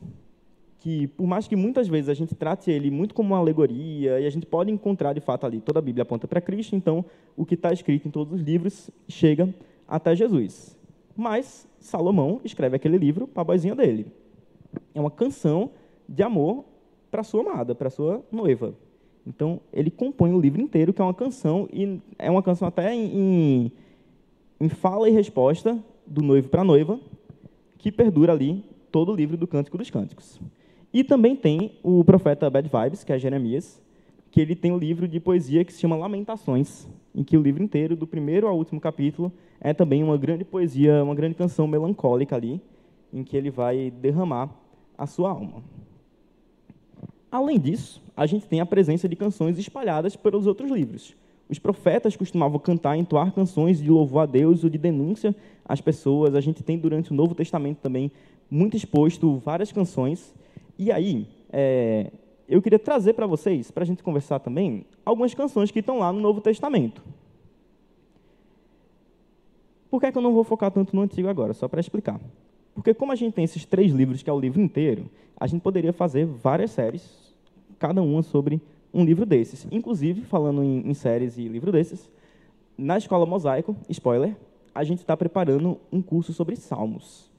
que 0.79 1.07
por 1.07 1.25
mais 1.25 1.47
que 1.47 1.55
muitas 1.55 1.87
vezes 1.87 2.09
a 2.09 2.13
gente 2.13 2.35
trate 2.35 2.69
ele 2.69 2.91
muito 2.91 3.15
como 3.15 3.33
uma 3.33 3.39
alegoria, 3.39 4.19
e 4.19 4.25
a 4.25 4.29
gente 4.29 4.45
pode 4.45 4.71
encontrar 4.71 5.13
de 5.13 5.21
fato 5.21 5.45
ali, 5.45 5.59
toda 5.59 5.79
a 5.79 5.81
Bíblia 5.81 6.03
aponta 6.03 6.27
para 6.27 6.39
Cristo, 6.39 6.75
então 6.75 7.03
o 7.35 7.45
que 7.45 7.55
está 7.55 7.73
escrito 7.73 8.07
em 8.07 8.11
todos 8.11 8.33
os 8.33 8.41
livros 8.41 8.91
chega 9.07 9.51
até 9.87 10.15
Jesus. 10.15 10.77
Mas 11.15 11.67
Salomão 11.79 12.39
escreve 12.43 12.75
aquele 12.75 12.97
livro 12.97 13.27
para 13.27 13.41
a 13.41 13.45
boizinha 13.45 13.73
dele 13.73 14.05
é 14.93 14.99
uma 14.99 15.11
canção 15.11 15.71
de 16.07 16.23
amor 16.23 16.65
para 17.11 17.23
sua 17.23 17.41
amada, 17.41 17.75
para 17.75 17.89
sua 17.89 18.23
noiva. 18.31 18.73
Então, 19.27 19.59
ele 19.73 19.91
compõe 19.91 20.31
o 20.31 20.39
livro 20.39 20.61
inteiro, 20.61 20.93
que 20.93 21.01
é 21.01 21.03
uma 21.03 21.13
canção, 21.13 21.67
e 21.73 21.99
é 22.17 22.31
uma 22.31 22.41
canção 22.41 22.65
até 22.65 22.95
em, 22.95 23.69
em 24.59 24.69
fala 24.69 25.09
e 25.09 25.11
resposta 25.11 25.77
do 26.05 26.21
noivo 26.21 26.47
para 26.47 26.61
a 26.61 26.63
noiva, 26.63 26.97
que 27.77 27.91
perdura 27.91 28.31
ali 28.31 28.63
todo 28.89 29.11
o 29.11 29.15
livro 29.15 29.35
do 29.35 29.45
Cântico 29.45 29.77
dos 29.77 29.89
Cânticos. 29.89 30.39
E 30.93 31.03
também 31.03 31.35
tem 31.35 31.73
o 31.83 32.05
profeta 32.05 32.49
Bad 32.49 32.69
Vibes, 32.69 33.03
que 33.03 33.11
é 33.11 33.19
Jeremias, 33.19 33.81
que 34.31 34.39
ele 34.39 34.55
tem 34.55 34.71
um 34.71 34.77
livro 34.77 35.07
de 35.07 35.19
poesia 35.19 35.65
que 35.65 35.73
se 35.73 35.81
chama 35.81 35.97
Lamentações, 35.97 36.87
em 37.13 37.21
que 37.21 37.37
o 37.37 37.41
livro 37.41 37.61
inteiro, 37.61 37.97
do 37.97 38.07
primeiro 38.07 38.47
ao 38.47 38.57
último 38.57 38.79
capítulo, 38.79 39.29
é 39.59 39.73
também 39.73 40.03
uma 40.03 40.17
grande 40.17 40.45
poesia, 40.45 41.03
uma 41.03 41.13
grande 41.13 41.35
canção 41.35 41.67
melancólica 41.67 42.35
ali, 42.37 42.61
em 43.11 43.23
que 43.25 43.35
ele 43.35 43.51
vai 43.51 43.91
derramar 43.91 44.49
a 44.97 45.05
sua 45.05 45.31
alma. 45.31 45.61
Além 47.31 47.59
disso, 47.59 48.01
a 48.15 48.25
gente 48.25 48.47
tem 48.47 48.61
a 48.61 48.65
presença 48.65 49.07
de 49.07 49.15
canções 49.15 49.57
espalhadas 49.57 50.15
pelos 50.15 50.47
outros 50.47 50.71
livros. 50.71 51.15
Os 51.49 51.59
profetas 51.59 52.15
costumavam 52.15 52.59
cantar 52.59 52.97
e 52.97 52.99
entoar 52.99 53.33
canções 53.33 53.81
de 53.81 53.89
louvor 53.89 54.23
a 54.23 54.25
Deus 54.25 54.63
ou 54.63 54.69
de 54.69 54.77
denúncia 54.77 55.35
às 55.65 55.79
pessoas. 55.79 56.35
A 56.35 56.41
gente 56.41 56.63
tem 56.63 56.77
durante 56.77 57.11
o 57.11 57.15
Novo 57.15 57.33
Testamento 57.33 57.77
também 57.77 58.11
muito 58.49 58.75
exposto 58.75 59.37
várias 59.37 59.71
canções. 59.71 60.33
E 60.77 60.91
aí, 60.91 61.27
é, 61.51 62.11
eu 62.47 62.61
queria 62.61 62.79
trazer 62.79 63.13
para 63.13 63.25
vocês, 63.25 63.71
para 63.71 63.83
a 63.83 63.85
gente 63.85 64.03
conversar 64.03 64.39
também, 64.39 64.85
algumas 65.05 65.33
canções 65.33 65.71
que 65.71 65.79
estão 65.79 65.99
lá 65.99 66.11
no 66.11 66.19
Novo 66.19 66.41
Testamento. 66.41 67.01
Por 69.89 70.01
que, 70.01 70.07
é 70.07 70.11
que 70.11 70.17
eu 70.17 70.21
não 70.21 70.33
vou 70.33 70.43
focar 70.43 70.71
tanto 70.71 70.95
no 70.95 71.01
Antigo 71.01 71.29
agora? 71.29 71.53
Só 71.53 71.67
para 71.67 71.79
explicar. 71.79 72.19
Porque 72.75 72.93
como 72.93 73.11
a 73.11 73.15
gente 73.15 73.33
tem 73.33 73.45
esses 73.45 73.65
três 73.65 73.91
livros, 73.91 74.21
que 74.21 74.29
é 74.29 74.33
o 74.33 74.39
livro 74.39 74.61
inteiro, 74.61 75.09
a 75.39 75.47
gente 75.47 75.61
poderia 75.61 75.93
fazer 75.93 76.25
várias 76.25 76.71
séries, 76.71 77.35
cada 77.77 78.01
uma 78.01 78.23
sobre 78.23 78.61
um 78.93 79.05
livro 79.05 79.25
desses. 79.25 79.67
Inclusive, 79.71 80.21
falando 80.21 80.63
em, 80.63 80.89
em 80.89 80.93
séries 80.93 81.37
e 81.37 81.47
livro 81.47 81.71
desses, 81.71 82.09
na 82.77 82.97
Escola 82.97 83.25
Mosaico, 83.25 83.75
spoiler, 83.89 84.35
a 84.73 84.83
gente 84.83 84.99
está 84.99 85.15
preparando 85.15 85.79
um 85.91 86.01
curso 86.01 86.33
sobre 86.33 86.55
Salmos. 86.55 87.31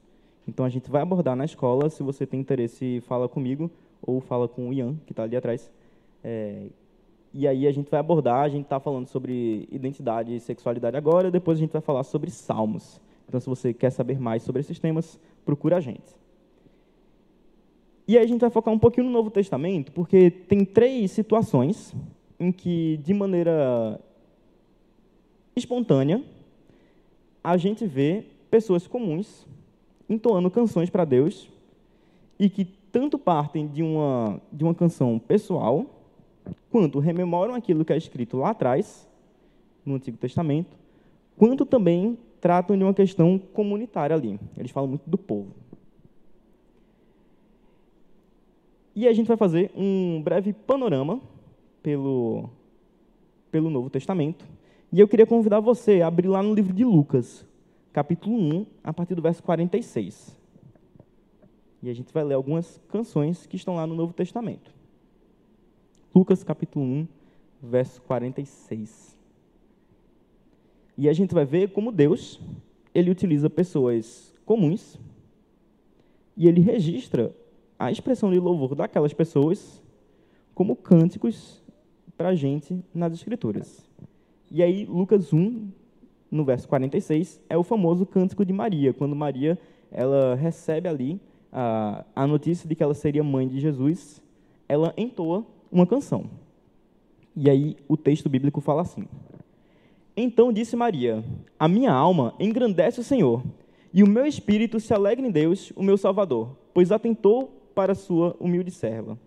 Então, 0.47 0.65
a 0.65 0.69
gente 0.69 0.89
vai 0.89 1.01
abordar 1.01 1.35
na 1.35 1.45
escola, 1.45 1.89
se 1.89 2.01
você 2.01 2.25
tem 2.25 2.39
interesse, 2.39 3.01
fala 3.01 3.29
comigo, 3.29 3.69
ou 4.01 4.19
fala 4.19 4.47
com 4.47 4.69
o 4.69 4.73
Ian, 4.73 4.95
que 5.05 5.11
está 5.11 5.23
ali 5.23 5.35
atrás. 5.35 5.69
É, 6.23 6.67
e 7.33 7.47
aí 7.47 7.67
a 7.67 7.71
gente 7.71 7.91
vai 7.91 7.99
abordar, 7.99 8.43
a 8.43 8.49
gente 8.49 8.63
está 8.63 8.79
falando 8.79 9.07
sobre 9.07 9.67
identidade 9.71 10.35
e 10.35 10.39
sexualidade 10.39 10.97
agora, 10.97 11.29
depois 11.29 11.57
a 11.57 11.61
gente 11.61 11.71
vai 11.71 11.81
falar 11.81 12.03
sobre 12.03 12.31
Salmos. 12.31 12.99
Então, 13.27 13.39
se 13.39 13.47
você 13.47 13.73
quer 13.73 13.91
saber 13.91 14.19
mais 14.19 14.41
sobre 14.41 14.61
esses 14.61 14.79
temas, 14.79 15.19
procura 15.45 15.77
a 15.77 15.79
gente. 15.79 16.19
E 18.09 18.17
aí 18.17 18.23
a 18.23 18.27
gente 18.27 18.41
vai 18.41 18.49
focar 18.49 18.73
um 18.73 18.79
pouquinho 18.79 19.05
no 19.05 19.13
Novo 19.13 19.29
Testamento, 19.29 19.91
porque 19.91 20.31
tem 20.31 20.65
três 20.65 21.11
situações 21.11 21.93
em 22.39 22.51
que, 22.51 22.97
de 23.03 23.13
maneira 23.13 24.01
espontânea, 25.55 26.23
a 27.43 27.55
gente 27.55 27.85
vê 27.85 28.25
pessoas 28.49 28.87
comuns 28.87 29.45
entoando 30.09 30.49
canções 30.49 30.89
para 30.89 31.05
Deus 31.05 31.47
e 32.39 32.49
que 32.49 32.65
tanto 32.91 33.19
partem 33.19 33.67
de 33.67 33.83
uma, 33.83 34.41
de 34.51 34.63
uma 34.63 34.73
canção 34.73 35.19
pessoal, 35.19 35.85
quanto 36.71 36.97
rememoram 36.97 37.53
aquilo 37.53 37.85
que 37.85 37.93
é 37.93 37.97
escrito 37.97 38.37
lá 38.37 38.49
atrás, 38.49 39.07
no 39.85 39.93
Antigo 39.93 40.17
Testamento, 40.17 40.75
quanto 41.37 41.63
também 41.63 42.17
tratam 42.41 42.75
de 42.75 42.83
uma 42.83 42.93
questão 42.95 43.37
comunitária 43.37 44.15
ali. 44.15 44.39
Eles 44.57 44.71
falam 44.71 44.89
muito 44.89 45.07
do 45.07 45.15
povo. 45.15 45.68
E 48.99 49.07
a 49.07 49.13
gente 49.13 49.27
vai 49.27 49.37
fazer 49.37 49.71
um 49.77 50.21
breve 50.21 50.51
panorama 50.51 51.21
pelo, 51.81 52.49
pelo 53.49 53.69
Novo 53.69 53.89
Testamento. 53.89 54.45
E 54.91 54.99
eu 54.99 55.07
queria 55.07 55.25
convidar 55.25 55.61
você 55.61 56.01
a 56.01 56.07
abrir 56.07 56.27
lá 56.27 56.43
no 56.43 56.53
livro 56.53 56.73
de 56.73 56.83
Lucas, 56.83 57.45
capítulo 57.93 58.35
1, 58.35 58.65
a 58.83 58.91
partir 58.91 59.15
do 59.15 59.21
verso 59.21 59.41
46. 59.41 60.37
E 61.81 61.89
a 61.89 61.93
gente 61.93 62.11
vai 62.11 62.25
ler 62.25 62.33
algumas 62.33 62.77
canções 62.89 63.45
que 63.45 63.55
estão 63.55 63.75
lá 63.75 63.87
no 63.87 63.95
Novo 63.95 64.11
Testamento. 64.11 64.69
Lucas, 66.13 66.43
capítulo 66.43 66.83
1, 66.83 67.07
verso 67.63 68.01
46. 68.01 69.17
E 70.97 71.07
a 71.07 71.13
gente 71.13 71.33
vai 71.33 71.45
ver 71.45 71.71
como 71.71 71.89
Deus, 71.89 72.37
ele 72.93 73.09
utiliza 73.09 73.49
pessoas 73.49 74.35
comuns 74.45 74.99
e 76.35 76.49
ele 76.49 76.59
registra 76.59 77.33
a 77.79 77.89
expressão 77.89 78.29
de 78.29 78.39
louvor 78.39 78.75
daquelas 78.75 79.13
pessoas 79.13 79.81
como 80.53 80.75
cânticos 80.75 81.63
para 82.17 82.29
a 82.29 82.35
gente 82.35 82.83
nas 82.93 83.13
Escrituras. 83.13 83.89
E 84.51 84.61
aí, 84.61 84.85
Lucas 84.85 85.31
1, 85.31 85.69
no 86.29 86.43
verso 86.43 86.67
46, 86.67 87.39
é 87.49 87.57
o 87.57 87.63
famoso 87.63 88.05
cântico 88.05 88.43
de 88.43 88.51
Maria, 88.51 88.93
quando 88.93 89.15
Maria 89.15 89.57
ela 89.89 90.35
recebe 90.35 90.89
ali 90.89 91.21
a, 91.51 92.03
a 92.13 92.27
notícia 92.27 92.67
de 92.67 92.75
que 92.75 92.83
ela 92.83 92.93
seria 92.93 93.23
mãe 93.23 93.47
de 93.47 93.59
Jesus, 93.59 94.21
ela 94.67 94.93
entoa 94.97 95.45
uma 95.71 95.87
canção. 95.87 96.25
E 97.35 97.49
aí 97.49 97.77
o 97.87 97.95
texto 97.95 98.27
bíblico 98.27 98.59
fala 98.59 98.81
assim: 98.81 99.07
Então 100.17 100.51
disse 100.51 100.75
Maria: 100.75 101.23
A 101.57 101.67
minha 101.67 101.93
alma 101.93 102.33
engrandece 102.39 102.99
o 102.99 103.03
Senhor, 103.03 103.41
e 103.93 104.03
o 104.03 104.07
meu 104.07 104.25
espírito 104.25 104.79
se 104.79 104.93
alegra 104.93 105.25
em 105.25 105.31
Deus, 105.31 105.71
o 105.75 105.81
meu 105.81 105.97
Salvador, 105.97 106.55
pois 106.73 106.91
atentou 106.91 107.58
para 107.73 107.95
sua 107.95 108.35
humilde 108.39 108.71
serva. 108.71 109.17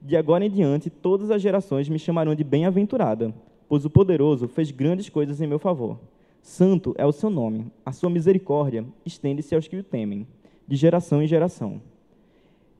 De 0.00 0.16
agora 0.16 0.44
em 0.44 0.50
diante, 0.50 0.90
todas 0.90 1.30
as 1.30 1.40
gerações 1.40 1.88
me 1.88 1.98
chamarão 1.98 2.34
de 2.34 2.42
bem-aventurada, 2.42 3.32
pois 3.68 3.84
o 3.84 3.90
poderoso 3.90 4.48
fez 4.48 4.70
grandes 4.70 5.08
coisas 5.08 5.40
em 5.40 5.46
meu 5.46 5.58
favor. 5.58 5.98
Santo 6.42 6.94
é 6.98 7.06
o 7.06 7.12
seu 7.12 7.30
nome, 7.30 7.66
a 7.86 7.92
sua 7.92 8.10
misericórdia 8.10 8.84
estende-se 9.06 9.54
aos 9.54 9.68
que 9.68 9.76
o 9.76 9.82
temem, 9.82 10.26
de 10.66 10.74
geração 10.74 11.22
em 11.22 11.26
geração. 11.26 11.80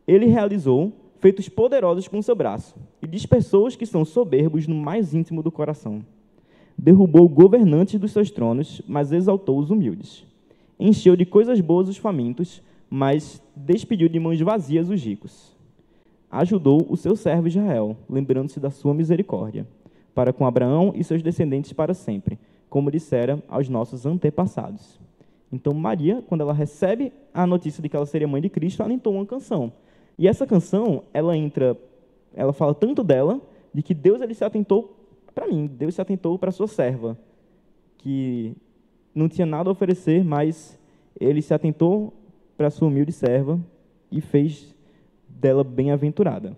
Ele 0.06 0.26
realizou 0.26 0.92
feitos 1.20 1.48
poderosos 1.48 2.08
com 2.08 2.20
seu 2.20 2.34
braço, 2.34 2.74
e 3.00 3.06
dispersou 3.06 3.68
os 3.68 3.76
que 3.76 3.86
são 3.86 4.04
soberbos 4.04 4.66
no 4.66 4.74
mais 4.74 5.14
íntimo 5.14 5.40
do 5.40 5.52
coração. 5.52 6.04
Derrubou 6.76 7.28
governantes 7.28 8.00
dos 8.00 8.10
seus 8.10 8.28
tronos, 8.28 8.82
mas 8.88 9.12
exaltou 9.12 9.60
os 9.60 9.70
humildes. 9.70 10.26
Encheu 10.80 11.14
de 11.14 11.24
coisas 11.24 11.60
boas 11.60 11.88
os 11.88 11.96
famintos, 11.96 12.60
mas 12.94 13.42
despediu 13.56 14.06
de 14.06 14.20
mãos 14.20 14.38
vazias 14.42 14.90
os 14.90 15.02
ricos. 15.02 15.56
Ajudou 16.30 16.84
o 16.90 16.94
seu 16.94 17.16
servo 17.16 17.48
Israel, 17.48 17.96
lembrando-se 18.06 18.60
da 18.60 18.70
sua 18.70 18.92
misericórdia, 18.92 19.66
para 20.14 20.30
com 20.30 20.44
Abraão 20.44 20.92
e 20.94 21.02
seus 21.02 21.22
descendentes 21.22 21.72
para 21.72 21.94
sempre, 21.94 22.38
como 22.68 22.90
dissera 22.90 23.42
aos 23.48 23.66
nossos 23.66 24.04
antepassados. 24.04 25.00
Então, 25.50 25.72
Maria, 25.72 26.22
quando 26.28 26.42
ela 26.42 26.52
recebe 26.52 27.14
a 27.32 27.46
notícia 27.46 27.82
de 27.82 27.88
que 27.88 27.96
ela 27.96 28.04
seria 28.04 28.28
mãe 28.28 28.42
de 28.42 28.50
Cristo, 28.50 28.82
ela 28.82 28.92
entoa 28.92 29.14
uma 29.14 29.24
canção 29.24 29.72
e 30.18 30.28
essa 30.28 30.46
canção, 30.46 31.04
ela 31.14 31.34
entra, 31.34 31.74
ela 32.34 32.52
fala 32.52 32.74
tanto 32.74 33.02
dela, 33.02 33.40
de 33.72 33.82
que 33.82 33.94
Deus 33.94 34.20
ele 34.20 34.34
se 34.34 34.44
atentou 34.44 34.94
para 35.34 35.46
mim, 35.46 35.66
Deus 35.66 35.94
se 35.94 36.02
atentou 36.02 36.38
para 36.38 36.52
sua 36.52 36.68
serva, 36.68 37.16
que 37.96 38.54
não 39.14 39.30
tinha 39.30 39.46
nada 39.46 39.70
a 39.70 39.72
oferecer, 39.72 40.22
mas 40.22 40.78
ele 41.18 41.40
se 41.40 41.54
atentou 41.54 42.12
para 42.62 42.70
sua 42.70 42.86
humilde 42.86 43.10
serva 43.10 43.58
e 44.08 44.20
fez 44.20 44.72
dela 45.28 45.64
bem-aventurada. 45.64 46.56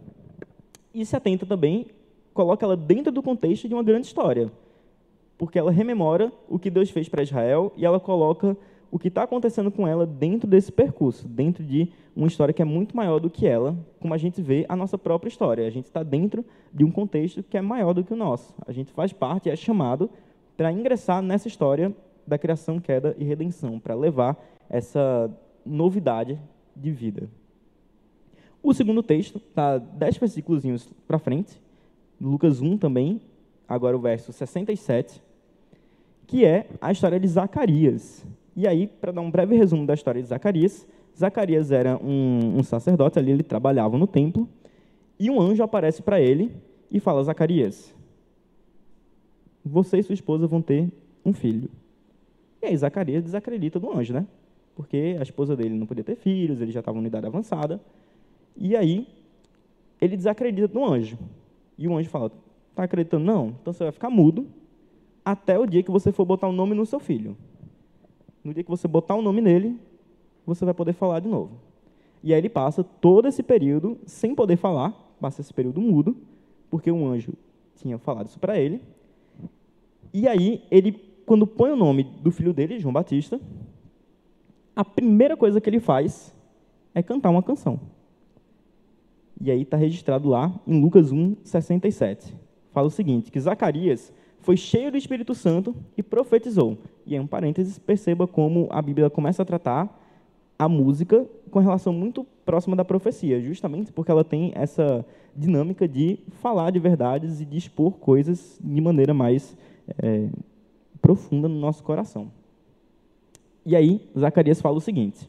E 0.93 1.03
se 1.07 1.17
atenta 1.17 1.47
também, 1.47 1.87
coloca 2.35 2.67
ela 2.67 2.77
dentro 2.77 3.11
do 3.11 3.23
contexto 3.23 3.67
de 3.67 3.73
uma 3.73 3.83
grande 3.83 4.07
história, 4.07 4.53
porque 5.39 5.59
ela 5.59 5.71
rememora 5.71 6.31
o 6.47 6.59
que 6.59 6.69
Deus 6.69 6.91
fez 6.91 7.09
para 7.09 7.23
Israel 7.23 7.73
e 7.75 7.87
ela 7.87 7.99
coloca 7.99 8.55
o 8.91 8.99
que 8.99 9.09
está 9.09 9.23
acontecendo 9.23 9.71
com 9.71 9.89
ela 9.89 10.05
dentro 10.05 10.47
desse 10.47 10.71
percurso, 10.71 11.27
dentro 11.27 11.65
de 11.65 11.91
uma 12.15 12.27
história 12.27 12.53
que 12.53 12.61
é 12.61 12.67
muito 12.67 12.95
maior 12.95 13.19
do 13.19 13.31
que 13.31 13.47
ela, 13.47 13.75
como 13.99 14.13
a 14.13 14.19
gente 14.19 14.43
vê 14.43 14.67
a 14.69 14.77
nossa 14.77 14.99
própria 14.99 15.31
história. 15.31 15.67
A 15.67 15.71
gente 15.71 15.87
está 15.87 16.03
dentro 16.03 16.45
de 16.71 16.85
um 16.85 16.91
contexto 16.91 17.43
que 17.43 17.57
é 17.57 17.63
maior 17.63 17.95
do 17.95 18.05
que 18.05 18.13
o 18.13 18.17
nosso. 18.17 18.55
A 18.67 18.73
gente 18.73 18.93
faz 18.93 19.11
parte, 19.11 19.49
é 19.49 19.57
chamado 19.57 20.11
para 20.55 20.71
ingressar 20.71 21.23
nessa 21.23 21.49
história 21.49 21.97
da 22.27 22.37
criação, 22.37 22.79
queda 22.79 23.17
e 23.19 23.25
redenção, 23.25 23.81
para 23.81 23.95
levar 23.95 24.37
essa 24.69 25.35
novidade 25.65 26.39
de 26.75 26.91
vida. 26.91 27.29
O 28.63 28.73
segundo 28.73 29.03
texto 29.03 29.37
está 29.37 29.79
dez 29.79 30.17
versículos 30.17 30.65
para 31.07 31.19
frente, 31.19 31.61
Lucas 32.21 32.63
1 32.63 32.79
também, 32.79 33.21
agora 33.69 33.97
o 33.97 34.01
verso 34.01 34.33
67, 34.33 35.23
que 36.27 36.45
é 36.45 36.67
a 36.81 36.91
história 36.91 37.21
de 37.21 37.29
Zacarias. 37.29 38.25
E 38.57 38.67
aí, 38.67 38.87
para 38.87 39.13
dar 39.13 39.21
um 39.21 39.31
breve 39.31 39.57
resumo 39.57 39.87
da 39.87 39.95
história 39.95 40.23
de 40.23 40.29
Zacarias, 40.29 40.87
Zacarias 41.17 41.71
era 41.71 41.97
um, 42.03 42.59
um 42.59 42.63
sacerdote 42.63 43.19
ali, 43.19 43.33
ele 43.33 43.43
trabalhava 43.43 43.99
no 43.99 44.07
templo, 44.07 44.49
e 45.19 45.31
um 45.31 45.41
anjo 45.41 45.63
aparece 45.63 46.03
para 46.03 46.21
ele 46.21 46.51
e 46.91 46.99
fala: 46.99 47.23
Zacarias, 47.23 47.95
você 49.65 49.99
e 49.99 50.03
sua 50.03 50.15
esposa 50.15 50.47
vão 50.47 50.63
ter 50.63 50.91
um 51.25 51.33
filho. 51.33 51.71
E 52.63 52.67
aí 52.67 52.77
Zacarias 52.77 53.23
desacredita 53.23 53.79
do 53.79 53.93
anjo, 53.93 54.13
né? 54.13 54.27
Porque 54.75 55.17
a 55.19 55.23
esposa 55.23 55.57
dele 55.57 55.75
não 55.75 55.87
podia 55.87 56.05
ter 56.05 56.17
filhos, 56.17 56.61
ele 56.61 56.73
já 56.73 56.81
estava 56.81 56.99
em 56.99 57.05
idade 57.05 57.27
avançada. 57.27 57.81
E 58.57 58.77
aí 58.77 59.07
ele 60.01 60.17
desacredita 60.17 60.69
do 60.69 60.85
anjo. 60.85 61.19
E 61.79 61.87
o 61.87 61.97
anjo 61.97 62.11
fala: 62.11 62.31
Está 62.71 62.85
acreditando? 62.85 63.25
Não? 63.25 63.55
Então 63.61 63.73
você 63.73 63.85
vai 63.85 63.93
ficar 63.93 64.11
mudo 64.11 64.47
até 65.25 65.59
o 65.59 65.67
dia 65.67 65.83
que 65.83 65.91
você 65.91 66.13
for 66.13 66.25
botar 66.25 66.47
o 66.47 66.51
um 66.51 66.53
nome 66.55 66.75
no 66.75 66.85
seu 66.85 67.01
filho 67.01 67.37
no 68.45 68.53
dia 68.53 68.63
que 68.63 68.71
você 68.71 68.87
botar 68.87 69.15
o 69.15 69.19
um 69.19 69.23
nome 69.23 69.41
nele, 69.41 69.81
você 70.45 70.65
vai 70.65 70.75
poder 70.75 70.93
falar 70.93 71.21
de 71.21 71.29
novo. 71.29 71.53
E 72.23 72.33
aí 72.33 72.39
ele 72.39 72.51
passa 72.51 72.85
todo 72.85 73.27
esse 73.27 73.43
período 73.43 73.99
sem 74.05 74.35
poder 74.35 74.57
falar, 74.57 74.91
passa 75.19 75.41
esse 75.41 75.53
período 75.53 75.81
mudo, 75.81 76.17
porque 76.71 76.93
um 76.93 77.09
anjo 77.09 77.33
tinha 77.77 77.99
falado 77.99 78.27
isso 78.27 78.39
para 78.39 78.59
ele. 78.61 78.83
E 80.13 80.29
aí 80.29 80.63
ele, 80.71 80.93
quando 81.25 81.47
põe 81.47 81.71
o 81.71 81.77
nome 81.77 82.05
do 82.05 82.31
filho 82.31 82.53
dele, 82.53 82.79
João 82.79 82.93
Batista, 82.93 83.41
a 84.75 84.85
primeira 84.85 85.37
coisa 85.37 85.61
que 85.61 85.69
ele 85.69 85.81
faz 85.81 86.35
é 86.95 87.03
cantar 87.03 87.31
uma 87.31 87.43
canção. 87.43 87.81
E 89.41 89.51
aí 89.51 89.63
está 89.63 89.77
registrado 89.77 90.29
lá 90.29 90.53
em 90.67 90.81
Lucas 90.81 91.13
1, 91.13 91.37
67. 91.45 92.35
Fala 92.73 92.87
o 92.87 92.91
seguinte, 92.91 93.31
que 93.31 93.41
Zacarias 93.41 94.13
foi 94.41 94.57
cheio 94.57 94.91
do 94.91 94.97
Espírito 94.97 95.35
Santo 95.35 95.75
e 95.97 96.03
profetizou. 96.03 96.79
E 97.07 97.15
aí, 97.15 97.21
um 97.21 97.27
parênteses, 97.27 97.79
perceba 97.79 98.27
como 98.27 98.69
a 98.71 98.81
Bíblia 98.83 99.09
começa 99.09 99.43
a 99.43 99.45
tratar 99.45 100.01
a 100.59 100.69
música 100.69 101.27
com 101.51 101.59
relação 101.59 101.93
muito 101.93 102.25
próxima 102.45 102.77
da 102.77 102.85
profecia, 102.85 103.41
justamente 103.41 103.93
porque 103.93 104.11
ela 104.11 104.23
tem 104.23 104.53
essa 104.55 105.05
dinâmica 105.35 105.89
de 105.89 106.19
falar 106.41 106.71
de 106.71 106.79
verdades 106.79 107.41
e 107.41 107.45
de 107.45 107.57
expor 107.57 107.93
coisas 107.93 108.59
de 108.63 108.81
maneira 108.81 109.15
mais 109.15 109.57
é, 109.99 110.29
profunda 111.01 111.49
no 111.49 111.59
nosso 111.59 111.83
coração. 111.83 112.31
E 113.67 113.75
aí, 113.75 114.01
Zacarias 114.19 114.61
fala 114.61 114.77
o 114.77 114.81
seguinte: 114.81 115.29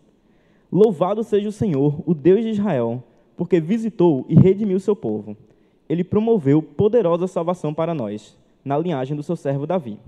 Louvado 0.71 1.23
seja 1.23 1.47
o 1.47 1.53
Senhor, 1.53 2.01
o 2.05 2.13
Deus 2.13 2.41
de 2.41 2.49
Israel, 2.49 3.03
porque 3.37 3.59
visitou 3.59 4.25
e 4.27 4.35
redimiu 4.35 4.79
seu 4.79 4.95
povo. 4.95 5.37
Ele 5.87 6.03
promoveu 6.03 6.61
poderosa 6.61 7.27
salvação 7.27 7.73
para 7.73 7.93
nós 7.93 8.37
na 8.63 8.77
linhagem 8.77 9.15
do 9.15 9.23
seu 9.23 9.35
servo 9.35 9.67
Davi, 9.67 9.99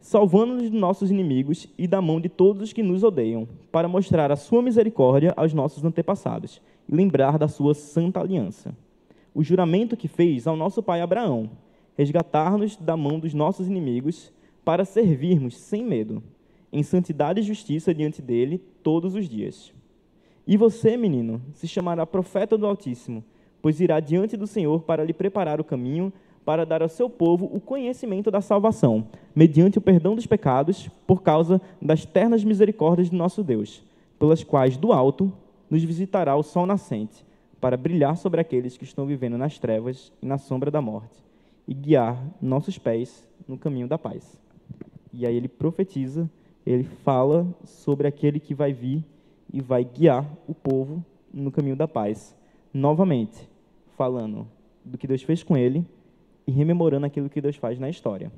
salvando-nos 0.00 0.70
de 0.70 0.76
nossos 0.76 1.10
inimigos 1.10 1.66
e 1.76 1.88
da 1.88 2.00
mão 2.00 2.20
de 2.20 2.28
todos 2.28 2.62
os 2.62 2.72
que 2.72 2.82
nos 2.82 3.02
odeiam, 3.02 3.48
para 3.72 3.88
mostrar 3.88 4.30
a 4.30 4.36
sua 4.36 4.62
misericórdia 4.62 5.34
aos 5.36 5.52
nossos 5.52 5.84
antepassados 5.84 6.62
e 6.88 6.94
lembrar 6.94 7.36
da 7.36 7.48
sua 7.48 7.74
santa 7.74 8.20
aliança. 8.20 8.74
O 9.34 9.42
juramento 9.42 9.96
que 9.96 10.06
fez 10.06 10.46
ao 10.46 10.56
nosso 10.56 10.82
pai 10.82 11.00
Abraão, 11.00 11.50
resgatar-nos 11.98 12.76
da 12.76 12.96
mão 12.96 13.18
dos 13.18 13.34
nossos 13.34 13.66
inimigos, 13.66 14.32
para 14.64 14.84
servirmos 14.84 15.56
sem 15.56 15.84
medo, 15.84 16.22
em 16.72 16.82
santidade 16.82 17.40
e 17.40 17.42
justiça 17.42 17.94
diante 17.94 18.20
dele 18.20 18.58
todos 18.82 19.14
os 19.14 19.28
dias. 19.28 19.72
E 20.46 20.56
você, 20.56 20.96
menino, 20.96 21.40
se 21.54 21.66
chamará 21.66 22.06
profeta 22.06 22.56
do 22.56 22.66
Altíssimo, 22.66 23.24
pois 23.60 23.80
irá 23.80 23.98
diante 23.98 24.36
do 24.36 24.46
Senhor 24.46 24.82
para 24.82 25.04
lhe 25.04 25.12
preparar 25.12 25.60
o 25.60 25.64
caminho 25.64 26.12
para 26.46 26.64
dar 26.64 26.80
ao 26.80 26.88
seu 26.88 27.10
povo 27.10 27.50
o 27.52 27.60
conhecimento 27.60 28.30
da 28.30 28.40
salvação, 28.40 29.08
mediante 29.34 29.78
o 29.78 29.80
perdão 29.80 30.14
dos 30.14 30.28
pecados, 30.28 30.88
por 31.04 31.20
causa 31.20 31.60
das 31.82 32.04
ternas 32.04 32.44
misericórdias 32.44 33.10
de 33.10 33.16
nosso 33.16 33.42
Deus, 33.42 33.82
pelas 34.16 34.44
quais 34.44 34.76
do 34.76 34.92
alto 34.92 35.32
nos 35.68 35.82
visitará 35.82 36.36
o 36.36 36.44
sol 36.44 36.64
nascente, 36.64 37.26
para 37.60 37.76
brilhar 37.76 38.16
sobre 38.16 38.40
aqueles 38.40 38.76
que 38.76 38.84
estão 38.84 39.06
vivendo 39.06 39.36
nas 39.36 39.58
trevas 39.58 40.12
e 40.22 40.26
na 40.26 40.38
sombra 40.38 40.70
da 40.70 40.80
morte, 40.80 41.18
e 41.66 41.74
guiar 41.74 42.22
nossos 42.40 42.78
pés 42.78 43.26
no 43.48 43.58
caminho 43.58 43.88
da 43.88 43.98
paz. 43.98 44.40
E 45.12 45.26
aí 45.26 45.34
ele 45.34 45.48
profetiza, 45.48 46.30
ele 46.66 46.82
fala 46.82 47.46
sobre 47.64 48.08
aquele 48.08 48.40
que 48.40 48.52
vai 48.52 48.72
vir 48.72 49.04
e 49.52 49.60
vai 49.60 49.84
guiar 49.84 50.28
o 50.48 50.54
povo 50.54 51.04
no 51.32 51.52
caminho 51.52 51.76
da 51.76 51.86
paz, 51.86 52.36
novamente 52.74 53.48
falando 53.96 54.48
do 54.84 54.98
que 54.98 55.06
Deus 55.06 55.22
fez 55.22 55.44
com 55.44 55.56
ele 55.56 55.86
e 56.46 56.50
rememorando 56.50 57.06
aquilo 57.06 57.30
que 57.30 57.40
Deus 57.40 57.56
faz 57.56 57.78
na 57.78 57.88
história. 57.88 58.32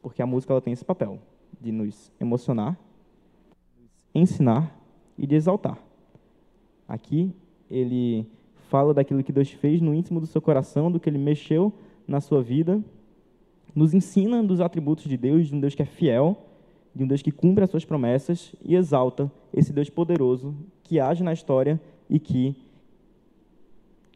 Porque 0.00 0.22
a 0.22 0.26
música 0.26 0.52
ela 0.52 0.60
tem 0.60 0.72
esse 0.72 0.84
papel 0.84 1.18
de 1.60 1.72
nos 1.72 2.12
emocionar, 2.20 2.78
ensinar 4.14 4.78
e 5.18 5.26
de 5.26 5.34
exaltar. 5.34 5.78
Aqui 6.86 7.34
ele 7.70 8.26
fala 8.68 8.94
daquilo 8.94 9.22
que 9.22 9.32
Deus 9.32 9.50
fez 9.50 9.80
no 9.80 9.94
íntimo 9.94 10.20
do 10.20 10.26
seu 10.26 10.40
coração, 10.40 10.90
do 10.90 11.00
que 11.00 11.08
ele 11.08 11.18
mexeu 11.18 11.72
na 12.06 12.20
sua 12.20 12.42
vida, 12.42 12.82
nos 13.74 13.94
ensina 13.94 14.42
dos 14.42 14.60
atributos 14.60 15.04
de 15.04 15.16
Deus, 15.16 15.48
de 15.48 15.54
um 15.54 15.60
Deus 15.60 15.74
que 15.74 15.82
é 15.82 15.86
fiel, 15.86 16.36
de 16.94 17.02
um 17.02 17.06
Deus 17.06 17.22
que 17.22 17.30
cumpre 17.30 17.64
as 17.64 17.70
suas 17.70 17.84
promessas 17.84 18.54
e 18.62 18.74
exalta 18.74 19.30
esse 19.52 19.72
Deus 19.72 19.88
poderoso 19.88 20.54
que 20.82 21.00
age 21.00 21.22
na 21.22 21.32
história 21.32 21.80
e 22.08 22.18
que 22.18 22.56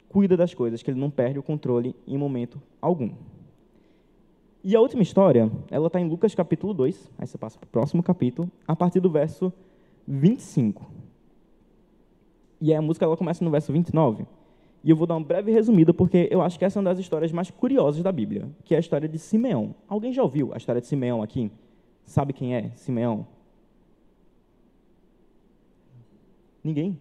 cuida 0.08 0.36
das 0.36 0.54
coisas, 0.54 0.82
que 0.82 0.90
ele 0.90 1.00
não 1.00 1.10
perde 1.10 1.38
o 1.38 1.42
controle 1.42 1.94
em 2.06 2.16
momento 2.16 2.60
algum. 2.80 3.10
E 4.62 4.74
a 4.74 4.80
última 4.80 5.02
história, 5.02 5.50
ela 5.70 5.86
está 5.86 6.00
em 6.00 6.08
Lucas 6.08 6.34
capítulo 6.34 6.74
2, 6.74 7.12
aí 7.18 7.26
você 7.26 7.38
passa 7.38 7.58
para 7.58 7.66
o 7.66 7.70
próximo 7.70 8.02
capítulo, 8.02 8.50
a 8.66 8.74
partir 8.74 8.98
do 9.00 9.08
verso 9.08 9.52
25. 10.06 10.90
E 12.60 12.74
a 12.74 12.82
música 12.82 13.04
ela 13.04 13.16
começa 13.16 13.44
no 13.44 13.50
verso 13.50 13.72
29. 13.72 14.26
E 14.82 14.90
eu 14.90 14.96
vou 14.96 15.06
dar 15.06 15.16
uma 15.16 15.24
breve 15.24 15.52
resumida, 15.52 15.92
porque 15.92 16.28
eu 16.30 16.40
acho 16.42 16.58
que 16.58 16.64
essa 16.64 16.78
é 16.78 16.80
uma 16.80 16.90
das 16.90 16.98
histórias 16.98 17.30
mais 17.32 17.50
curiosas 17.50 18.02
da 18.02 18.10
Bíblia, 18.10 18.48
que 18.64 18.74
é 18.74 18.76
a 18.76 18.80
história 18.80 19.08
de 19.08 19.18
Simeão. 19.18 19.74
Alguém 19.88 20.12
já 20.12 20.22
ouviu 20.22 20.52
a 20.52 20.56
história 20.56 20.80
de 20.80 20.86
Simeão 20.86 21.22
aqui? 21.22 21.50
Sabe 22.06 22.32
quem 22.32 22.54
é 22.54 22.70
Simeão? 22.76 23.26
Ninguém? 26.62 26.98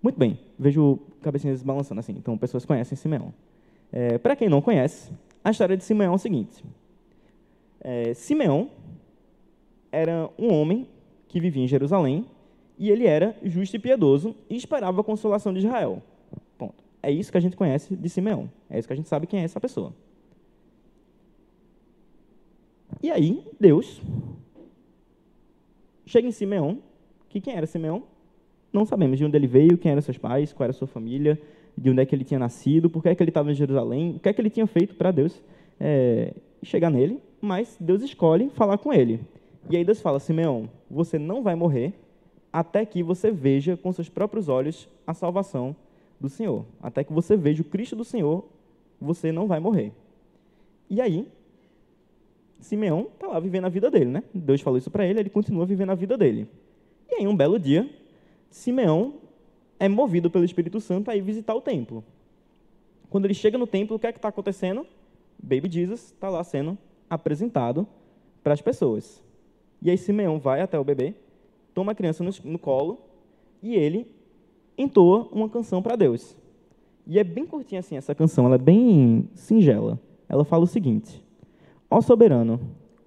Muito 0.00 0.18
bem, 0.18 0.38
vejo 0.58 0.98
cabecinhas 1.20 1.62
balançando 1.62 1.98
assim, 1.98 2.12
então 2.12 2.38
pessoas 2.38 2.64
conhecem 2.64 2.96
Simeão. 2.96 3.34
É, 3.92 4.18
Para 4.18 4.36
quem 4.36 4.48
não 4.48 4.62
conhece, 4.62 5.12
a 5.42 5.50
história 5.50 5.76
de 5.76 5.82
Simeão 5.84 6.12
é 6.12 6.14
o 6.14 6.18
seguinte: 6.18 6.64
é, 7.80 8.14
Simeão 8.14 8.70
era 9.90 10.30
um 10.38 10.52
homem 10.52 10.88
que 11.28 11.40
vivia 11.40 11.64
em 11.64 11.68
Jerusalém 11.68 12.24
e 12.78 12.90
ele 12.90 13.06
era 13.06 13.36
justo 13.42 13.74
e 13.76 13.78
piedoso 13.78 14.34
e 14.48 14.56
esperava 14.56 15.00
a 15.00 15.04
consolação 15.04 15.52
de 15.52 15.60
Israel. 15.60 16.02
Ponto. 16.56 16.84
É 17.02 17.10
isso 17.10 17.32
que 17.32 17.38
a 17.38 17.40
gente 17.40 17.56
conhece 17.56 17.96
de 17.96 18.08
Simeão. 18.08 18.50
É 18.70 18.78
isso 18.78 18.86
que 18.86 18.92
a 18.92 18.96
gente 18.96 19.08
sabe 19.08 19.26
quem 19.26 19.40
é 19.40 19.44
essa 19.44 19.60
pessoa. 19.60 19.92
E 23.06 23.12
aí, 23.12 23.40
Deus 23.60 24.02
chega 26.04 26.26
em 26.26 26.32
Simeão, 26.32 26.82
que 27.28 27.40
quem 27.40 27.54
era 27.54 27.64
Simeão? 27.64 28.02
Não 28.72 28.84
sabemos 28.84 29.16
de 29.16 29.24
onde 29.24 29.36
ele 29.36 29.46
veio, 29.46 29.78
quem 29.78 29.92
eram 29.92 30.02
seus 30.02 30.18
pais, 30.18 30.52
qual 30.52 30.64
era 30.64 30.72
sua 30.72 30.88
família, 30.88 31.40
de 31.78 31.88
onde 31.88 32.02
é 32.02 32.04
que 32.04 32.12
ele 32.16 32.24
tinha 32.24 32.40
nascido, 32.40 32.90
por 32.90 33.04
que 33.04 33.10
é 33.10 33.14
que 33.14 33.22
ele 33.22 33.30
estava 33.30 33.52
em 33.52 33.54
Jerusalém, 33.54 34.16
o 34.16 34.18
que 34.18 34.28
é 34.28 34.32
que 34.32 34.40
ele 34.40 34.50
tinha 34.50 34.66
feito 34.66 34.96
para 34.96 35.12
Deus 35.12 35.40
é, 35.78 36.34
chegar 36.64 36.90
nele, 36.90 37.22
mas 37.40 37.76
Deus 37.78 38.02
escolhe 38.02 38.50
falar 38.50 38.76
com 38.76 38.92
ele. 38.92 39.20
E 39.70 39.76
aí 39.76 39.84
Deus 39.84 40.00
fala, 40.00 40.18
Simeão, 40.18 40.68
você 40.90 41.16
não 41.16 41.44
vai 41.44 41.54
morrer 41.54 41.94
até 42.52 42.84
que 42.84 43.04
você 43.04 43.30
veja 43.30 43.76
com 43.76 43.92
seus 43.92 44.08
próprios 44.08 44.48
olhos 44.48 44.88
a 45.06 45.14
salvação 45.14 45.76
do 46.20 46.28
Senhor. 46.28 46.66
Até 46.82 47.04
que 47.04 47.12
você 47.12 47.36
veja 47.36 47.62
o 47.62 47.66
Cristo 47.66 47.94
do 47.94 48.04
Senhor, 48.04 48.44
você 49.00 49.30
não 49.30 49.46
vai 49.46 49.60
morrer. 49.60 49.92
E 50.90 51.00
aí, 51.00 51.28
Simeão 52.66 53.08
está 53.14 53.28
lá 53.28 53.38
vivendo 53.38 53.66
a 53.66 53.68
vida 53.68 53.90
dele, 53.90 54.10
né? 54.10 54.22
Deus 54.34 54.60
falou 54.60 54.76
isso 54.76 54.90
para 54.90 55.06
ele, 55.06 55.20
ele 55.20 55.30
continua 55.30 55.64
vivendo 55.64 55.90
a 55.90 55.94
vida 55.94 56.18
dele. 56.18 56.48
E 57.08 57.14
aí, 57.14 57.26
um 57.26 57.36
belo 57.36 57.58
dia, 57.58 57.88
Simeão 58.50 59.14
é 59.78 59.88
movido 59.88 60.28
pelo 60.28 60.44
Espírito 60.44 60.80
Santo 60.80 61.08
a 61.10 61.16
ir 61.16 61.20
visitar 61.20 61.54
o 61.54 61.60
templo. 61.60 62.02
Quando 63.08 63.24
ele 63.24 63.34
chega 63.34 63.56
no 63.56 63.66
templo, 63.68 63.96
o 63.96 63.98
que 63.98 64.06
é 64.06 64.12
que 64.12 64.18
está 64.18 64.28
acontecendo? 64.28 64.84
Baby 65.40 65.70
Jesus 65.70 66.06
está 66.06 66.28
lá 66.28 66.42
sendo 66.42 66.76
apresentado 67.08 67.86
para 68.42 68.52
as 68.52 68.60
pessoas. 68.60 69.22
E 69.80 69.88
aí 69.88 69.96
Simeão 69.96 70.40
vai 70.40 70.60
até 70.60 70.76
o 70.76 70.82
bebê, 70.82 71.14
toma 71.72 71.92
a 71.92 71.94
criança 71.94 72.24
no, 72.24 72.30
no 72.44 72.58
colo 72.58 72.98
e 73.62 73.76
ele 73.76 74.08
entoa 74.76 75.28
uma 75.30 75.48
canção 75.48 75.80
para 75.80 75.94
Deus. 75.94 76.36
E 77.06 77.18
é 77.18 77.22
bem 77.22 77.46
curtinha 77.46 77.78
assim 77.78 77.96
essa 77.96 78.14
canção, 78.14 78.46
ela 78.46 78.56
é 78.56 78.58
bem 78.58 79.28
singela. 79.34 80.00
Ela 80.28 80.44
fala 80.44 80.64
o 80.64 80.66
seguinte: 80.66 81.24
Ó 81.90 82.00
soberano, 82.00 82.60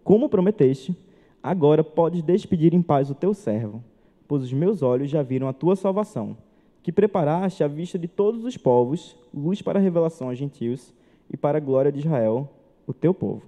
como 0.03 0.29
prometeste, 0.29 0.95
agora 1.43 1.83
podes 1.83 2.23
despedir 2.23 2.73
em 2.73 2.81
paz 2.81 3.09
o 3.09 3.15
teu 3.15 3.33
servo, 3.33 3.83
pois 4.27 4.43
os 4.43 4.53
meus 4.53 4.81
olhos 4.81 5.09
já 5.09 5.21
viram 5.21 5.47
a 5.47 5.53
tua 5.53 5.75
salvação, 5.75 6.37
que 6.81 6.91
preparaste 6.91 7.63
à 7.63 7.67
vista 7.67 7.99
de 7.99 8.07
todos 8.07 8.45
os 8.45 8.55
povos, 8.55 9.17
luz 9.33 9.61
para 9.61 9.79
a 9.79 9.81
revelação 9.81 10.29
aos 10.29 10.37
gentios 10.37 10.93
e 11.29 11.35
para 11.35 11.57
a 11.57 11.61
glória 11.61 11.91
de 11.91 11.99
Israel, 11.99 12.49
o 12.87 12.93
teu 12.93 13.13
povo. 13.13 13.43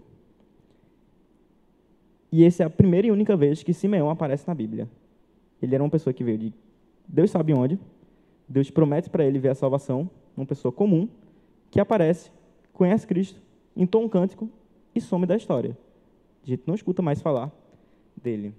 E 2.31 2.43
essa 2.43 2.63
é 2.63 2.65
a 2.65 2.69
primeira 2.69 3.07
e 3.07 3.11
única 3.11 3.35
vez 3.35 3.63
que 3.63 3.73
Simeão 3.73 4.09
aparece 4.09 4.47
na 4.47 4.53
Bíblia. 4.53 4.87
Ele 5.61 5.75
era 5.75 5.83
uma 5.83 5.89
pessoa 5.89 6.13
que 6.13 6.23
veio 6.23 6.37
de 6.37 6.53
Deus 7.07 7.31
sabe 7.31 7.53
onde, 7.53 7.79
Deus 8.47 8.69
promete 8.69 9.09
para 9.09 9.25
ele 9.25 9.39
ver 9.39 9.49
a 9.49 9.55
salvação, 9.55 10.09
uma 10.35 10.45
pessoa 10.45 10.71
comum, 10.71 11.09
que 11.69 11.79
aparece, 11.79 12.31
conhece 12.73 13.07
Cristo, 13.07 13.41
entoa 13.75 14.03
um 14.03 14.09
cântico 14.09 14.49
e 14.93 15.01
some 15.01 15.25
da 15.25 15.35
história. 15.35 15.77
A 16.43 16.49
gente 16.49 16.63
não 16.65 16.75
escuta 16.75 17.01
mais 17.01 17.21
falar 17.21 17.51
dele. 18.21 18.53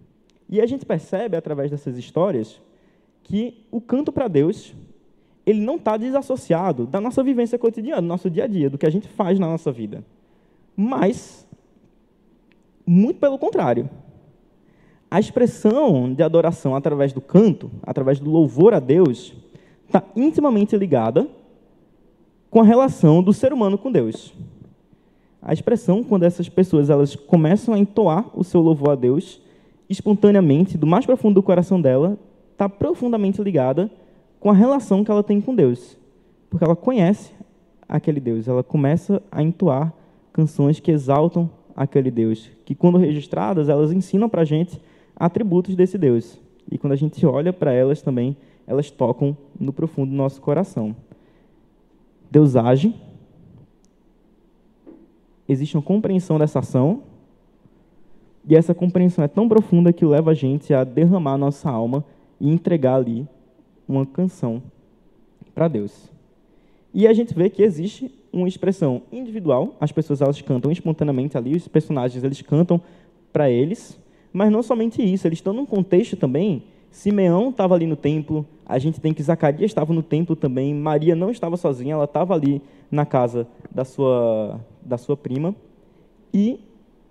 E 0.49 0.61
a 0.61 0.67
gente 0.67 0.85
percebe, 0.85 1.37
através 1.37 1.71
dessas 1.71 1.97
histórias, 1.97 2.61
que 3.23 3.65
o 3.71 3.81
canto 3.81 4.13
para 4.13 4.29
Deus, 4.29 4.75
ele 5.47 5.61
não 5.61 5.77
está 5.77 5.97
desassociado 5.97 6.87
da 6.87 7.01
nossa 7.01 7.23
vivência 7.23 7.59
cotidiana, 7.59 8.03
do 8.03 8.09
nosso 8.09 8.29
dia 8.31 8.45
a 8.45 8.47
dia, 8.47 8.69
do 8.69 8.79
que 8.79 8.87
a 8.87 8.91
gente 8.91 9.09
faz 9.09 9.39
na 9.39 9.47
nossa 9.47 9.73
vida. 9.73 10.05
Mas, 10.77 11.47
muito 12.87 13.19
pelo 13.19 13.39
contrário. 13.39 13.89
A 15.11 15.21
expressão 15.21 16.13
de 16.13 16.23
adoração 16.23 16.75
através 16.75 17.13
do 17.13 17.21
canto, 17.21 17.71
através 17.83 18.19
do 18.19 18.31
louvor 18.31 18.73
a 18.73 18.81
Deus, 18.81 19.35
está 19.87 20.03
intimamente 20.17 20.77
ligada 20.77 21.29
com 22.51 22.61
a 22.61 22.65
relação 22.65 23.23
do 23.23 23.33
ser 23.33 23.53
humano 23.53 23.77
com 23.77 23.93
Deus. 23.93 24.35
A 25.43 25.53
expressão, 25.53 26.05
quando 26.05 26.23
essas 26.23 26.49
pessoas 26.49 26.89
elas 26.89 27.17
começam 27.17 27.75
a 27.75 27.79
entoar 27.79 28.31
o 28.33 28.45
seu 28.45 28.61
louvor 28.61 28.91
a 28.91 28.95
Deus, 28.95 29.43
espontaneamente, 29.91 30.79
do 30.79 30.87
mais 30.87 31.05
profundo 31.05 31.35
do 31.35 31.43
coração 31.43 31.81
dela, 31.81 32.17
está 32.53 32.69
profundamente 32.69 33.43
ligada 33.43 33.91
com 34.39 34.51
a 34.51 34.55
relação 34.55 35.03
que 35.03 35.11
ela 35.11 35.23
tem 35.23 35.41
com 35.41 35.53
Deus. 35.53 35.99
Porque 36.49 36.65
ela 36.65 36.77
conhece 36.77 37.33
aquele 37.89 38.21
Deus, 38.21 38.47
ela 38.47 38.63
começa 38.63 39.21
a 39.33 39.43
entoar 39.43 39.93
canções 40.33 40.79
que 40.79 40.93
exaltam 40.93 41.51
aquele 41.75 42.11
Deus, 42.11 42.51
que 42.65 42.75
quando 42.75 42.97
registradas, 42.97 43.69
elas 43.69 43.93
ensinam 43.93 44.29
para 44.29 44.43
a 44.43 44.45
gente 44.45 44.81
atributos 45.17 45.75
desse 45.75 45.99
Deus. 45.99 46.39
E 46.71 46.79
quando 46.79 46.93
a 46.93 46.97
gente 46.97 47.25
olha 47.27 47.53
para 47.53 47.73
elas 47.73 48.01
também, 48.01 48.37
elas 48.67 48.91
tocam 48.91 49.37
no 49.59 49.73
profundo 49.73 50.11
do 50.11 50.17
nosso 50.17 50.41
coração. 50.41 50.95
Deus 52.31 52.57
age, 52.57 52.95
existe 55.49 55.77
uma 55.77 55.83
compreensão 55.83 56.39
dessa 56.39 56.61
ação, 56.61 57.03
e 58.49 58.57
essa 58.57 58.75
compreensão 58.75 59.25
é 59.25 59.29
tão 59.29 59.49
profunda 59.49 59.93
que 59.93 60.05
leva 60.05 60.33
a 60.33 60.35
gente 60.35 60.75
a 60.75 60.83
derramar 60.83 61.39
nossa 61.39 61.71
alma 61.71 62.05
e 62.41 62.51
entregar 62.51 62.97
ali 62.97 63.27
uma 63.87 64.05
canção 64.05 64.63
para 65.55 65.69
Deus. 65.69 66.11
E 66.93 67.07
a 67.07 67.13
gente 67.13 67.33
vê 67.35 67.49
que 67.49 67.63
existe 67.63 68.13
uma 68.33 68.49
expressão 68.49 69.03
individual, 69.13 69.77
as 69.81 69.93
pessoas 69.93 70.21
elas 70.21 70.41
cantam 70.41 70.73
espontaneamente 70.73 71.37
ali, 71.37 71.55
os 71.55 71.69
personagens 71.69 72.25
eles 72.25 72.43
cantam 72.43 72.81
para 73.33 73.51
eles, 73.51 73.99
mas 74.33 74.51
não 74.51 74.63
somente 74.63 75.03
isso, 75.03 75.27
eles 75.27 75.39
estão 75.39 75.53
num 75.53 75.67
contexto 75.67 76.17
também. 76.17 76.65
Simeão 76.91 77.51
estava 77.51 77.75
ali 77.75 77.87
no 77.87 77.97
templo, 77.97 78.47
a 78.67 78.79
gente 78.79 79.01
tem 79.01 79.15
que 79.15 79.23
Zacarias 79.23 79.71
estava 79.71 79.93
no 79.93 80.03
templo 80.03 80.37
também, 80.37 80.75
Maria 80.75 81.15
não 81.15 81.31
estava 81.31 81.57
sozinha, 81.57 81.95
ela 81.95 82.05
estava 82.05 82.35
ali 82.35 82.61
na 82.91 83.07
casa 83.07 83.47
da 83.71 83.85
sua, 83.85 84.61
da 84.85 84.99
sua 84.99 85.17
prima, 85.17 85.55
e 86.33 86.61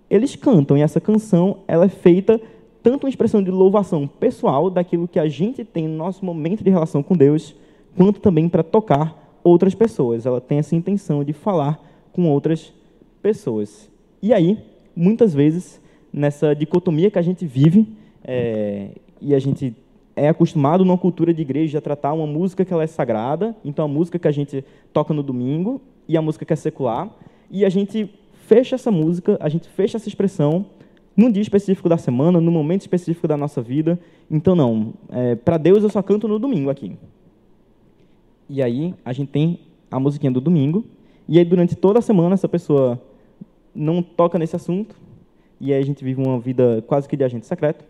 eles 0.10 0.36
cantam, 0.36 0.78
e 0.78 0.82
essa 0.82 1.00
canção 1.00 1.60
ela 1.68 1.86
é 1.86 1.90
feita 1.90 2.40
tanto 2.84 3.06
uma 3.06 3.10
expressão 3.10 3.44
de 3.44 3.52
louvação 3.52 4.08
pessoal 4.08 4.70
daquilo 4.70 5.08
que 5.08 5.20
a 5.20 5.28
gente 5.28 5.64
tem 5.64 5.88
no 5.88 5.96
nosso 5.96 6.26
momento 6.26 6.64
de 6.64 6.70
relação 6.70 7.04
com 7.04 7.16
Deus, 7.16 7.56
quanto 7.96 8.20
também 8.20 8.50
para 8.50 8.64
tocar 8.64 9.40
outras 9.44 9.76
pessoas. 9.76 10.26
Ela 10.26 10.42
tem 10.42 10.58
essa 10.58 10.76
intenção 10.76 11.24
de 11.24 11.34
falar 11.34 11.80
com 12.12 12.28
outras 12.30 12.74
pessoas. 13.22 13.90
E 14.22 14.34
aí, 14.34 14.58
muitas 14.96 15.34
vezes, 15.34 15.80
nessa 16.12 16.56
dicotomia 16.56 17.12
que 17.12 17.20
a 17.20 17.22
gente 17.22 17.46
vive, 17.46 17.88
é, 18.24 18.90
e 19.20 19.36
a 19.36 19.40
gente 19.40 19.76
é 20.16 20.28
acostumado 20.28 20.84
numa 20.84 20.98
cultura 20.98 21.34
de 21.34 21.42
igreja 21.42 21.78
a 21.78 21.82
tratar 21.82 22.14
uma 22.14 22.28
música 22.28 22.66
que 22.66 22.74
ela 22.74 22.84
é 22.84 22.88
sagrada, 22.88 23.56
então 23.64 23.86
a 23.86 23.88
música 23.88 24.20
que 24.20 24.28
a 24.28 24.32
gente 24.32 24.64
toca 24.92 25.14
no 25.14 25.24
domingo 25.24 25.82
e 26.08 26.18
a 26.18 26.22
música 26.22 26.46
que 26.46 26.54
é 26.54 26.56
secular, 26.56 27.10
e 27.52 27.66
a 27.66 27.70
gente 27.70 28.10
fecha 28.48 28.76
essa 28.76 28.90
música, 28.90 29.38
a 29.42 29.50
gente 29.50 29.68
fecha 29.68 29.98
essa 29.98 30.08
expressão 30.08 30.66
num 31.16 31.30
dia 31.30 31.42
específico 31.42 31.90
da 31.90 31.98
semana, 31.98 32.40
num 32.40 32.52
momento 32.52 32.82
específico 32.82 33.28
da 33.28 33.36
nossa 33.36 33.62
vida. 33.62 34.00
Então, 34.30 34.56
não, 34.56 34.94
é, 35.10 35.36
para 35.36 35.58
Deus 35.58 35.84
eu 35.84 35.90
só 35.90 36.02
canto 36.02 36.28
no 36.28 36.40
domingo 36.40 36.70
aqui. 36.70 36.98
E 38.50 38.64
aí 38.64 38.96
a 39.04 39.12
gente 39.12 39.30
tem 39.30 39.60
a 39.90 40.00
musiquinha 40.00 40.32
do 40.32 40.40
domingo, 40.40 40.86
e 41.28 41.38
aí 41.38 41.46
durante 41.46 41.76
toda 41.76 42.00
a 42.00 42.02
semana 42.02 42.34
essa 42.34 42.48
pessoa 42.48 43.02
não 43.76 44.02
toca 44.02 44.40
nesse 44.40 44.56
assunto, 44.56 44.96
e 45.60 45.74
aí 45.74 45.82
a 45.82 45.86
gente 45.86 46.04
vive 46.04 46.22
uma 46.22 46.40
vida 46.40 46.84
quase 46.88 47.08
que 47.08 47.18
de 47.18 47.26
agente 47.26 47.46
secreto. 47.46 47.84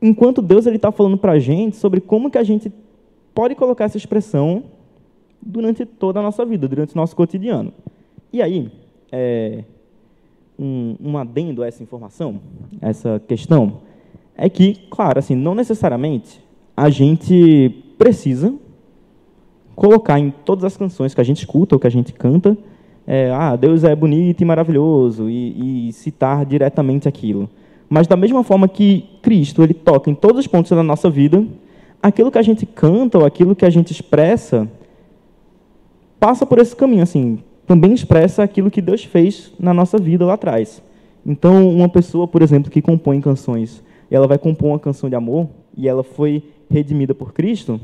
Enquanto 0.00 0.40
Deus 0.40 0.66
ele 0.66 0.76
está 0.76 0.90
falando 0.90 1.18
para 1.18 1.32
a 1.32 1.38
gente 1.38 1.76
sobre 1.76 2.00
como 2.00 2.30
que 2.30 2.38
a 2.38 2.44
gente 2.44 2.72
pode 3.34 3.54
colocar 3.54 3.84
essa 3.84 3.96
expressão 3.96 4.64
durante 5.40 5.84
toda 5.86 6.20
a 6.20 6.22
nossa 6.22 6.44
vida, 6.44 6.68
durante 6.68 6.94
o 6.94 6.96
nosso 6.96 7.14
cotidiano. 7.14 7.72
E 8.32 8.42
aí, 8.42 8.70
é, 9.10 9.64
um, 10.58 10.96
um 11.00 11.18
adendo 11.18 11.62
a 11.62 11.66
essa 11.66 11.82
informação, 11.82 12.40
a 12.80 12.88
essa 12.88 13.22
questão, 13.26 13.80
é 14.36 14.48
que, 14.48 14.74
claro, 14.90 15.18
assim, 15.18 15.34
não 15.34 15.54
necessariamente 15.54 16.40
a 16.76 16.90
gente 16.90 17.70
precisa 17.96 18.54
colocar 19.74 20.18
em 20.18 20.30
todas 20.30 20.64
as 20.64 20.76
canções 20.76 21.14
que 21.14 21.20
a 21.20 21.24
gente 21.24 21.38
escuta 21.38 21.74
ou 21.74 21.80
que 21.80 21.86
a 21.86 21.90
gente 21.90 22.12
canta, 22.12 22.56
é, 23.06 23.30
ah, 23.30 23.56
Deus 23.56 23.84
é 23.84 23.94
bonito 23.96 24.40
e 24.40 24.44
maravilhoso, 24.44 25.30
e, 25.30 25.88
e, 25.88 25.92
citar 25.92 26.44
diretamente 26.44 27.08
aquilo. 27.08 27.48
Mas 27.88 28.06
da 28.06 28.16
mesma 28.16 28.44
forma 28.44 28.68
que 28.68 29.08
Cristo 29.22 29.62
ele 29.62 29.72
toca 29.72 30.10
em 30.10 30.14
todos 30.14 30.40
os 30.40 30.46
pontos 30.46 30.70
da 30.70 30.82
nossa 30.82 31.08
vida, 31.08 31.44
aquilo 32.02 32.30
que 32.30 32.38
a 32.38 32.42
gente 32.42 32.66
canta 32.66 33.18
ou 33.18 33.24
aquilo 33.24 33.56
que 33.56 33.64
a 33.64 33.70
gente 33.70 33.92
expressa 33.92 34.68
passa 36.18 36.44
por 36.44 36.58
esse 36.58 36.74
caminho, 36.74 37.02
assim, 37.02 37.38
também 37.66 37.92
expressa 37.92 38.42
aquilo 38.42 38.70
que 38.70 38.80
Deus 38.80 39.04
fez 39.04 39.52
na 39.58 39.74
nossa 39.74 39.98
vida 39.98 40.24
lá 40.24 40.34
atrás. 40.34 40.82
Então, 41.24 41.68
uma 41.68 41.88
pessoa, 41.88 42.26
por 42.26 42.42
exemplo, 42.42 42.70
que 42.70 42.80
compõe 42.80 43.20
canções, 43.20 43.82
ela 44.10 44.26
vai 44.26 44.38
compor 44.38 44.70
uma 44.70 44.78
canção 44.78 45.08
de 45.08 45.16
amor, 45.16 45.48
e 45.76 45.88
ela 45.88 46.02
foi 46.02 46.42
redimida 46.70 47.14
por 47.14 47.32
Cristo, 47.32 47.80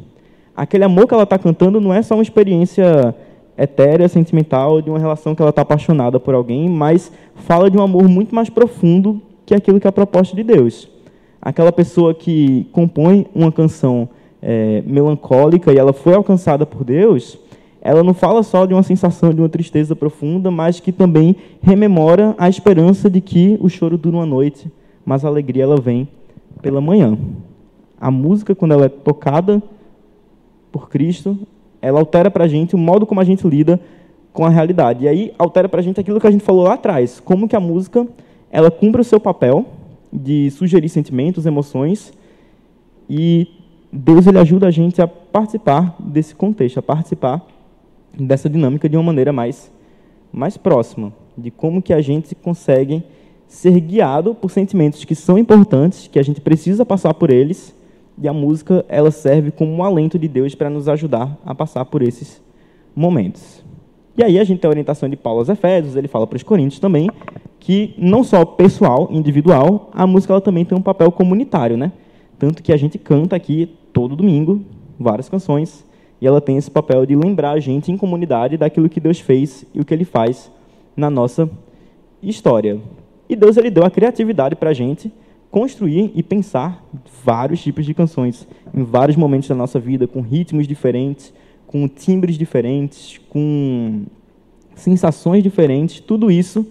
aquele 0.56 0.84
amor 0.84 1.06
que 1.06 1.14
ela 1.14 1.22
está 1.24 1.38
cantando 1.38 1.80
não 1.80 1.92
é 1.92 2.02
só 2.02 2.14
uma 2.14 2.22
experiência 2.22 3.14
etérea, 3.56 4.08
sentimental, 4.08 4.82
de 4.82 4.90
uma 4.90 4.98
relação 4.98 5.34
que 5.34 5.40
ela 5.40 5.50
está 5.50 5.62
apaixonada 5.62 6.18
por 6.18 6.34
alguém, 6.34 6.68
mas 6.68 7.12
fala 7.36 7.70
de 7.70 7.78
um 7.78 7.82
amor 7.82 8.08
muito 8.08 8.34
mais 8.34 8.50
profundo 8.50 9.22
que 9.46 9.54
aquilo 9.54 9.78
que 9.78 9.86
é 9.86 9.90
a 9.90 9.92
proposta 9.92 10.34
de 10.34 10.42
Deus. 10.42 10.88
Aquela 11.40 11.70
pessoa 11.70 12.14
que 12.14 12.66
compõe 12.72 13.26
uma 13.34 13.52
canção 13.52 14.08
é, 14.42 14.82
melancólica 14.86 15.72
e 15.72 15.78
ela 15.78 15.92
foi 15.92 16.14
alcançada 16.14 16.66
por 16.66 16.84
Deus, 16.84 17.38
ela 17.84 18.02
não 18.02 18.14
fala 18.14 18.42
só 18.42 18.64
de 18.64 18.72
uma 18.72 18.82
sensação 18.82 19.34
de 19.34 19.42
uma 19.42 19.48
tristeza 19.48 19.94
profunda, 19.94 20.50
mas 20.50 20.80
que 20.80 20.90
também 20.90 21.36
rememora 21.60 22.34
a 22.38 22.48
esperança 22.48 23.10
de 23.10 23.20
que 23.20 23.58
o 23.60 23.68
choro 23.68 23.98
dura 23.98 24.16
uma 24.16 24.24
noite, 24.24 24.72
mas 25.04 25.22
a 25.22 25.28
alegria 25.28 25.64
ela 25.64 25.76
vem 25.76 26.08
pela 26.62 26.80
manhã. 26.80 27.18
A 28.00 28.10
música, 28.10 28.54
quando 28.54 28.72
ela 28.72 28.86
é 28.86 28.88
tocada 28.88 29.62
por 30.72 30.88
Cristo, 30.88 31.38
ela 31.82 32.00
altera 32.00 32.30
para 32.30 32.44
a 32.44 32.48
gente 32.48 32.74
o 32.74 32.78
modo 32.78 33.04
como 33.04 33.20
a 33.20 33.24
gente 33.24 33.46
lida 33.46 33.78
com 34.32 34.46
a 34.46 34.48
realidade. 34.48 35.04
E 35.04 35.08
aí 35.08 35.34
altera 35.38 35.68
para 35.68 35.80
a 35.80 35.82
gente 35.82 36.00
aquilo 36.00 36.18
que 36.18 36.26
a 36.26 36.30
gente 36.30 36.42
falou 36.42 36.64
lá 36.64 36.74
atrás, 36.74 37.20
como 37.20 37.46
que 37.46 37.54
a 37.54 37.60
música 37.60 38.08
ela 38.50 38.70
cumpre 38.70 39.02
o 39.02 39.04
seu 39.04 39.20
papel 39.20 39.66
de 40.10 40.50
sugerir 40.52 40.88
sentimentos, 40.88 41.44
emoções, 41.44 42.14
e 43.10 43.46
Deus 43.92 44.26
ele 44.26 44.38
ajuda 44.38 44.68
a 44.68 44.70
gente 44.70 45.02
a 45.02 45.06
participar 45.06 45.94
desse 45.98 46.34
contexto, 46.34 46.78
a 46.78 46.82
participar 46.82 47.53
dessa 48.18 48.48
dinâmica 48.48 48.88
de 48.88 48.96
uma 48.96 49.02
maneira 49.02 49.32
mais, 49.32 49.72
mais 50.32 50.56
próxima, 50.56 51.12
de 51.36 51.50
como 51.50 51.82
que 51.82 51.92
a 51.92 52.00
gente 52.00 52.34
consegue 52.34 53.02
ser 53.46 53.78
guiado 53.80 54.34
por 54.34 54.50
sentimentos 54.50 55.04
que 55.04 55.14
são 55.14 55.38
importantes, 55.38 56.08
que 56.08 56.18
a 56.18 56.22
gente 56.22 56.40
precisa 56.40 56.84
passar 56.84 57.14
por 57.14 57.30
eles, 57.30 57.74
e 58.20 58.28
a 58.28 58.32
música 58.32 58.84
ela 58.88 59.10
serve 59.10 59.50
como 59.50 59.72
um 59.72 59.82
alento 59.82 60.18
de 60.18 60.28
Deus 60.28 60.54
para 60.54 60.70
nos 60.70 60.88
ajudar 60.88 61.36
a 61.44 61.54
passar 61.54 61.84
por 61.84 62.02
esses 62.02 62.40
momentos. 62.94 63.64
E 64.16 64.22
aí 64.22 64.38
a 64.38 64.44
gente 64.44 64.60
tem 64.60 64.68
a 64.68 64.70
orientação 64.70 65.08
de 65.08 65.16
Paulo 65.16 65.40
aos 65.40 65.48
Efésios, 65.48 65.96
ele 65.96 66.06
fala 66.06 66.26
para 66.26 66.36
os 66.36 66.42
Coríntios 66.42 66.78
também, 66.78 67.10
que 67.58 67.94
não 67.98 68.22
só 68.22 68.44
pessoal, 68.44 69.08
individual, 69.10 69.90
a 69.92 70.06
música 70.06 70.32
ela 70.32 70.40
também 70.40 70.64
tem 70.64 70.76
um 70.76 70.82
papel 70.82 71.10
comunitário, 71.10 71.76
né? 71.76 71.92
Tanto 72.38 72.62
que 72.62 72.72
a 72.72 72.76
gente 72.76 72.98
canta 72.98 73.34
aqui 73.34 73.74
todo 73.92 74.14
domingo 74.14 74.62
várias 74.98 75.28
canções 75.28 75.84
e 76.20 76.26
ela 76.26 76.40
tem 76.40 76.56
esse 76.56 76.70
papel 76.70 77.04
de 77.04 77.14
lembrar 77.14 77.52
a 77.52 77.60
gente 77.60 77.90
em 77.90 77.96
comunidade 77.96 78.56
daquilo 78.56 78.88
que 78.88 79.00
Deus 79.00 79.20
fez 79.20 79.64
e 79.74 79.80
o 79.80 79.84
que 79.84 79.92
Ele 79.92 80.04
faz 80.04 80.50
na 80.96 81.10
nossa 81.10 81.48
história. 82.22 82.80
E 83.28 83.36
Deus 83.36 83.56
ele 83.56 83.70
deu 83.70 83.84
a 83.84 83.90
criatividade 83.90 84.56
para 84.56 84.70
a 84.70 84.74
gente 84.74 85.12
construir 85.50 86.10
e 86.14 86.22
pensar 86.22 86.84
vários 87.24 87.62
tipos 87.62 87.86
de 87.86 87.94
canções 87.94 88.46
em 88.74 88.82
vários 88.82 89.16
momentos 89.16 89.48
da 89.48 89.54
nossa 89.54 89.78
vida, 89.78 90.06
com 90.06 90.20
ritmos 90.20 90.66
diferentes, 90.66 91.32
com 91.66 91.86
timbres 91.88 92.36
diferentes, 92.36 93.20
com 93.28 94.02
sensações 94.74 95.42
diferentes, 95.42 96.00
tudo 96.00 96.30
isso 96.30 96.66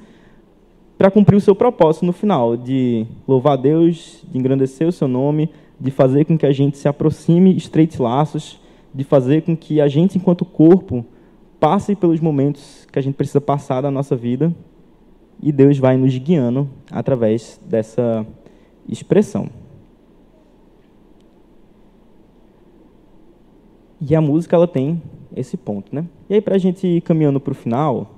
para 0.98 1.10
cumprir 1.10 1.36
o 1.36 1.42
seu 1.42 1.56
propósito 1.56 2.06
no 2.06 2.14
final, 2.14 2.56
de 2.56 3.06
louvar 3.28 3.54
a 3.54 3.62
Deus, 3.62 4.24
de 4.30 4.38
engrandecer 4.38 4.88
o 4.88 4.92
seu 4.92 5.08
nome, 5.08 5.50
de 5.80 5.90
fazer 5.90 6.26
com 6.26 6.38
que 6.38 6.46
a 6.46 6.52
gente 6.52 6.78
se 6.78 6.88
aproxime, 6.88 7.56
estreite 7.56 8.02
laços 8.02 8.60
de 8.94 9.04
fazer 9.04 9.42
com 9.42 9.56
que 9.56 9.82
a 9.82 9.88
gente, 9.88 10.18
enquanto 10.18 10.46
corpo, 10.46 11.06
passe 11.60 11.96
pelos 11.96 12.20
momentos 12.20 12.88
que 12.92 13.00
a 13.00 13.02
gente 13.02 13.16
precisa 13.16 13.42
passar 13.42 13.82
da 13.82 13.90
nossa 13.90 14.16
vida 14.16 14.54
e 15.42 15.52
Deus 15.52 15.78
vai 15.78 15.98
nos 15.98 16.16
guiando 16.18 16.70
através 16.92 17.60
dessa 17.66 18.26
expressão. 18.88 19.50
E 24.00 24.14
a 24.16 24.22
música 24.22 24.56
ela 24.56 24.68
tem 24.68 25.02
esse 25.36 25.56
ponto, 25.56 25.96
né? 25.96 26.06
E 26.30 26.36
aí 26.36 26.42
para 26.42 26.56
a 26.56 26.58
gente 26.58 26.86
ir 26.86 27.02
caminhando 27.02 27.40
para 27.40 27.52
o 27.52 27.56
final, 27.56 28.12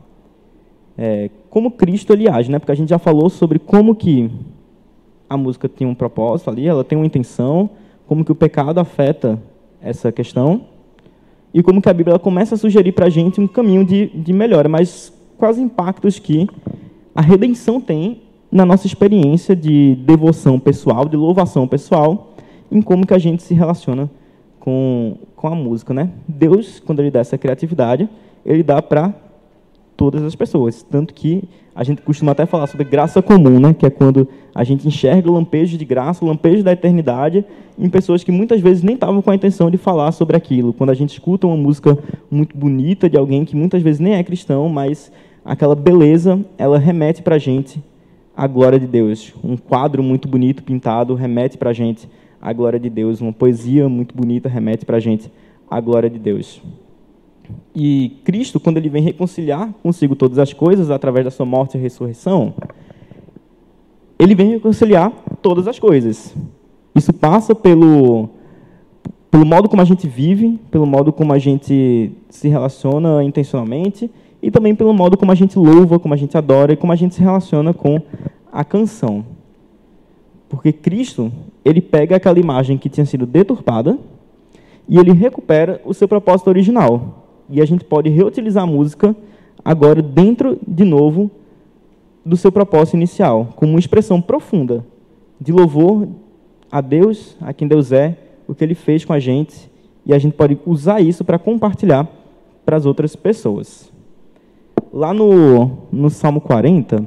é, 0.98 1.30
como 1.50 1.72
Cristo 1.72 2.12
ele 2.14 2.28
age, 2.28 2.52
né? 2.52 2.60
Porque 2.60 2.72
a 2.72 2.76
gente 2.76 2.90
já 2.90 2.98
falou 2.98 3.30
sobre 3.30 3.60
como 3.60 3.96
que 3.96 4.32
a 5.30 5.38
música 5.38 5.70
tem 5.70 5.86
um 5.88 5.96
propósito 5.96 6.50
ali, 6.50 6.68
ela 6.68 6.84
tem 6.84 6.98
uma 6.98 7.06
intenção, 7.06 7.70
como 8.08 8.26
que 8.26 8.32
o 8.32 8.36
pecado 8.36 8.80
afeta 8.80 9.40
essa 9.86 10.12
questão 10.12 10.62
e 11.54 11.64
como 11.64 11.82
que 11.82 11.88
a 11.88 11.94
Bíblia 11.94 12.20
começa 12.20 12.56
a 12.56 12.58
sugerir 12.58 12.92
para 12.92 13.06
a 13.06 13.10
gente 13.10 13.40
um 13.40 13.48
caminho 13.48 13.86
de, 13.86 14.08
de 14.08 14.34
melhora, 14.34 14.68
mas 14.68 15.14
quais 15.38 15.58
impactos 15.58 16.20
que 16.20 16.50
a 17.16 17.22
redenção 17.22 17.80
tem 17.80 18.24
na 18.52 18.66
nossa 18.66 18.88
experiência 18.88 19.56
de 19.56 19.96
devoção 20.06 20.60
pessoal, 20.60 21.08
de 21.08 21.16
louvação 21.16 21.66
pessoal, 21.66 22.34
em 22.70 22.82
como 22.82 23.08
que 23.08 23.14
a 23.14 23.18
gente 23.18 23.42
se 23.42 23.54
relaciona 23.54 24.10
com, 24.60 25.18
com 25.34 25.48
a 25.48 25.56
música, 25.56 25.94
né? 25.94 26.10
Deus, 26.28 26.82
quando 26.86 27.00
ele 27.00 27.12
dá 27.12 27.20
essa 27.20 27.38
criatividade, 27.38 28.10
ele 28.46 28.64
dá 28.64 28.82
para 28.82 29.14
todas 29.96 30.24
as 30.24 30.36
pessoas, 30.36 30.84
tanto 30.84 31.14
que 31.14 31.44
a 31.76 31.84
gente 31.84 32.02
costuma 32.02 32.32
até 32.32 32.46
falar 32.46 32.68
sobre 32.68 32.86
graça 32.86 33.22
comum, 33.22 33.60
né? 33.60 33.74
que 33.74 33.86
é 33.86 33.90
quando 33.90 34.28
a 34.54 34.64
gente 34.64 34.88
enxerga 34.88 35.30
lampejos 35.30 35.78
de 35.78 35.84
graça, 35.84 36.24
lampejos 36.24 36.64
da 36.64 36.72
eternidade, 36.72 37.44
em 37.78 37.90
pessoas 37.90 38.24
que 38.24 38.32
muitas 38.32 38.62
vezes 38.62 38.82
nem 38.82 38.96
estavam 38.96 39.22
com 39.22 39.30
a 39.30 39.36
intenção 39.36 39.70
de 39.70 39.78
falar 39.78 40.14
sobre 40.14 40.38
aquilo. 40.38 40.72
Quando 40.72 40.92
a 40.92 40.94
gente 40.94 41.10
escuta 41.10 41.46
uma 41.46 41.58
música 41.58 41.98
muito 42.32 42.56
bonita 42.58 43.10
de 43.10 43.18
alguém 43.18 43.44
que 43.44 43.56
muitas 43.56 43.82
vezes 43.82 44.00
nem 44.00 44.14
é 44.14 44.24
cristão, 44.24 44.70
mas 44.70 45.12
aquela 45.44 45.76
beleza, 45.76 46.40
ela 46.58 46.80
remete 46.80 47.22
para 47.22 47.36
a 47.36 47.40
gente 47.40 47.84
a 48.36 48.48
glória 48.48 48.80
de 48.80 48.88
Deus. 48.88 49.34
Um 49.44 49.58
quadro 49.58 50.02
muito 50.02 50.28
bonito 50.28 50.64
pintado 50.64 51.14
remete 51.14 51.58
para 51.58 51.72
a 51.72 51.74
gente 51.74 52.10
a 52.42 52.54
glória 52.54 52.80
de 52.80 52.90
Deus. 52.90 53.20
Uma 53.20 53.34
poesia 53.34 53.90
muito 53.90 54.16
bonita 54.16 54.48
remete 54.48 54.86
para 54.86 54.98
a 54.98 55.00
gente 55.02 55.30
a 55.70 55.82
glória 55.82 56.10
de 56.10 56.20
Deus. 56.20 56.62
E 57.76 58.18
Cristo, 58.24 58.60
quando 58.60 58.78
ele 58.78 58.90
vem 58.90 59.04
reconciliar 59.04 59.74
consigo 59.84 60.16
todas 60.16 60.38
as 60.40 60.54
coisas 60.54 60.90
através 60.90 61.26
da 61.26 61.32
sua 61.32 61.46
morte 61.46 61.78
e 61.78 61.82
ressurreição, 61.82 62.54
ele 64.18 64.34
vem 64.34 64.52
reconciliar 64.52 65.12
todas 65.42 65.68
as 65.68 65.78
coisas. 65.78 66.36
Isso 66.96 67.12
passa 67.12 67.54
pelo, 67.54 68.30
pelo 69.30 69.46
modo 69.46 69.68
como 69.68 69.82
a 69.82 69.86
gente 69.86 70.08
vive, 70.08 70.60
pelo 70.72 70.86
modo 70.86 71.12
como 71.12 71.34
a 71.34 71.38
gente 71.38 72.12
se 72.30 72.48
relaciona 72.48 73.24
intencionalmente 73.24 74.10
e 74.42 74.50
também 74.50 74.74
pelo 74.74 74.94
modo 74.94 75.18
como 75.18 75.32
a 75.32 75.36
gente 75.36 75.58
louva, 75.60 76.00
como 76.00 76.14
a 76.14 76.18
gente 76.18 76.38
adora 76.38 76.74
e 76.74 76.78
como 76.78 76.94
a 76.94 76.96
gente 76.96 77.16
se 77.16 77.22
relaciona 77.22 77.74
com 77.74 78.02
a 78.52 78.64
canção. 78.64 79.26
Porque 80.48 80.72
Cristo, 80.72 81.32
ele 81.66 81.82
pega 81.82 82.16
aquela 82.16 82.40
imagem 82.40 82.78
que 82.78 82.88
tinha 82.88 83.06
sido 83.06 83.26
deturpada 83.26 83.98
e 84.88 84.98
ele 84.98 85.12
recupera 85.12 85.82
o 85.84 85.94
seu 85.94 86.08
propósito 86.08 86.48
original, 86.48 87.25
e 87.50 87.62
a 87.62 87.66
gente 87.66 87.84
pode 87.84 88.10
reutilizar 88.10 88.64
a 88.64 88.68
música 88.68 89.16
agora 89.64 90.02
dentro, 90.02 90.60
de 90.68 90.84
novo, 90.84 91.30
do 92.26 92.36
seu 92.36 92.52
propósito 92.52 92.96
inicial, 92.96 93.50
como 93.56 93.74
uma 93.74 93.80
expressão 93.80 94.22
profunda 94.22 94.86
de 95.40 95.52
louvor 95.52 96.08
a 96.72 96.82
Deus, 96.82 97.38
a 97.40 97.54
quem 97.54 97.68
Deus 97.68 97.92
é, 97.92 98.18
o 98.48 98.56
que 98.56 98.64
Ele 98.64 98.76
fez 98.76 99.06
com 99.06 99.14
a 99.14 99.20
gente, 99.20 99.70
e 100.06 100.14
a 100.14 100.18
gente 100.18 100.34
pode 100.34 100.58
usar 100.66 101.02
isso 101.02 101.24
para 101.24 101.40
compartilhar 101.40 102.08
para 102.66 102.78
as 102.78 102.86
outras 102.86 103.16
pessoas. 103.16 103.92
Lá 104.92 105.14
no, 105.14 105.88
no 105.92 106.10
Salmo 106.10 106.42
40, 106.42 107.06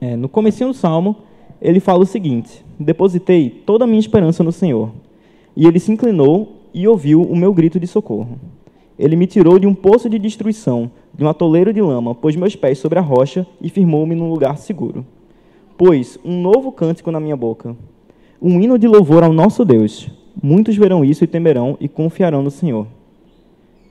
é, 0.00 0.16
no 0.16 0.28
comecinho 0.28 0.70
do 0.70 0.74
Salmo, 0.74 1.16
ele 1.60 1.80
fala 1.80 2.02
o 2.02 2.06
seguinte, 2.06 2.64
depositei 2.78 3.48
toda 3.48 3.84
a 3.84 3.86
minha 3.86 4.00
esperança 4.00 4.42
no 4.44 4.52
Senhor. 4.52 4.90
e 5.56 5.66
ele 5.66 5.78
se 5.78 5.92
inclinou 5.92 6.60
e 6.74 6.86
ouviu 6.88 7.22
o 7.22 7.36
meu 7.36 7.54
grito 7.54 7.78
de 7.78 7.86
socorro. 7.86 8.38
Ele 8.98 9.16
me 9.16 9.26
tirou 9.26 9.58
de 9.58 9.66
um 9.66 9.74
poço 9.74 10.08
de 10.08 10.18
destruição, 10.18 10.90
de 11.12 11.24
um 11.24 11.28
atoleiro 11.28 11.72
de 11.72 11.80
lama, 11.80 12.14
pôs 12.14 12.36
meus 12.36 12.54
pés 12.54 12.78
sobre 12.78 12.98
a 12.98 13.02
rocha 13.02 13.46
e 13.60 13.68
firmou-me 13.68 14.14
num 14.14 14.30
lugar 14.30 14.56
seguro. 14.58 15.04
Pôs 15.76 16.18
um 16.24 16.40
novo 16.40 16.70
cântico 16.70 17.10
na 17.10 17.18
minha 17.18 17.36
boca, 17.36 17.76
um 18.40 18.60
hino 18.60 18.78
de 18.78 18.86
louvor 18.86 19.24
ao 19.24 19.32
nosso 19.32 19.64
Deus. 19.64 20.08
Muitos 20.40 20.76
verão 20.76 21.04
isso 21.04 21.24
e 21.24 21.26
temerão 21.26 21.76
e 21.80 21.88
confiarão 21.88 22.42
no 22.42 22.50
Senhor. 22.50 22.86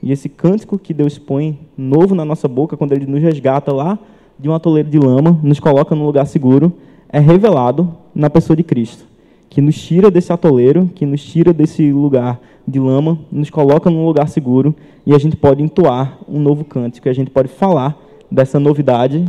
E 0.02 0.12
esse 0.12 0.28
cântico 0.28 0.78
que 0.78 0.94
Deus 0.94 1.18
põe 1.18 1.58
novo 1.76 2.14
na 2.14 2.24
nossa 2.24 2.46
boca, 2.46 2.76
quando 2.76 2.92
Ele 2.92 3.06
nos 3.06 3.22
resgata 3.22 3.72
lá 3.72 3.98
de 4.38 4.48
um 4.48 4.54
atoleiro 4.54 4.88
de 4.88 4.98
lama, 4.98 5.38
nos 5.42 5.58
coloca 5.58 5.94
num 5.94 6.04
lugar 6.04 6.26
seguro, 6.26 6.72
é 7.08 7.18
revelado 7.18 7.94
na 8.14 8.28
pessoa 8.28 8.56
de 8.56 8.62
Cristo, 8.62 9.04
que 9.48 9.60
nos 9.60 9.80
tira 9.80 10.10
desse 10.10 10.32
atoleiro, 10.32 10.90
que 10.94 11.06
nos 11.06 11.24
tira 11.24 11.52
desse 11.52 11.92
lugar 11.92 12.40
de 12.66 12.80
lama, 12.80 13.18
nos 13.30 13.50
coloca 13.50 13.90
num 13.90 14.06
lugar 14.06 14.28
seguro 14.28 14.74
e 15.04 15.14
a 15.14 15.18
gente 15.18 15.36
pode 15.36 15.62
entoar 15.62 16.18
um 16.28 16.40
novo 16.40 16.64
cântico, 16.64 17.08
a 17.08 17.12
gente 17.12 17.30
pode 17.30 17.48
falar 17.48 17.98
dessa 18.30 18.58
novidade 18.58 19.24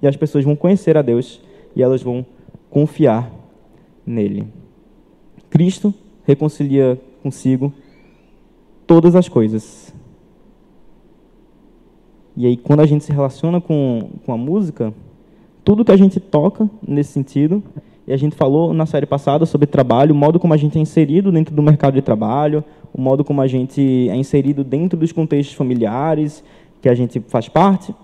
e 0.00 0.06
as 0.06 0.16
pessoas 0.16 0.44
vão 0.44 0.54
conhecer 0.54 0.96
a 0.96 1.02
Deus 1.02 1.40
e 1.74 1.82
elas 1.82 2.02
vão 2.02 2.24
confiar 2.70 3.30
nele. 4.06 4.46
Cristo 5.50 5.92
reconcilia 6.24 7.00
consigo 7.22 7.72
todas 8.86 9.16
as 9.16 9.28
coisas. 9.28 9.92
E 12.36 12.46
aí, 12.46 12.56
quando 12.56 12.80
a 12.80 12.86
gente 12.86 13.04
se 13.04 13.12
relaciona 13.12 13.60
com, 13.60 14.10
com 14.24 14.32
a 14.32 14.36
música, 14.36 14.94
tudo 15.64 15.84
que 15.84 15.90
a 15.90 15.96
gente 15.96 16.20
toca 16.20 16.70
nesse 16.86 17.12
sentido 17.12 17.62
e 18.08 18.12
a 18.12 18.16
gente 18.16 18.34
falou 18.34 18.72
na 18.72 18.86
série 18.86 19.04
passada 19.04 19.44
sobre 19.44 19.66
trabalho, 19.66 20.14
o 20.14 20.16
modo 20.16 20.40
como 20.40 20.54
a 20.54 20.56
gente 20.56 20.78
é 20.78 20.80
inserido 20.80 21.30
dentro 21.30 21.54
do 21.54 21.62
mercado 21.62 21.92
de 21.92 22.00
trabalho, 22.00 22.64
o 22.90 22.98
modo 22.98 23.22
como 23.22 23.42
a 23.42 23.46
gente 23.46 24.08
é 24.08 24.16
inserido 24.16 24.64
dentro 24.64 24.98
dos 24.98 25.12
contextos 25.12 25.54
familiares 25.54 26.42
que 26.80 26.88
a 26.88 26.94
gente 26.94 27.20
faz 27.28 27.50
parte, 27.50 27.94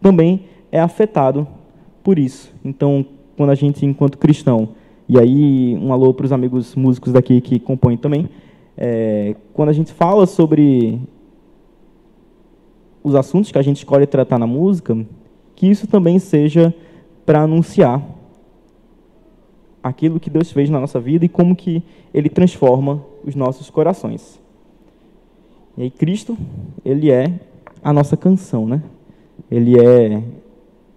também 0.00 0.44
é 0.70 0.78
afetado 0.78 1.44
por 2.04 2.20
isso. 2.20 2.52
Então, 2.64 3.04
quando 3.36 3.50
a 3.50 3.56
gente, 3.56 3.84
enquanto 3.84 4.16
cristão, 4.16 4.68
e 5.08 5.18
aí 5.18 5.76
um 5.82 5.92
alô 5.92 6.14
para 6.14 6.26
os 6.26 6.32
amigos 6.32 6.76
músicos 6.76 7.12
daqui 7.12 7.40
que 7.40 7.58
compõem 7.58 7.96
também, 7.96 8.28
é, 8.76 9.34
quando 9.52 9.70
a 9.70 9.72
gente 9.72 9.92
fala 9.92 10.24
sobre 10.26 11.00
os 13.02 13.16
assuntos 13.16 13.50
que 13.50 13.58
a 13.58 13.62
gente 13.62 13.78
escolhe 13.78 14.06
tratar 14.06 14.38
na 14.38 14.46
música, 14.46 14.96
que 15.56 15.66
isso 15.66 15.88
também 15.88 16.20
seja 16.20 16.72
para 17.26 17.40
anunciar 17.42 18.17
aquilo 19.82 20.20
que 20.20 20.30
Deus 20.30 20.50
fez 20.50 20.68
na 20.70 20.80
nossa 20.80 21.00
vida 21.00 21.24
e 21.24 21.28
como 21.28 21.54
que 21.54 21.82
ele 22.12 22.28
transforma 22.28 23.02
os 23.24 23.34
nossos 23.34 23.70
corações. 23.70 24.40
E 25.76 25.82
aí 25.82 25.90
Cristo, 25.90 26.36
ele 26.84 27.10
é 27.10 27.32
a 27.82 27.92
nossa 27.92 28.16
canção, 28.16 28.66
né? 28.66 28.82
Ele 29.50 29.78
é 29.78 30.22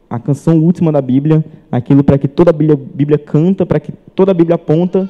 a 0.09 0.19
canção 0.19 0.59
última 0.59 0.91
da 0.91 1.01
Bíblia, 1.01 1.45
aquilo 1.71 2.03
para 2.03 2.17
que 2.17 2.27
toda 2.27 2.49
a 2.49 2.53
Bíblia, 2.53 2.75
Bíblia 2.75 3.17
canta, 3.17 3.65
para 3.65 3.79
que 3.79 3.93
toda 4.13 4.31
a 4.31 4.33
Bíblia 4.33 4.55
aponta. 4.55 5.09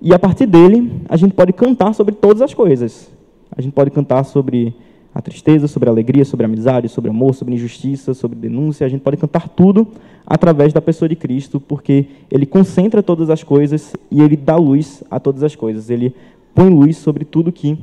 E 0.00 0.12
a 0.12 0.18
partir 0.18 0.46
dele, 0.46 1.00
a 1.08 1.16
gente 1.16 1.32
pode 1.32 1.52
cantar 1.52 1.94
sobre 1.94 2.14
todas 2.14 2.42
as 2.42 2.52
coisas. 2.52 3.10
A 3.56 3.62
gente 3.62 3.72
pode 3.72 3.90
cantar 3.90 4.24
sobre 4.24 4.74
a 5.14 5.20
tristeza, 5.20 5.68
sobre 5.68 5.88
a 5.88 5.92
alegria, 5.92 6.24
sobre 6.24 6.46
a 6.46 6.48
amizade, 6.48 6.88
sobre 6.88 7.10
amor, 7.10 7.34
sobre 7.34 7.54
injustiça, 7.54 8.14
sobre 8.14 8.38
denúncia. 8.38 8.86
A 8.86 8.88
gente 8.88 9.02
pode 9.02 9.16
cantar 9.16 9.48
tudo 9.48 9.86
através 10.26 10.72
da 10.72 10.80
pessoa 10.80 11.08
de 11.08 11.16
Cristo, 11.16 11.60
porque 11.60 12.06
ele 12.30 12.46
concentra 12.46 13.02
todas 13.02 13.28
as 13.28 13.42
coisas 13.42 13.92
e 14.10 14.20
ele 14.22 14.36
dá 14.36 14.56
luz 14.56 15.02
a 15.10 15.20
todas 15.20 15.42
as 15.42 15.54
coisas. 15.54 15.90
Ele 15.90 16.14
põe 16.54 16.70
luz 16.70 16.96
sobre 16.96 17.24
tudo 17.24 17.52
que 17.52 17.78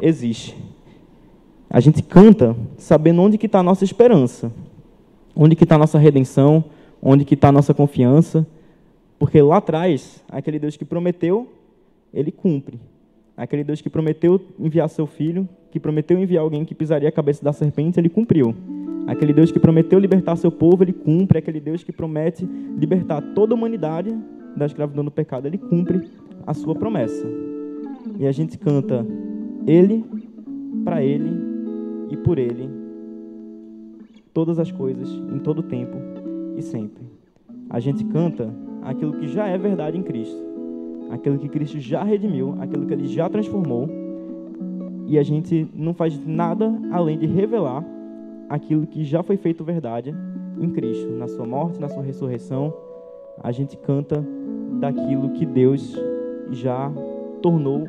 existe. 0.00 0.56
A 1.70 1.80
gente 1.80 2.02
canta 2.02 2.56
sabendo 2.76 3.22
onde 3.22 3.38
que 3.38 3.46
está 3.46 3.60
a 3.60 3.62
nossa 3.62 3.84
esperança, 3.84 4.52
onde 5.34 5.56
que 5.56 5.64
está 5.64 5.76
a 5.76 5.78
nossa 5.78 5.98
redenção, 5.98 6.64
onde 7.00 7.24
que 7.24 7.34
está 7.34 7.48
a 7.48 7.52
nossa 7.52 7.72
confiança, 7.72 8.46
porque 9.18 9.40
lá 9.40 9.58
atrás, 9.58 10.22
aquele 10.28 10.58
Deus 10.58 10.76
que 10.76 10.84
prometeu, 10.84 11.48
ele 12.12 12.30
cumpre. 12.30 12.78
Aquele 13.42 13.64
Deus 13.64 13.80
que 13.80 13.90
prometeu 13.90 14.40
enviar 14.56 14.88
seu 14.88 15.04
filho, 15.04 15.48
que 15.72 15.80
prometeu 15.80 16.16
enviar 16.16 16.44
alguém 16.44 16.64
que 16.64 16.76
pisaria 16.76 17.08
a 17.08 17.12
cabeça 17.12 17.44
da 17.44 17.52
serpente, 17.52 17.98
ele 17.98 18.08
cumpriu. 18.08 18.54
Aquele 19.04 19.32
Deus 19.32 19.50
que 19.50 19.58
prometeu 19.58 19.98
libertar 19.98 20.36
seu 20.36 20.52
povo, 20.52 20.84
ele 20.84 20.92
cumpre. 20.92 21.38
Aquele 21.38 21.58
Deus 21.58 21.82
que 21.82 21.90
promete 21.90 22.44
libertar 22.78 23.20
toda 23.34 23.52
a 23.52 23.56
humanidade 23.56 24.16
da 24.56 24.64
escravidão 24.64 25.04
do 25.04 25.10
pecado, 25.10 25.46
ele 25.46 25.58
cumpre 25.58 26.08
a 26.46 26.54
sua 26.54 26.72
promessa. 26.76 27.26
E 28.16 28.28
a 28.28 28.30
gente 28.30 28.56
canta 28.56 29.04
ele, 29.66 30.04
para 30.84 31.02
ele 31.02 31.32
e 32.10 32.16
por 32.18 32.38
ele, 32.38 32.70
todas 34.32 34.60
as 34.60 34.70
coisas, 34.70 35.08
em 35.34 35.40
todo 35.40 35.64
tempo 35.64 35.96
e 36.56 36.62
sempre. 36.62 37.02
A 37.68 37.80
gente 37.80 38.04
canta 38.04 38.54
aquilo 38.82 39.14
que 39.14 39.26
já 39.26 39.48
é 39.48 39.58
verdade 39.58 39.98
em 39.98 40.02
Cristo 40.04 40.51
aquilo 41.12 41.38
que 41.38 41.48
Cristo 41.48 41.78
já 41.78 42.02
redimiu, 42.02 42.56
aquilo 42.58 42.86
que 42.86 42.94
ele 42.94 43.06
já 43.06 43.28
transformou, 43.28 43.86
e 45.06 45.18
a 45.18 45.22
gente 45.22 45.68
não 45.74 45.92
faz 45.92 46.18
nada 46.26 46.72
além 46.90 47.18
de 47.18 47.26
revelar 47.26 47.84
aquilo 48.48 48.86
que 48.86 49.04
já 49.04 49.22
foi 49.22 49.36
feito 49.36 49.62
verdade 49.62 50.14
em 50.58 50.70
Cristo, 50.70 51.10
na 51.12 51.28
sua 51.28 51.46
morte, 51.46 51.78
na 51.78 51.88
sua 51.88 52.02
ressurreição. 52.02 52.72
A 53.42 53.52
gente 53.52 53.76
canta 53.76 54.24
daquilo 54.80 55.30
que 55.30 55.44
Deus 55.44 55.94
já 56.50 56.90
tornou 57.42 57.86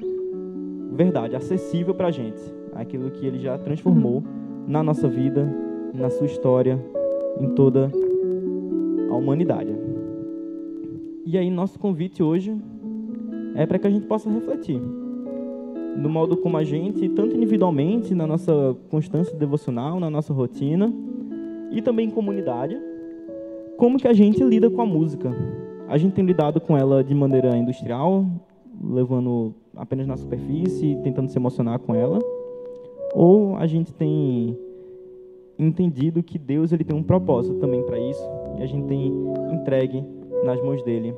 verdade, 0.91 1.35
acessível 1.35 1.95
para 1.95 2.07
a 2.07 2.11
gente, 2.11 2.41
aquilo 2.75 3.09
que 3.09 3.25
ele 3.25 3.39
já 3.39 3.57
transformou 3.57 4.21
na 4.67 4.83
nossa 4.83 5.07
vida, 5.07 5.49
na 5.93 6.09
sua 6.09 6.27
história, 6.27 6.77
em 7.39 7.49
toda 7.51 7.89
a 9.09 9.15
humanidade. 9.15 9.73
E 11.25 11.37
aí, 11.37 11.49
nosso 11.49 11.79
convite 11.79 12.21
hoje 12.21 12.53
é 13.55 13.65
para 13.65 13.79
que 13.79 13.87
a 13.87 13.89
gente 13.89 14.05
possa 14.05 14.29
refletir 14.29 14.81
no 15.95 16.09
modo 16.09 16.35
como 16.37 16.57
a 16.57 16.63
gente, 16.63 17.07
tanto 17.09 17.35
individualmente, 17.35 18.15
na 18.15 18.25
nossa 18.25 18.75
constância 18.89 19.35
devocional, 19.37 19.99
na 19.99 20.09
nossa 20.09 20.33
rotina, 20.33 20.93
e 21.71 21.81
também 21.81 22.07
em 22.07 22.11
comunidade, 22.11 22.77
como 23.77 23.97
que 23.97 24.07
a 24.07 24.13
gente 24.13 24.43
lida 24.43 24.69
com 24.69 24.81
a 24.81 24.85
música. 24.85 25.31
A 25.87 25.97
gente 25.97 26.13
tem 26.13 26.25
lidado 26.25 26.59
com 26.59 26.77
ela 26.77 27.03
de 27.03 27.13
maneira 27.13 27.55
industrial, 27.55 28.25
levando 28.83 29.53
apenas 29.75 30.07
na 30.07 30.17
superfície, 30.17 30.97
tentando 31.03 31.29
se 31.29 31.37
emocionar 31.37 31.79
com 31.79 31.93
ela, 31.93 32.19
ou 33.13 33.55
a 33.57 33.67
gente 33.67 33.93
tem 33.93 34.57
entendido 35.57 36.23
que 36.23 36.39
Deus 36.39 36.71
ele 36.71 36.83
tem 36.83 36.95
um 36.95 37.03
propósito 37.03 37.59
também 37.59 37.83
para 37.83 37.99
isso, 37.99 38.23
e 38.57 38.63
a 38.63 38.65
gente 38.65 38.87
tem 38.87 39.11
entregue 39.51 40.03
nas 40.43 40.61
mãos 40.61 40.81
dele 40.83 41.13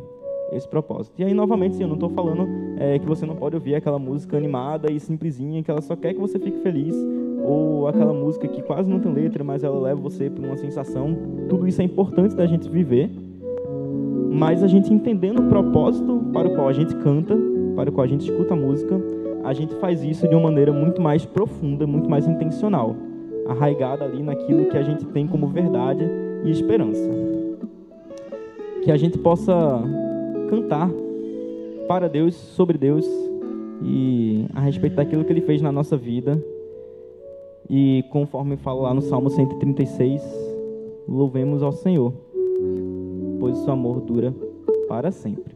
esse 0.55 0.67
propósito. 0.67 1.13
E 1.19 1.23
aí, 1.23 1.33
novamente, 1.33 1.75
sim, 1.75 1.83
eu 1.83 1.87
não 1.87 1.95
estou 1.95 2.09
falando 2.09 2.47
é, 2.77 2.97
que 2.99 3.05
você 3.05 3.25
não 3.25 3.35
pode 3.35 3.55
ouvir 3.55 3.75
aquela 3.75 3.99
música 3.99 4.37
animada 4.37 4.91
e 4.91 4.99
simplesinha, 4.99 5.61
que 5.61 5.69
ela 5.69 5.81
só 5.81 5.95
quer 5.95 6.13
que 6.13 6.19
você 6.19 6.39
fique 6.39 6.59
feliz, 6.59 6.95
ou 7.43 7.87
aquela 7.87 8.13
música 8.13 8.47
que 8.47 8.61
quase 8.61 8.89
não 8.89 8.99
tem 8.99 9.13
letra, 9.13 9.43
mas 9.43 9.63
ela 9.63 9.79
leva 9.79 9.99
você 9.99 10.29
para 10.29 10.45
uma 10.45 10.57
sensação. 10.57 11.15
Tudo 11.47 11.67
isso 11.67 11.81
é 11.81 11.85
importante 11.85 12.35
da 12.35 12.45
gente 12.45 12.69
viver, 12.69 13.09
mas 14.31 14.63
a 14.63 14.67
gente 14.67 14.93
entendendo 14.93 15.39
o 15.39 15.49
propósito 15.49 16.23
para 16.33 16.47
o 16.47 16.55
qual 16.55 16.67
a 16.67 16.73
gente 16.73 16.95
canta, 16.95 17.37
para 17.75 17.89
o 17.89 17.93
qual 17.93 18.03
a 18.03 18.07
gente 18.07 18.29
escuta 18.29 18.53
a 18.53 18.57
música, 18.57 18.99
a 19.43 19.53
gente 19.53 19.75
faz 19.75 20.03
isso 20.03 20.27
de 20.27 20.33
uma 20.33 20.45
maneira 20.45 20.73
muito 20.73 21.01
mais 21.01 21.23
profunda, 21.23 21.85
muito 21.85 22.09
mais 22.09 22.27
intencional, 22.27 22.95
arraigada 23.47 24.03
ali 24.03 24.23
naquilo 24.23 24.65
que 24.65 24.77
a 24.77 24.81
gente 24.81 25.05
tem 25.05 25.27
como 25.27 25.47
verdade 25.47 26.03
e 26.43 26.49
esperança. 26.49 27.07
Que 28.83 28.91
a 28.91 28.97
gente 28.97 29.17
possa 29.19 29.53
cantar 30.49 30.89
para 31.87 32.07
Deus, 32.09 32.35
sobre 32.35 32.77
Deus 32.77 33.05
e 33.83 34.45
a 34.53 34.59
respeito 34.61 34.95
daquilo 34.95 35.23
que 35.23 35.31
Ele 35.31 35.41
fez 35.41 35.61
na 35.61 35.71
nossa 35.71 35.97
vida. 35.97 36.41
E 37.69 38.03
conforme 38.11 38.57
fala 38.57 38.81
lá 38.81 38.93
no 38.93 39.01
Salmo 39.01 39.29
136, 39.29 40.21
louvemos 41.07 41.63
ao 41.63 41.71
Senhor, 41.71 42.13
pois 43.39 43.57
o 43.57 43.63
seu 43.63 43.73
amor 43.73 44.01
dura 44.01 44.33
para 44.87 45.11
sempre. 45.11 45.55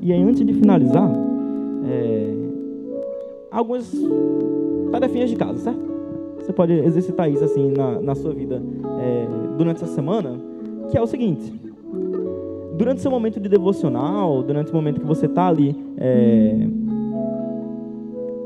E 0.00 0.12
aí, 0.12 0.22
antes 0.22 0.44
de 0.46 0.52
finalizar, 0.52 1.10
é, 1.84 2.34
algumas 3.50 3.92
tarefinhas 4.92 5.30
de 5.30 5.36
casa, 5.36 5.58
certo? 5.58 5.88
Você 6.38 6.52
pode 6.52 6.72
exercitar 6.72 7.30
isso 7.30 7.44
assim 7.44 7.72
na, 7.72 8.00
na 8.00 8.14
sua 8.14 8.32
vida 8.32 8.62
é, 9.00 9.26
durante 9.56 9.82
essa 9.82 9.92
semana, 9.92 10.40
que 10.90 10.96
é 10.96 11.02
o 11.02 11.06
seguinte: 11.06 11.52
durante 12.78 13.00
seu 13.00 13.10
momento 13.10 13.40
de 13.40 13.48
devocional, 13.48 14.42
durante 14.44 14.70
o 14.70 14.74
momento 14.74 15.00
que 15.00 15.06
você 15.06 15.26
está 15.26 15.48
ali 15.48 15.76
é, 15.96 16.56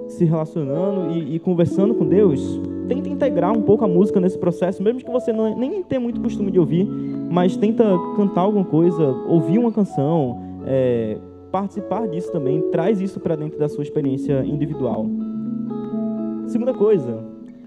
se 0.08 0.24
relacionando 0.24 1.12
e, 1.12 1.36
e, 1.36 1.38
conversando 1.38 1.94
com 1.94 2.06
Deus, 2.06 2.58
tenta 2.88 3.10
integrar 3.10 3.52
um 3.52 3.60
pouco 3.60 3.84
a 3.84 3.88
música 3.88 4.18
nesse 4.18 4.38
processo, 4.38 4.82
mesmo 4.82 5.00
que 5.04 5.10
você 5.10 5.32
não, 5.32 5.54
nem 5.56 5.82
tenha 5.82 6.00
muito 6.00 6.18
costume 6.20 6.50
de 6.50 6.58
ouvir, 6.58 6.84
mas 7.30 7.56
tenta 7.56 7.84
cantar 8.16 8.40
alguma 8.40 8.64
coisa, 8.64 9.02
ouvir 9.28 9.58
uma 9.58 9.70
canção, 9.70 10.40
é, 10.66 11.18
participar 11.50 12.08
disso 12.08 12.32
também, 12.32 12.62
traz 12.70 13.02
isso 13.02 13.20
para 13.20 13.36
dentro 13.36 13.58
da 13.58 13.68
sua 13.68 13.82
experiência 13.82 14.42
individual. 14.46 15.06
Segunda 16.46 16.72
coisa, 16.72 17.22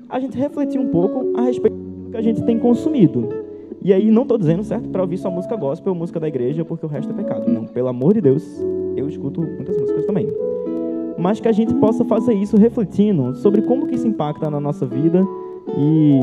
a 0.09 0.20
gente 0.20 0.36
refletir 0.36 0.80
um 0.80 0.89
pouco 0.89 1.38
a 1.38 1.43
respeito 1.43 1.78
do 1.78 2.09
que 2.09 2.18
a 2.18 2.22
gente 2.22 2.41
tem 2.43 2.57
consumido. 2.57 3.45
E 3.86 3.93
aí 3.93 4.09
não 4.09 4.23
estou 4.23 4.36
dizendo, 4.36 4.63
certo, 4.63 4.89
para 4.89 5.03
ouvir 5.03 5.15
só 5.15 5.29
música 5.29 5.55
gospel 5.55 5.93
ou 5.93 5.99
música 5.99 6.19
da 6.19 6.27
igreja, 6.27 6.65
porque 6.65 6.83
o 6.83 6.89
resto 6.89 7.11
é 7.11 7.13
pecado. 7.13 7.47
Não, 7.47 7.65
pelo 7.65 7.88
amor 7.88 8.15
de 8.15 8.21
Deus, 8.21 8.43
eu 8.97 9.07
escuto 9.07 9.43
muitas 9.43 9.77
músicas 9.77 10.07
também. 10.07 10.27
Mas 11.19 11.39
que 11.39 11.47
a 11.47 11.51
gente 11.51 11.71
possa 11.75 12.03
fazer 12.03 12.33
isso 12.33 12.57
refletindo 12.57 13.36
sobre 13.36 13.61
como 13.61 13.86
que 13.86 13.93
isso 13.93 14.07
impacta 14.07 14.49
na 14.49 14.59
nossa 14.59 14.88
vida 14.88 15.23
e 15.77 16.19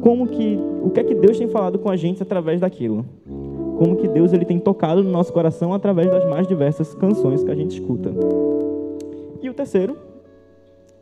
como 0.00 0.26
que 0.26 0.58
o 0.82 0.88
que 0.88 1.00
é 1.00 1.04
que 1.04 1.14
Deus 1.14 1.36
tem 1.36 1.48
falado 1.48 1.78
com 1.78 1.90
a 1.90 1.96
gente 1.96 2.22
através 2.22 2.62
daquilo. 2.62 3.04
Como 3.76 3.96
que 3.96 4.08
Deus 4.08 4.32
ele 4.32 4.46
tem 4.46 4.58
tocado 4.58 5.04
no 5.04 5.10
nosso 5.10 5.34
coração 5.34 5.74
através 5.74 6.10
das 6.10 6.24
mais 6.24 6.48
diversas 6.48 6.94
canções 6.94 7.44
que 7.44 7.50
a 7.50 7.54
gente 7.54 7.78
escuta. 7.78 8.10
E 9.42 9.50
o 9.50 9.52
terceiro 9.52 9.98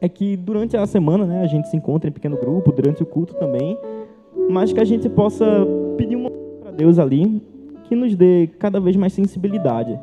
é 0.01 0.09
que 0.09 0.37
durante 0.37 0.77
a 0.77 0.85
semana, 0.87 1.25
né, 1.25 1.41
a 1.41 1.47
gente 1.47 1.69
se 1.69 1.77
encontra 1.77 2.11
em 2.11 2.13
pequeno 2.13 2.37
grupo, 2.37 2.73
durante 2.73 3.05
o 3.05 3.07
culto 3.07 3.35
também, 3.35 3.79
mas 4.51 4.73
que 4.73 4.81
a 4.81 4.85
gente 4.85 5.09
possa 5.09 5.45
pedir 5.97 6.17
uma 6.17 6.31
para 6.61 6.71
Deus 6.71 6.99
ali 6.99 7.43
que 7.85 7.95
nos 7.95 8.15
dê 8.15 8.49
cada 8.59 8.81
vez 8.81 8.97
mais 8.97 9.13
sensibilidade, 9.13 9.99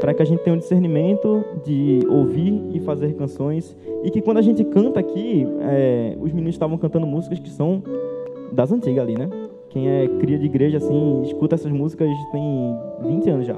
para 0.00 0.14
que 0.14 0.22
a 0.22 0.24
gente 0.24 0.40
tenha 0.42 0.54
um 0.54 0.58
discernimento 0.58 1.44
de 1.64 2.00
ouvir 2.08 2.62
e 2.72 2.80
fazer 2.80 3.14
canções 3.14 3.76
e 4.04 4.10
que 4.10 4.20
quando 4.20 4.38
a 4.38 4.42
gente 4.42 4.62
canta 4.64 5.00
aqui, 5.00 5.46
é, 5.62 6.16
os 6.20 6.32
meninos 6.32 6.54
estavam 6.54 6.76
cantando 6.78 7.06
músicas 7.06 7.38
que 7.38 7.48
são 7.48 7.82
das 8.52 8.70
antigas 8.70 9.02
ali, 9.02 9.18
né? 9.18 9.28
Quem 9.70 9.88
é 9.88 10.06
cria 10.20 10.38
de 10.38 10.46
igreja, 10.46 10.78
assim, 10.78 11.22
escuta 11.22 11.56
essas 11.56 11.72
músicas 11.72 12.08
tem 12.30 12.76
20 13.02 13.30
anos 13.30 13.46
já. 13.46 13.56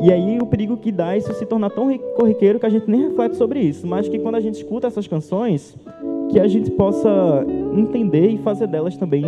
E 0.00 0.12
aí 0.12 0.38
o 0.40 0.46
perigo 0.46 0.76
que 0.76 0.92
dá 0.92 1.14
é 1.14 1.18
isso 1.18 1.32
se 1.34 1.44
tornar 1.44 1.70
tão 1.70 1.96
corriqueiro 2.16 2.58
que 2.58 2.66
a 2.66 2.68
gente 2.68 2.88
nem 2.88 3.08
reflete 3.08 3.36
sobre 3.36 3.60
isso, 3.60 3.86
mas 3.86 4.08
que 4.08 4.18
quando 4.18 4.36
a 4.36 4.40
gente 4.40 4.54
escuta 4.54 4.86
essas 4.86 5.06
canções, 5.06 5.76
que 6.30 6.38
a 6.38 6.46
gente 6.46 6.70
possa 6.70 7.44
entender 7.74 8.28
e 8.28 8.38
fazer 8.38 8.66
delas 8.66 8.96
também 8.96 9.24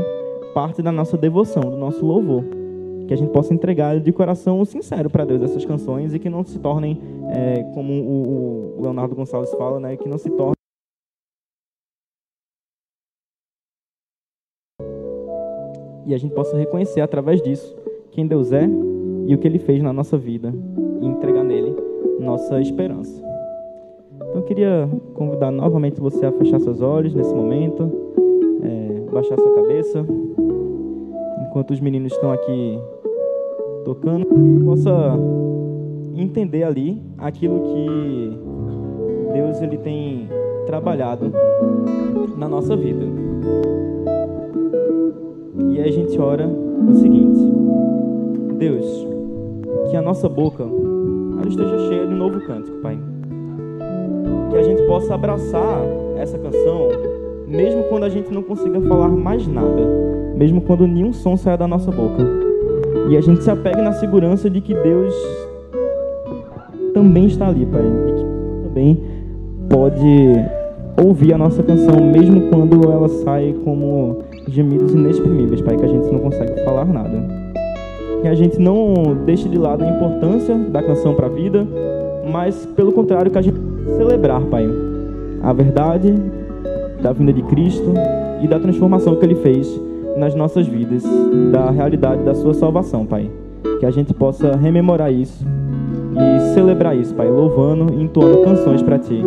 parte 0.54 0.82
da 0.82 0.92
nossa 0.92 1.16
devoção, 1.16 1.62
do 1.62 1.76
nosso 1.76 2.04
louvor. 2.04 2.44
Que 3.06 3.14
a 3.14 3.16
gente 3.16 3.30
possa 3.30 3.52
entregar 3.52 3.98
de 3.98 4.12
coração 4.12 4.64
sincero 4.64 5.10
para 5.10 5.24
Deus 5.24 5.42
essas 5.42 5.64
canções 5.64 6.14
e 6.14 6.18
que 6.18 6.30
não 6.30 6.44
se 6.44 6.58
tornem, 6.58 7.00
é, 7.28 7.62
como 7.74 7.92
o 7.92 8.78
Leonardo 8.80 9.14
Gonçalves 9.14 9.52
fala, 9.54 9.80
né, 9.80 9.96
que 9.96 10.08
não 10.08 10.18
se 10.18 10.30
tornem 10.30 10.54
e 16.10 16.14
a 16.14 16.18
gente 16.18 16.34
possa 16.34 16.56
reconhecer 16.56 17.00
através 17.00 17.40
disso 17.40 17.76
quem 18.10 18.26
Deus 18.26 18.52
é 18.52 18.68
e 19.26 19.34
o 19.34 19.38
que 19.38 19.46
Ele 19.46 19.60
fez 19.60 19.80
na 19.80 19.92
nossa 19.92 20.18
vida 20.18 20.52
e 21.00 21.06
entregar 21.06 21.44
nele 21.44 21.74
nossa 22.18 22.60
esperança. 22.60 23.29
Então 24.30 24.42
eu 24.42 24.46
queria 24.46 24.88
convidar 25.14 25.50
novamente 25.50 26.00
você 26.00 26.24
a 26.24 26.30
fechar 26.30 26.60
seus 26.60 26.80
olhos 26.80 27.12
nesse 27.12 27.34
momento, 27.34 27.90
é, 28.62 29.10
baixar 29.12 29.36
sua 29.36 29.54
cabeça, 29.56 30.06
enquanto 31.48 31.72
os 31.72 31.80
meninos 31.80 32.12
estão 32.12 32.30
aqui 32.30 32.78
tocando, 33.84 34.26
possa 34.64 35.18
entender 36.14 36.62
ali 36.62 37.02
aquilo 37.18 37.60
que 37.60 38.38
Deus 39.32 39.60
ele 39.60 39.78
tem 39.78 40.28
trabalhado 40.64 41.32
na 42.38 42.48
nossa 42.48 42.76
vida. 42.76 43.04
E 45.70 45.80
aí 45.80 45.88
a 45.88 45.92
gente 45.92 46.16
ora 46.20 46.48
o 46.88 46.94
seguinte: 46.94 47.40
Deus, 48.58 49.08
que 49.90 49.96
a 49.96 50.02
nossa 50.02 50.28
boca 50.28 50.64
esteja 51.48 51.78
cheia 51.88 52.06
de 52.06 52.14
um 52.14 52.16
novo 52.16 52.40
cântico, 52.46 52.76
Pai. 52.78 53.09
Possa 54.90 55.14
abraçar 55.14 55.84
essa 56.16 56.36
canção, 56.36 56.88
mesmo 57.46 57.84
quando 57.84 58.02
a 58.02 58.08
gente 58.08 58.34
não 58.34 58.42
consiga 58.42 58.80
falar 58.80 59.06
mais 59.06 59.46
nada, 59.46 59.82
mesmo 60.34 60.60
quando 60.62 60.84
nenhum 60.84 61.12
som 61.12 61.36
saia 61.36 61.56
da 61.56 61.68
nossa 61.68 61.92
boca. 61.92 62.26
E 63.08 63.16
a 63.16 63.20
gente 63.20 63.44
se 63.44 63.48
apegue 63.52 63.80
na 63.80 63.92
segurança 63.92 64.50
de 64.50 64.60
que 64.60 64.74
Deus 64.74 65.14
também 66.92 67.26
está 67.26 67.46
ali, 67.46 67.64
Pai. 67.66 67.82
E 67.82 68.12
que 68.14 68.24
também 68.64 69.04
pode 69.68 70.34
ouvir 71.00 71.34
a 71.34 71.38
nossa 71.38 71.62
canção, 71.62 71.94
mesmo 72.00 72.50
quando 72.50 72.90
ela 72.90 73.08
sai 73.08 73.54
como 73.64 74.24
gemidos 74.48 74.92
inexprimíveis, 74.92 75.60
Pai, 75.60 75.76
que 75.76 75.84
a 75.84 75.88
gente 75.88 76.10
não 76.10 76.18
consegue 76.18 76.64
falar 76.64 76.84
nada. 76.84 77.16
Que 78.22 78.26
a 78.26 78.34
gente 78.34 78.58
não 78.60 79.16
deixe 79.24 79.48
de 79.48 79.56
lado 79.56 79.84
a 79.84 79.88
importância 79.88 80.52
da 80.56 80.82
canção 80.82 81.14
para 81.14 81.26
a 81.26 81.30
vida, 81.30 81.64
mas 82.28 82.66
pelo 82.74 82.90
contrário, 82.90 83.30
que 83.30 83.38
a 83.38 83.42
gente 83.42 83.69
celebrar, 83.96 84.40
Pai, 84.42 84.66
a 85.42 85.52
verdade 85.52 86.14
da 87.02 87.12
vinda 87.12 87.32
de 87.32 87.42
Cristo 87.42 87.94
e 88.42 88.48
da 88.48 88.58
transformação 88.58 89.16
que 89.16 89.24
Ele 89.24 89.36
fez 89.36 89.80
nas 90.16 90.34
nossas 90.34 90.66
vidas, 90.66 91.04
da 91.52 91.70
realidade 91.70 92.22
da 92.22 92.34
Sua 92.34 92.54
salvação, 92.54 93.06
Pai. 93.06 93.30
Que 93.78 93.86
a 93.86 93.90
gente 93.90 94.12
possa 94.12 94.56
rememorar 94.56 95.12
isso 95.12 95.44
e 96.14 96.54
celebrar 96.54 96.96
isso, 96.96 97.14
Pai, 97.14 97.30
louvando 97.30 97.94
e 97.94 98.02
entoando 98.02 98.42
canções 98.42 98.82
para 98.82 98.98
Ti. 98.98 99.22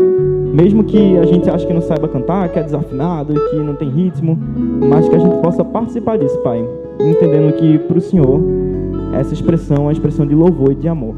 Mesmo 0.54 0.84
que 0.84 1.18
a 1.18 1.26
gente 1.26 1.50
ache 1.50 1.66
que 1.66 1.74
não 1.74 1.82
saiba 1.82 2.08
cantar, 2.08 2.48
que 2.50 2.60
é 2.60 2.64
desafinado, 2.64 3.34
que 3.50 3.56
não 3.56 3.74
tem 3.74 3.90
ritmo, 3.90 4.38
mas 4.88 5.10
que 5.10 5.16
a 5.16 5.20
gente 5.20 5.36
possa 5.42 5.66
participar 5.66 6.18
disso, 6.18 6.38
Pai, 6.40 6.64
entendendo 7.00 7.54
que 7.54 7.80
para 7.80 7.98
o 7.98 8.02
Senhor 8.02 8.40
essa 9.14 9.34
expressão 9.34 9.86
é 9.86 9.90
a 9.90 9.92
expressão 9.92 10.26
de 10.26 10.36
louvor 10.36 10.72
e 10.72 10.76
de 10.76 10.88
amor. 10.88 11.16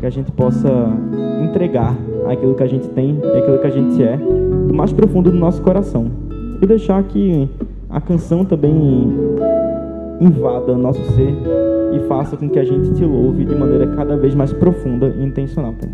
Que 0.00 0.06
a 0.06 0.10
gente 0.10 0.32
possa 0.32 0.68
entregar 1.42 1.94
aquilo 2.26 2.54
que 2.54 2.62
a 2.62 2.66
gente 2.66 2.88
tem 2.88 3.18
e 3.22 3.38
aquilo 3.38 3.58
que 3.58 3.66
a 3.66 3.70
gente 3.70 4.02
é 4.02 4.16
do 4.16 4.74
mais 4.74 4.92
profundo 4.92 5.30
do 5.30 5.36
nosso 5.36 5.62
coração. 5.62 6.06
E 6.60 6.66
deixar 6.66 7.02
que 7.04 7.48
a 7.90 8.00
canção 8.00 8.44
também 8.44 9.12
invada 10.20 10.76
nosso 10.76 11.02
ser 11.12 11.34
e 11.92 11.98
faça 12.08 12.36
com 12.36 12.48
que 12.48 12.58
a 12.58 12.64
gente 12.64 12.92
te 12.94 13.04
louve 13.04 13.44
de 13.44 13.54
maneira 13.54 13.86
cada 13.88 14.16
vez 14.16 14.34
mais 14.34 14.52
profunda 14.52 15.14
e 15.18 15.24
intencional. 15.24 15.74
Pai. 15.78 15.90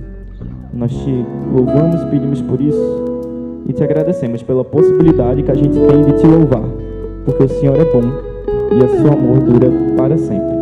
Nós 0.72 0.93
te 0.93 1.26
louvamos, 1.53 2.03
pedimos 2.05 2.41
por 2.41 2.61
isso 2.61 3.11
e 3.66 3.72
te 3.72 3.83
agradecemos 3.83 4.43
pela 4.43 4.64
possibilidade 4.64 5.43
que 5.43 5.51
a 5.51 5.55
gente 5.55 5.78
tem 5.78 6.03
de 6.05 6.12
te 6.20 6.26
louvar, 6.26 6.64
porque 7.24 7.45
o 7.45 7.49
Senhor 7.49 7.76
é 7.76 7.85
bom 7.85 8.03
e 8.72 8.85
o 8.85 8.89
seu 8.89 9.12
amor 9.12 9.41
dura 9.41 9.70
para 9.97 10.16
sempre. 10.16 10.57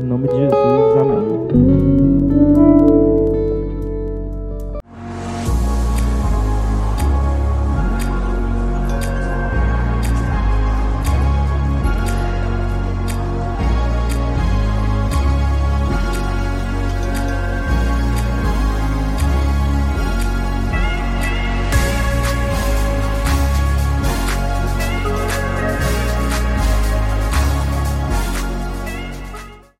Em 0.00 0.04
nome 0.04 0.28
de 0.28 0.36
Jesus. 0.36 0.93